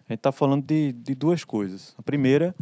a 0.08 0.14
gente 0.14 0.20
está 0.20 0.32
falando 0.32 0.64
de, 0.64 0.94
de 0.94 1.14
duas 1.14 1.44
coisas. 1.44 1.94
A 1.98 2.02
primeira 2.02 2.56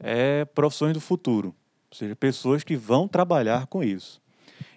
é 0.00 0.44
profissões 0.46 0.92
do 0.92 1.00
futuro, 1.00 1.54
ou 1.90 1.96
seja, 1.96 2.16
pessoas 2.16 2.64
que 2.64 2.76
vão 2.76 3.06
trabalhar 3.08 3.66
com 3.66 3.82
isso. 3.82 4.20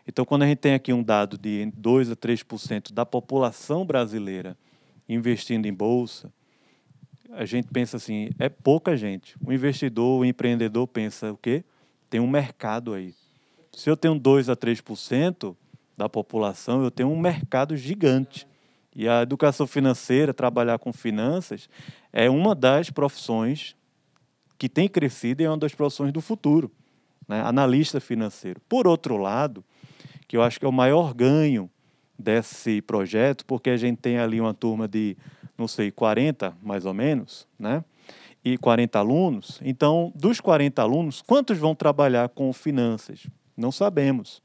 Então, 0.08 0.26
quando 0.26 0.44
a 0.44 0.48
gente 0.48 0.58
tem 0.58 0.74
aqui 0.74 0.92
um 0.92 1.04
dado 1.04 1.38
de 1.38 1.72
2 1.76 2.12
a 2.12 2.16
3% 2.16 2.92
da 2.92 3.06
população 3.06 3.86
brasileira 3.86 4.58
investindo 5.08 5.66
em 5.66 5.74
bolsa, 5.74 6.32
a 7.32 7.46
gente 7.46 7.68
pensa 7.68 7.98
assim, 7.98 8.30
é 8.40 8.50
pouca 8.50 8.98
gente. 8.98 9.36
O 9.46 9.54
investidor, 9.54 10.20
o 10.20 10.26
empreendedor 10.26 10.88
pensa 10.88 11.32
o 11.32 11.38
quê? 11.38 11.64
Tem 12.10 12.20
um 12.20 12.28
mercado 12.28 12.94
aí. 12.94 13.14
Se 13.72 13.90
eu 13.90 13.96
tenho 13.96 14.18
2 14.18 14.50
a 14.50 14.56
3% 14.56 15.56
da 15.96 16.10
população, 16.10 16.84
eu 16.84 16.90
tenho 16.90 17.10
um 17.10 17.20
mercado 17.20 17.78
gigante. 17.78 18.48
E 18.96 19.08
a 19.08 19.22
educação 19.22 19.68
financeira, 19.68 20.34
trabalhar 20.34 20.80
com 20.80 20.92
finanças, 20.92 21.70
é 22.12 22.30
uma 22.30 22.56
das 22.56 22.90
profissões 22.90 23.76
que 24.58 24.68
tem 24.68 24.90
crescido 24.90 25.42
e 25.42 25.46
é 25.46 25.50
uma 25.50 25.58
das 25.58 25.76
profissões 25.76 26.12
do 26.12 26.20
futuro. 26.20 26.72
Né? 27.30 27.42
Analista 27.42 28.00
financeiro. 28.00 28.60
Por 28.68 28.88
outro 28.88 29.16
lado, 29.16 29.64
que 30.28 30.36
eu 30.36 30.42
acho 30.42 30.60
que 30.60 30.66
é 30.66 30.68
o 30.68 30.74
maior 30.74 31.14
ganho 31.14 31.70
desse 32.18 32.82
projeto, 32.82 33.46
porque 33.46 33.70
a 33.70 33.78
gente 33.78 33.98
tem 33.98 34.18
ali 34.18 34.42
uma 34.42 34.54
turma 34.54 34.88
de, 34.88 35.16
não 35.56 35.68
sei, 35.68 35.92
40 35.92 36.58
mais 36.62 36.86
ou 36.86 36.94
menos, 36.94 37.48
né? 37.58 37.86
E 38.44 38.58
40 38.58 38.98
alunos. 38.98 39.60
Então, 39.64 40.12
dos 40.16 40.42
40 40.42 40.82
alunos, 40.82 41.22
quantos 41.22 41.58
vão 41.58 41.76
trabalhar 41.76 42.30
com 42.30 42.52
finanças? 42.52 43.28
Não 43.56 43.72
sabemos. 43.72 44.42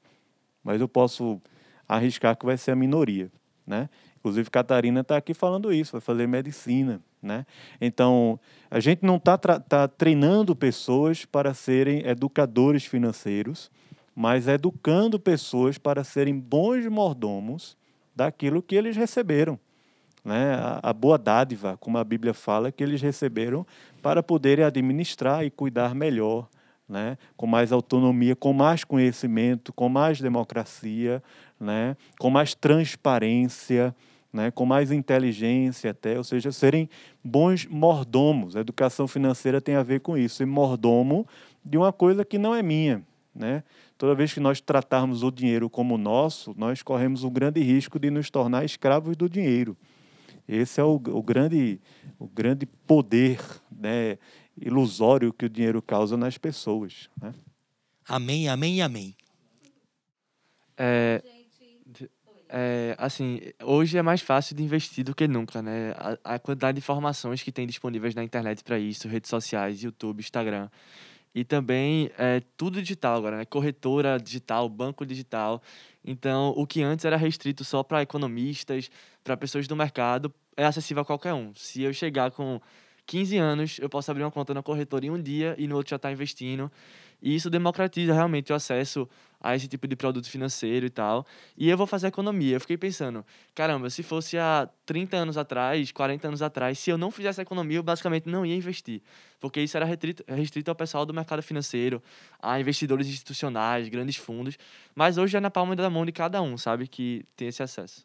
Mas 0.62 0.80
eu 0.80 0.89
posso 0.89 1.41
arriscar 1.89 2.37
que 2.37 2.45
vai 2.45 2.57
ser 2.57 2.72
a 2.72 2.76
minoria, 2.76 3.30
né? 3.66 3.89
Inclusive, 4.18 4.51
Catarina 4.51 5.01
está 5.01 5.16
aqui 5.16 5.32
falando 5.32 5.72
isso, 5.72 5.93
vai 5.93 6.01
fazer 6.01 6.26
medicina, 6.26 7.01
né? 7.25 7.47
Então, 7.81 8.39
a 8.70 8.79
gente 8.79 9.03
não 9.03 9.16
está 9.16 9.39
tá 9.39 9.89
treinando 9.89 10.55
pessoas 10.55 11.25
para 11.25 11.55
serem 11.55 12.07
educadores 12.07 12.85
financeiros, 12.85 13.70
mas 14.14 14.47
educando 14.47 15.18
pessoas 15.18 15.79
para 15.79 16.05
serem 16.05 16.39
bons 16.39 16.87
mordomos 16.87 17.77
daquilo 18.14 18.62
que 18.62 18.77
eles 18.77 18.97
receberam. 18.97 19.59
Né? 20.25 20.55
A, 20.55 20.91
a 20.91 20.93
boa 20.93 21.18
dádiva, 21.18 21.77
como 21.79 21.99
a 21.99 22.05
Bíblia 22.05 22.33
fala, 22.33 22.70
que 22.70 22.83
eles 22.83 23.03
receberam 23.03 23.66
para 24.01 24.22
poderem 24.22 24.64
administrar 24.64 25.45
e 25.45 25.51
cuidar 25.51 25.95
melhor, 25.95 26.49
né? 26.89 27.18
com 27.37 27.47
mais 27.47 27.72
autonomia, 27.72 28.37
com 28.37 28.53
mais 28.53 28.85
conhecimento, 28.85 29.72
com 29.72 29.89
mais 29.89 30.20
democracia, 30.20 31.22
né? 31.59 31.97
com 32.18 32.31
mais 32.31 32.55
transparência, 32.55 33.95
né? 34.35 34.51
com 34.51 34.66
mais 34.66 34.91
inteligência 34.91 35.93
até, 35.93 36.18
ou 36.18 36.24
seja, 36.24 36.51
serem 36.51 36.91
bons 37.22 37.64
mordomos. 37.66 38.57
A 38.57 38.61
educação 38.61 39.07
financeira 39.07 39.61
tem 39.61 39.76
a 39.76 39.82
ver 39.85 40.01
com 40.01 40.18
isso, 40.18 40.35
ser 40.37 40.47
mordomo 40.47 41.24
de 41.64 41.78
uma 41.78 41.93
coisa 41.93 42.24
que 42.24 42.37
não 42.37 42.53
é 42.53 42.61
minha, 42.61 43.07
né? 43.32 43.62
Toda 43.97 44.12
vez 44.12 44.35
que 44.35 44.41
nós 44.41 44.61
tratarmos 44.61 45.22
o 45.22 45.30
dinheiro 45.30 45.70
como 45.70 45.97
nosso, 45.97 46.53
nós 46.59 46.82
corremos 46.82 47.22
o 47.22 47.30
grande 47.30 47.62
risco 47.62 47.97
de 47.97 48.11
nos 48.11 48.28
tornar 48.28 48.64
escravos 48.64 49.16
do 49.16 49.28
dinheiro. 49.28 49.76
Esse 50.49 50.80
é 50.80 50.85
o, 50.85 50.95
o 50.97 51.22
grande, 51.22 51.80
o 52.18 52.26
grande 52.26 52.66
poder 52.66 53.41
né, 53.70 54.18
ilusório 54.61 55.32
que 55.32 55.47
o 55.47 55.49
dinheiro 55.49 55.80
causa 55.80 56.16
nas 56.16 56.37
pessoas. 56.37 57.09
Né? 57.22 57.32
Amém, 58.07 58.49
amém 58.49 58.78
e 58.78 58.82
amém. 58.82 59.16
É, 60.76 61.22
é, 62.57 62.95
assim, 62.99 63.41
hoje 63.65 63.99
é 63.99 64.03
mais 64.03 64.21
fácil 64.21 64.55
de 64.55 64.63
investir 64.63 65.05
do 65.05 65.13
que 65.13 65.27
nunca, 65.27 65.61
né? 65.61 65.93
A, 65.97 66.35
a 66.35 66.39
quantidade 66.39 66.77
de 66.77 66.79
informações 66.79 67.43
que 67.43 67.51
tem 67.51 67.67
disponíveis 67.67 68.15
na 68.15 68.23
internet 68.23 68.63
para 68.63 68.79
isso, 68.79 69.09
redes 69.09 69.29
sociais, 69.29 69.83
YouTube, 69.83 70.21
Instagram. 70.21 70.69
E 71.35 71.43
também 71.43 72.13
é 72.17 72.41
tudo 72.57 72.81
digital 72.81 73.17
agora, 73.17 73.39
né? 73.39 73.45
Corretora 73.45 74.21
digital, 74.21 74.69
banco 74.69 75.05
digital. 75.05 75.61
Então, 76.05 76.55
o 76.57 76.65
que 76.65 76.81
antes 76.81 77.05
era 77.05 77.17
restrito 77.17 77.65
só 77.65 77.83
para 77.83 78.03
economistas, 78.03 78.89
para 79.25 79.37
pessoas 79.37 79.67
do 79.67 79.75
mercado, 79.75 80.33
é 80.57 80.65
acessível 80.65 81.03
a 81.03 81.05
qualquer 81.05 81.35
um. 81.35 81.53
Se 81.57 81.83
eu 81.83 81.93
chegar 81.93 82.31
com 82.31 82.61
15 83.05 83.37
anos, 83.37 83.79
eu 83.81 83.89
posso 83.89 84.13
abrir 84.13 84.23
uma 84.23 84.31
conta 84.31 84.55
na 84.55 84.63
corretora 84.63 85.05
em 85.05 85.11
um 85.11 85.21
dia 85.21 85.57
e 85.59 85.67
no 85.67 85.75
outro 85.75 85.91
já 85.91 85.97
estar 85.97 86.13
investindo. 86.13 86.71
E 87.21 87.35
isso 87.35 87.51
democratiza 87.51 88.15
realmente 88.15 88.53
o 88.53 88.55
acesso 88.55 89.09
a 89.45 89.55
esse 89.55 89.69
tipo 89.69 89.87
de 89.87 89.95
produto 89.95 90.27
financeiro 90.31 90.87
e 90.87 90.91
tal. 90.91 91.27
E 91.55 91.69
eu 91.69 91.77
vou 91.77 91.87
fazer 91.87 92.07
economia. 92.07 92.57
Eu 92.57 92.61
fiquei 92.61 92.79
pensando, 92.79 93.23
caramba, 93.55 93.91
se 93.91 94.03
fosse 94.03 94.39
há 94.39 94.67
30 94.87 95.19
anos 95.19 95.37
atrás, 95.37 95.93
40 95.93 96.29
anos 96.29 96.41
atrás, 96.41 96.79
se 96.79 96.89
eu 96.89 96.97
não 96.97 97.11
fizesse 97.11 97.43
economia, 97.43 97.77
eu 97.77 97.83
basicamente 97.83 98.27
não 98.27 98.47
ia 98.47 98.57
investir. 98.57 99.03
Porque 99.39 99.61
isso 99.61 99.77
era 99.77 99.85
restrito, 99.85 100.25
restrito 100.27 100.71
ao 100.71 100.75
pessoal 100.75 101.05
do 101.05 101.13
mercado 101.13 101.43
financeiro, 101.43 102.03
a 102.41 102.59
investidores 102.59 103.07
institucionais, 103.07 103.87
grandes 103.91 104.17
fundos. 104.17 104.57
Mas 104.95 105.19
hoje 105.19 105.37
é 105.37 105.41
na 105.41 105.51
palma 105.51 105.77
da 105.77 105.91
mão 105.91 106.07
de 106.07 106.13
cada 106.13 106.41
um, 106.41 106.57
sabe, 106.57 106.89
que 106.89 107.23
tem 107.37 107.49
esse 107.49 107.63
acesso. 107.63 108.03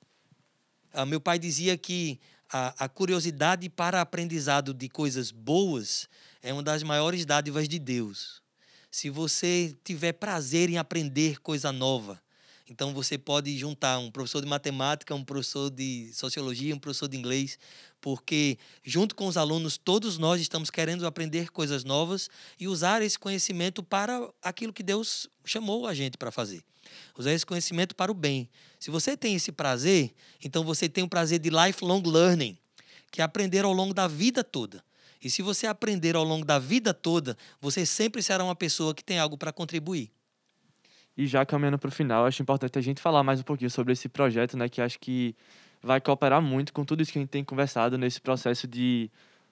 Ah, 0.91 1.05
meu 1.05 1.21
pai 1.21 1.39
dizia 1.39 1.77
que 1.77 2.19
a, 2.51 2.83
a 2.83 2.89
curiosidade 2.89 3.69
para 3.69 4.01
aprendizado 4.01 4.73
de 4.73 4.89
coisas 4.89 5.31
boas 5.31 6.09
é 6.43 6.51
uma 6.51 6.63
das 6.63 6.83
maiores 6.83 7.25
dádivas 7.25 7.65
de 7.69 7.79
Deus. 7.79 8.38
Se 8.91 9.09
você 9.09 9.77
tiver 9.83 10.13
prazer 10.13 10.69
em 10.69 10.77
aprender 10.77 11.39
coisa 11.41 11.71
nova, 11.71 12.19
então 12.67 12.93
você 12.93 13.17
pode 13.17 13.57
juntar 13.57 13.97
um 13.99 14.11
professor 14.11 14.41
de 14.41 14.47
matemática, 14.47 15.13
um 15.15 15.23
professor 15.23 15.69
de 15.69 16.11
sociologia, 16.13 16.73
um 16.73 16.79
professor 16.79 17.07
de 17.07 17.17
inglês, 17.17 17.57
porque 17.99 18.57
junto 18.83 19.15
com 19.15 19.27
os 19.27 19.37
alunos 19.37 19.77
todos 19.77 20.17
nós 20.17 20.39
estamos 20.41 20.69
querendo 20.69 21.05
aprender 21.05 21.49
coisas 21.49 21.83
novas 21.83 22.29
e 22.59 22.67
usar 22.67 23.01
esse 23.01 23.17
conhecimento 23.17 23.81
para 23.83 24.27
aquilo 24.41 24.73
que 24.73 24.83
Deus 24.83 25.27
chamou 25.43 25.87
a 25.87 25.93
gente 25.93 26.17
para 26.17 26.31
fazer. 26.31 26.63
Usar 27.17 27.33
esse 27.33 27.45
conhecimento 27.45 27.95
para 27.95 28.11
o 28.11 28.15
bem. 28.15 28.49
Se 28.79 28.89
você 28.89 29.15
tem 29.15 29.35
esse 29.35 29.51
prazer, 29.51 30.13
então 30.43 30.63
você 30.63 30.89
tem 30.89 31.03
o 31.03 31.09
prazer 31.09 31.39
de 31.39 31.49
lifelong 31.49 32.01
learning, 32.03 32.57
que 33.11 33.21
é 33.21 33.23
aprender 33.23 33.65
ao 33.65 33.73
longo 33.73 33.93
da 33.93 34.07
vida 34.07 34.43
toda. 34.43 34.83
E 35.21 35.29
se 35.29 35.41
você 35.41 35.67
aprender 35.67 36.15
ao 36.15 36.23
longo 36.23 36.45
da 36.45 36.57
vida 36.59 36.93
toda, 36.93 37.37
você 37.59 37.85
sempre 37.85 38.23
será 38.23 38.43
uma 38.43 38.55
pessoa 38.55 38.93
que 38.93 39.03
tem 39.03 39.19
algo 39.19 39.37
para 39.37 39.51
contribuir. 39.51 40.09
E 41.17 41.27
já 41.27 41.45
caminhando 41.45 41.77
para 41.77 41.89
o 41.89 41.91
final, 41.91 42.25
acho 42.25 42.41
importante 42.41 42.79
a 42.79 42.81
gente 42.81 43.01
falar 43.01 43.23
mais 43.23 43.41
um 43.41 43.43
pouquinho 43.43 43.69
sobre 43.69 43.91
esse 43.91 44.07
projeto, 44.07 44.55
né, 44.55 44.69
que 44.69 44.81
acho 44.81 44.97
que 44.99 45.35
vai 45.81 45.99
cooperar 45.99 46.41
muito 46.41 46.71
com 46.71 46.85
tudo 46.85 47.01
isso 47.01 47.11
que 47.11 47.19
a 47.19 47.21
gente 47.21 47.29
tem 47.29 47.43
conversado 47.43 47.97
nesse 47.97 48.21
processo 48.21 48.65
de 48.65 49.11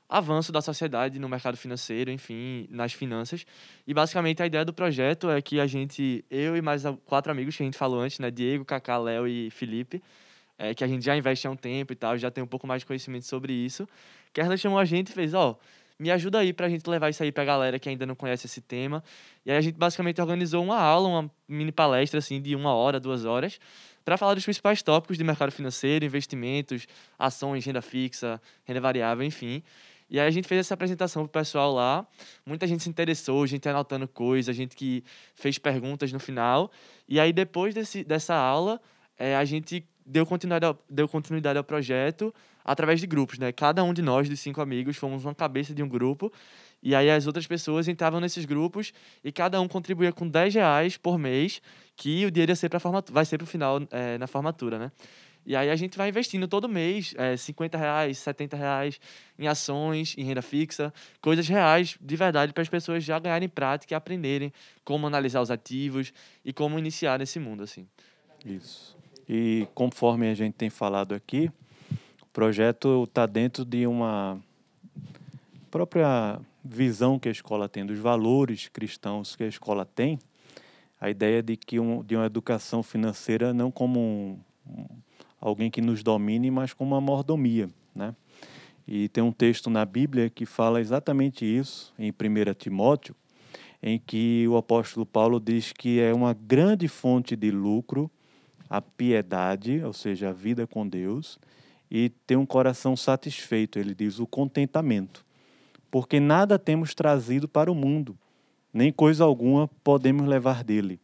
avanço 0.10 0.52
da 0.52 0.62
sociedade 0.62 1.20
no 1.20 1.28
mercado 1.28 1.58
financeiro, 1.58 2.10
enfim, 2.10 2.68
nas 2.70 2.94
finanças. 2.94 3.46
E 3.86 3.94
basicamente 3.94 4.42
a 4.42 4.46
ideia 4.46 4.64
do 4.64 4.74
projeto 4.74 5.30
é 5.30 5.42
que 5.42 5.60
a 5.60 5.68
gente, 5.68 6.24
eu 6.32 6.56
e 6.56 6.62
mais 6.62 6.84
quatro 7.06 7.32
amigos 7.32 7.58
que 7.58 7.64
a 7.64 7.66
gente 7.66 7.78
falou 7.78 8.00
antes, 8.00 8.20
né, 8.20 8.32
Diego, 8.32 8.64
Kaká, 8.64 8.98
Léo 8.98 9.28
e 9.28 9.50
Felipe, 9.52 10.02
é, 10.58 10.74
que 10.74 10.84
a 10.84 10.88
gente 10.88 11.04
já 11.04 11.16
investe 11.16 11.46
há 11.48 11.52
um 11.52 11.56
tempo 11.56 11.94
e 11.94 11.96
tal, 11.96 12.18
já 12.18 12.32
tem 12.32 12.44
um 12.44 12.48
pouco 12.48 12.66
mais 12.66 12.82
de 12.82 12.86
conhecimento 12.86 13.26
sobre 13.26 13.54
isso. 13.54 13.88
Kerla 14.34 14.58
chamou 14.58 14.80
a 14.80 14.86
gente 14.86 15.10
e 15.10 15.14
fez, 15.14 15.34
ó, 15.34 15.58
me 16.00 16.12
ajuda 16.12 16.40
aí 16.40 16.54
pra 16.54 16.70
gente 16.70 16.88
levar 16.88 17.10
isso 17.10 17.24
aí 17.24 17.32
pra 17.32 17.44
galera 17.44 17.80
que 17.80 17.90
ainda 17.90 18.06
não 18.06 18.16
conhece 18.16 18.46
esse 18.46 18.62
tema. 18.62 19.04
E 19.46 19.52
aí 19.52 19.58
a 19.58 19.62
gente 19.62 19.76
basicamente 19.76 20.22
organizou 20.22 20.64
uma 20.64 20.80
aula, 20.80 21.08
uma 21.08 21.32
mini 21.48 21.72
palestra 21.72 22.20
assim 22.20 22.42
de 22.42 22.56
uma 22.56 22.74
hora, 22.74 23.00
duas 23.00 23.26
horas, 23.26 23.60
para 24.06 24.16
falar 24.16 24.36
dos 24.36 24.44
principais 24.44 24.84
tópicos 24.84 25.18
de 25.18 25.24
mercado 25.24 25.52
financeiro, 25.52 26.06
investimentos, 26.06 26.88
ações, 27.18 27.66
renda 27.66 27.82
fixa, 27.82 28.40
renda 28.64 28.80
variável, 28.80 29.26
enfim. 29.26 29.64
E 30.10 30.20
aí 30.20 30.28
a 30.28 30.32
gente 30.32 30.48
fez 30.48 30.60
essa 30.60 30.74
apresentação 30.76 31.24
pro 31.24 31.42
pessoal 31.42 31.74
lá. 31.74 32.06
Muita 32.46 32.66
gente 32.66 32.84
se 32.84 32.90
interessou, 32.90 33.46
gente 33.46 33.68
anotando 33.68 34.08
coisas, 34.08 34.56
gente 34.56 34.76
que 34.76 35.04
fez 35.36 35.58
perguntas 35.58 36.14
no 36.14 36.20
final. 36.20 36.72
E 37.10 37.20
aí 37.20 37.34
depois 37.34 37.74
desse, 37.74 38.04
dessa 38.04 38.36
aula, 38.36 38.80
é, 39.18 39.36
a 39.36 39.44
gente 39.44 39.84
deu 40.06 40.26
continuidade, 40.26 40.66
ao, 40.66 40.80
deu 40.90 41.08
continuidade 41.10 41.58
ao 41.58 41.64
projeto 41.64 42.34
através 42.68 43.00
de 43.00 43.08
grupos, 43.08 43.40
né? 43.40 43.54
Cada 43.54 43.82
um 43.84 43.94
de 43.94 44.02
nós, 44.02 44.30
de 44.30 44.36
cinco 44.36 44.62
amigos, 44.62 44.98
fomos 44.98 45.24
uma 45.24 45.34
cabeça 45.34 45.74
de 45.74 45.82
um 45.82 45.88
grupo. 45.88 46.32
E 46.84 46.94
aí 46.94 47.10
as 47.10 47.26
outras 47.26 47.48
pessoas 47.48 47.88
entravam 47.88 48.20
nesses 48.20 48.46
grupos 48.46 48.94
e 49.24 49.32
cada 49.32 49.60
um 49.60 49.68
contribuía 49.68 50.12
com 50.12 50.28
10 50.28 50.54
reais 50.54 50.98
por 50.98 51.18
mês, 51.18 51.62
que 51.96 52.26
o 52.26 52.30
dinheiro 52.30 52.52
ia 52.52 52.56
ser 52.56 52.70
pra 52.70 52.80
formatura, 52.80 53.14
vai 53.14 53.26
ser 53.26 53.38
para 53.38 53.46
o 53.46 53.48
final 53.48 53.80
é, 53.90 54.18
na 54.18 54.28
formatura, 54.28 54.78
né? 54.78 54.92
E 55.46 55.56
aí 55.56 55.70
a 55.70 55.76
gente 55.78 55.98
vai 55.98 56.10
investindo 56.10 56.46
todo 56.46 56.68
mês, 56.68 57.16
é, 57.18 57.38
50 57.38 57.78
reais, 57.78 58.18
70 58.18 58.58
reais 58.58 59.00
em 59.40 59.48
ações, 59.48 60.14
em 60.18 60.24
renda 60.24 60.42
fixa, 60.42 60.94
coisas 61.22 61.48
reais 61.48 61.98
de 62.02 62.16
verdade 62.18 62.52
para 62.52 62.62
as 62.62 62.68
pessoas 62.68 63.02
já 63.02 63.18
ganharem 63.18 63.48
prática 63.48 63.94
e 63.94 63.96
aprenderem 63.96 64.52
como 64.84 65.08
analisar 65.08 65.42
os 65.42 65.50
ativos 65.50 66.14
e 66.44 66.52
como 66.52 66.78
iniciar 66.78 67.18
nesse 67.18 67.40
mundo, 67.40 67.64
assim. 67.64 67.88
Isso. 68.46 68.98
E 69.28 69.66
conforme 69.74 70.30
a 70.30 70.36
gente 70.36 70.54
tem 70.54 70.70
falado 70.70 71.16
aqui, 71.16 71.50
projeto 72.38 73.06
está 73.06 73.26
dentro 73.26 73.66
de 73.66 73.88
uma 73.88 74.40
própria 75.72 76.40
visão 76.64 77.18
que 77.18 77.28
a 77.28 77.32
escola 77.32 77.68
tem, 77.68 77.84
dos 77.84 77.98
valores 77.98 78.68
cristãos 78.68 79.36
que 79.36 79.44
a 79.44 79.48
escola 79.48 79.84
tem, 79.84 80.20
a 81.02 81.10
ideia 81.10 81.42
de 81.42 81.58
que 81.58 81.80
um, 81.80 82.04
de 82.04 82.16
uma 82.16 82.28
educação 82.28 82.84
financeira 82.84 83.56
não 83.56 83.72
como 83.72 84.00
um, 84.00 84.40
um, 84.68 84.86
alguém 85.42 85.72
que 85.72 85.82
nos 85.82 86.04
domine, 86.04 86.52
mas 86.52 86.76
como 86.76 86.94
uma 86.94 87.02
mordomia, 87.02 87.72
né? 87.96 88.14
E 88.88 89.10
tem 89.10 89.24
um 89.24 89.32
texto 89.32 89.68
na 89.68 89.84
Bíblia 89.84 90.30
que 90.30 90.46
fala 90.46 90.80
exatamente 90.80 91.44
isso, 91.44 91.92
em 91.98 92.12
1 92.12 92.54
Timóteo, 92.54 93.16
em 93.82 93.98
que 93.98 94.48
o 94.48 94.58
apóstolo 94.58 95.08
Paulo 95.08 95.40
diz 95.40 95.74
que 95.74 96.00
é 96.00 96.14
uma 96.14 96.36
grande 96.36 96.88
fonte 96.88 97.36
de 97.36 97.50
lucro 97.50 98.12
a 98.70 98.80
piedade, 98.80 99.82
ou 99.84 99.92
seja, 99.92 100.30
a 100.30 100.34
vida 100.34 100.68
com 100.68 100.88
Deus, 100.88 101.40
e 101.90 102.10
ter 102.10 102.36
um 102.36 102.46
coração 102.46 102.96
satisfeito, 102.96 103.80
ele 103.80 103.96
diz, 103.96 104.20
o 104.20 104.28
contentamento. 104.28 105.26
Porque 105.90 106.20
nada 106.20 106.60
temos 106.60 106.94
trazido 106.94 107.48
para 107.48 107.72
o 107.72 107.76
mundo, 107.76 108.18
nem 108.74 108.92
coisa 108.92 109.24
alguma 109.24 109.68
podemos 109.84 110.28
levar 110.28 110.64
dele. 110.64 111.00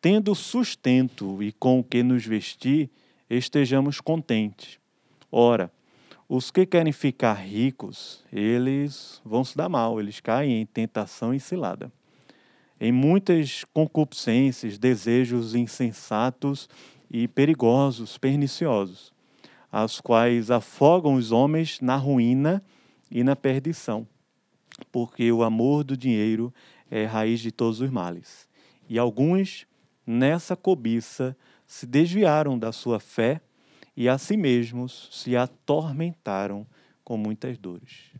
Tendo 0.00 0.34
sustento 0.34 1.42
e 1.42 1.52
com 1.52 1.78
o 1.78 1.84
que 1.84 2.02
nos 2.02 2.24
vestir, 2.24 2.90
estejamos 3.28 4.00
contentes. 4.00 4.78
Ora, 5.30 5.70
os 6.28 6.50
que 6.50 6.66
querem 6.66 6.92
ficar 6.92 7.34
ricos, 7.34 8.24
eles 8.32 9.20
vão 9.24 9.44
se 9.44 9.56
dar 9.56 9.68
mal, 9.68 10.00
eles 10.00 10.18
caem 10.20 10.60
em 10.60 10.66
tentação 10.66 11.32
e 11.32 11.38
cilada. 11.38 11.92
Em 12.80 12.90
muitas 12.90 13.64
concupiscências, 13.72 14.76
desejos 14.76 15.54
insensatos 15.54 16.68
e 17.10 17.28
perigosos, 17.28 18.18
perniciosos, 18.18 19.12
as 19.78 20.00
quais 20.00 20.50
afogam 20.50 21.16
os 21.16 21.32
homens 21.32 21.82
na 21.82 21.96
ruína 21.96 22.64
e 23.10 23.22
na 23.22 23.36
perdição, 23.36 24.08
porque 24.90 25.30
o 25.30 25.42
amor 25.42 25.84
do 25.84 25.94
dinheiro 25.94 26.50
é 26.90 27.04
raiz 27.04 27.40
de 27.40 27.52
todos 27.52 27.82
os 27.82 27.90
males. 27.90 28.48
E 28.88 28.98
alguns, 28.98 29.66
nessa 30.06 30.56
cobiça, 30.56 31.36
se 31.66 31.84
desviaram 31.84 32.58
da 32.58 32.72
sua 32.72 32.98
fé 32.98 33.42
e 33.94 34.08
a 34.08 34.16
si 34.16 34.34
mesmos 34.34 35.10
se 35.12 35.36
atormentaram 35.36 36.66
com 37.04 37.18
muitas 37.18 37.58
dores. 37.58 38.14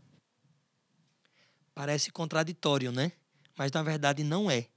Parece 1.73 2.11
contraditório, 2.11 2.91
né? 2.91 3.13
Mas 3.57 3.71
na 3.71 3.81
verdade 3.81 4.23
não 4.23 4.51
é. 4.51 4.67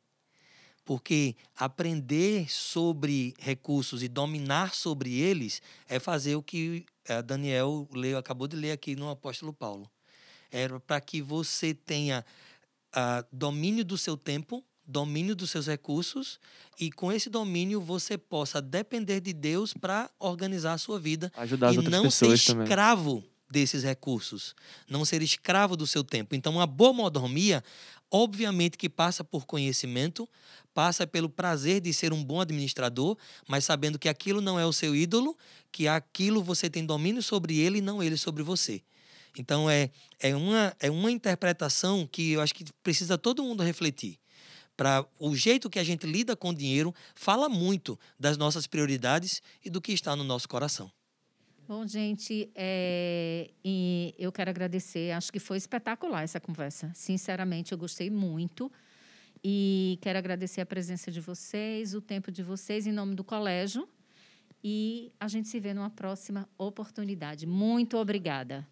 Porque 0.91 1.37
aprender 1.57 2.51
sobre 2.51 3.33
recursos 3.39 4.03
e 4.03 4.09
dominar 4.09 4.75
sobre 4.75 5.21
eles 5.21 5.63
é 5.89 6.01
fazer 6.01 6.35
o 6.35 6.43
que 6.43 6.85
eh, 7.05 7.23
Daniel 7.23 7.89
leu, 7.95 8.19
acabou 8.19 8.49
de 8.49 8.57
ler 8.57 8.73
aqui 8.73 8.97
no 8.97 9.09
apóstolo 9.09 9.53
Paulo. 9.53 9.89
Era 10.51 10.81
para 10.81 11.01
que 11.01 11.23
você 11.23 11.73
tenha 11.73 12.25
uh, 12.89 13.25
domínio 13.31 13.85
do 13.85 13.97
seu 13.97 14.17
tempo, 14.17 14.65
domínio 14.85 15.37
dos 15.37 15.53
seus 15.53 15.69
recursos 15.69 16.41
e 16.77 16.91
com 16.91 17.13
esse 17.13 17.31
domínio 17.31 17.81
você 17.81 18.19
possa 18.19 18.61
depender 18.61 19.21
de 19.21 19.33
Deus 19.33 19.73
para 19.73 20.11
organizar 20.19 20.73
a 20.73 20.79
sua 20.79 20.99
vida 20.99 21.31
Ajudar 21.37 21.73
e 21.73 21.77
não 21.89 22.11
ser 22.11 22.37
também. 22.45 22.65
escravo 22.65 23.23
desses 23.51 23.83
recursos, 23.83 24.55
não 24.89 25.05
ser 25.05 25.23
escravo 25.23 25.77
do 25.77 25.87
seu 25.87 26.05
tempo. 26.05 26.37
Então, 26.37 26.55
uma 26.55 26.67
boa 26.67 26.93
mordomia, 26.93 27.65
obviamente 28.11 28.77
que 28.77 28.89
passa 28.89 29.23
por 29.23 29.47
conhecimento, 29.47 30.29
passa 30.75 31.07
pelo 31.07 31.29
prazer 31.29 31.81
de 31.81 31.93
ser 31.93 32.13
um 32.13 32.23
bom 32.23 32.41
administrador, 32.41 33.17
mas 33.47 33.65
sabendo 33.65 33.99
que 33.99 34.09
aquilo 34.09 34.41
não 34.41 34.59
é 34.59 34.67
o 34.67 34.73
seu 34.73 34.95
ídolo, 34.95 35.37
que 35.71 35.87
aquilo 35.87 36.43
você 36.43 36.69
tem 36.69 36.85
domínio 36.85 37.23
sobre 37.23 37.59
ele 37.59 37.79
e 37.79 37.83
não 37.83 38.03
ele 38.03 38.17
sobre 38.17 38.43
você. 38.43 38.83
Então, 39.39 39.71
é, 39.71 39.91
é, 40.19 40.35
uma, 40.35 40.75
é 40.81 40.91
uma 40.91 41.11
interpretação 41.11 42.07
que 42.07 42.33
eu 42.33 42.41
acho 42.41 42.55
que 42.55 42.65
precisa 42.83 43.17
todo 43.17 43.45
mundo 43.45 43.63
refletir 43.63 44.19
para 44.77 45.07
o 45.19 45.37
jeito 45.37 45.69
que 45.69 45.79
a 45.79 45.85
gente 45.85 46.07
lida 46.07 46.35
com 46.35 46.49
o 46.49 46.55
dinheiro 46.55 46.95
fala 47.15 47.51
muito 47.51 47.99
das 48.19 48.39
nossas 48.39 48.67
prioridades 48.67 49.43
e 49.63 49.69
do 49.69 49.79
que 49.79 49.93
está 49.93 50.17
no 50.17 50.25
nosso 50.25 50.49
coração. 50.49 50.91
Bom, 51.71 51.87
gente, 51.87 52.51
é, 52.53 53.49
eu 54.19 54.33
quero 54.33 54.51
agradecer. 54.51 55.13
Acho 55.13 55.33
que 55.33 55.39
foi 55.39 55.57
espetacular 55.57 56.25
essa 56.25 56.41
conversa. 56.41 56.91
Sinceramente, 56.97 57.71
eu 57.71 57.79
gostei 57.79 58.11
muito. 58.11 58.73
E 59.41 59.97
quero 60.03 60.19
agradecer 60.19 60.61
a 60.61 60.67
presença 60.67 61.13
de 61.13 61.21
vocês, 61.21 61.95
o 61.95 62.01
tempo 62.01 62.33
de 62.33 62.43
vocês, 62.43 62.89
em 62.89 62.93
nome 62.93 63.15
do 63.15 63.23
colégio. 63.23 63.89
E 64.65 65.13
a 65.21 65.29
gente 65.29 65.47
se 65.47 65.61
vê 65.61 65.73
numa 65.73 65.91
próxima 65.91 66.49
oportunidade. 66.59 67.47
Muito 67.47 67.97
obrigada. 67.99 68.67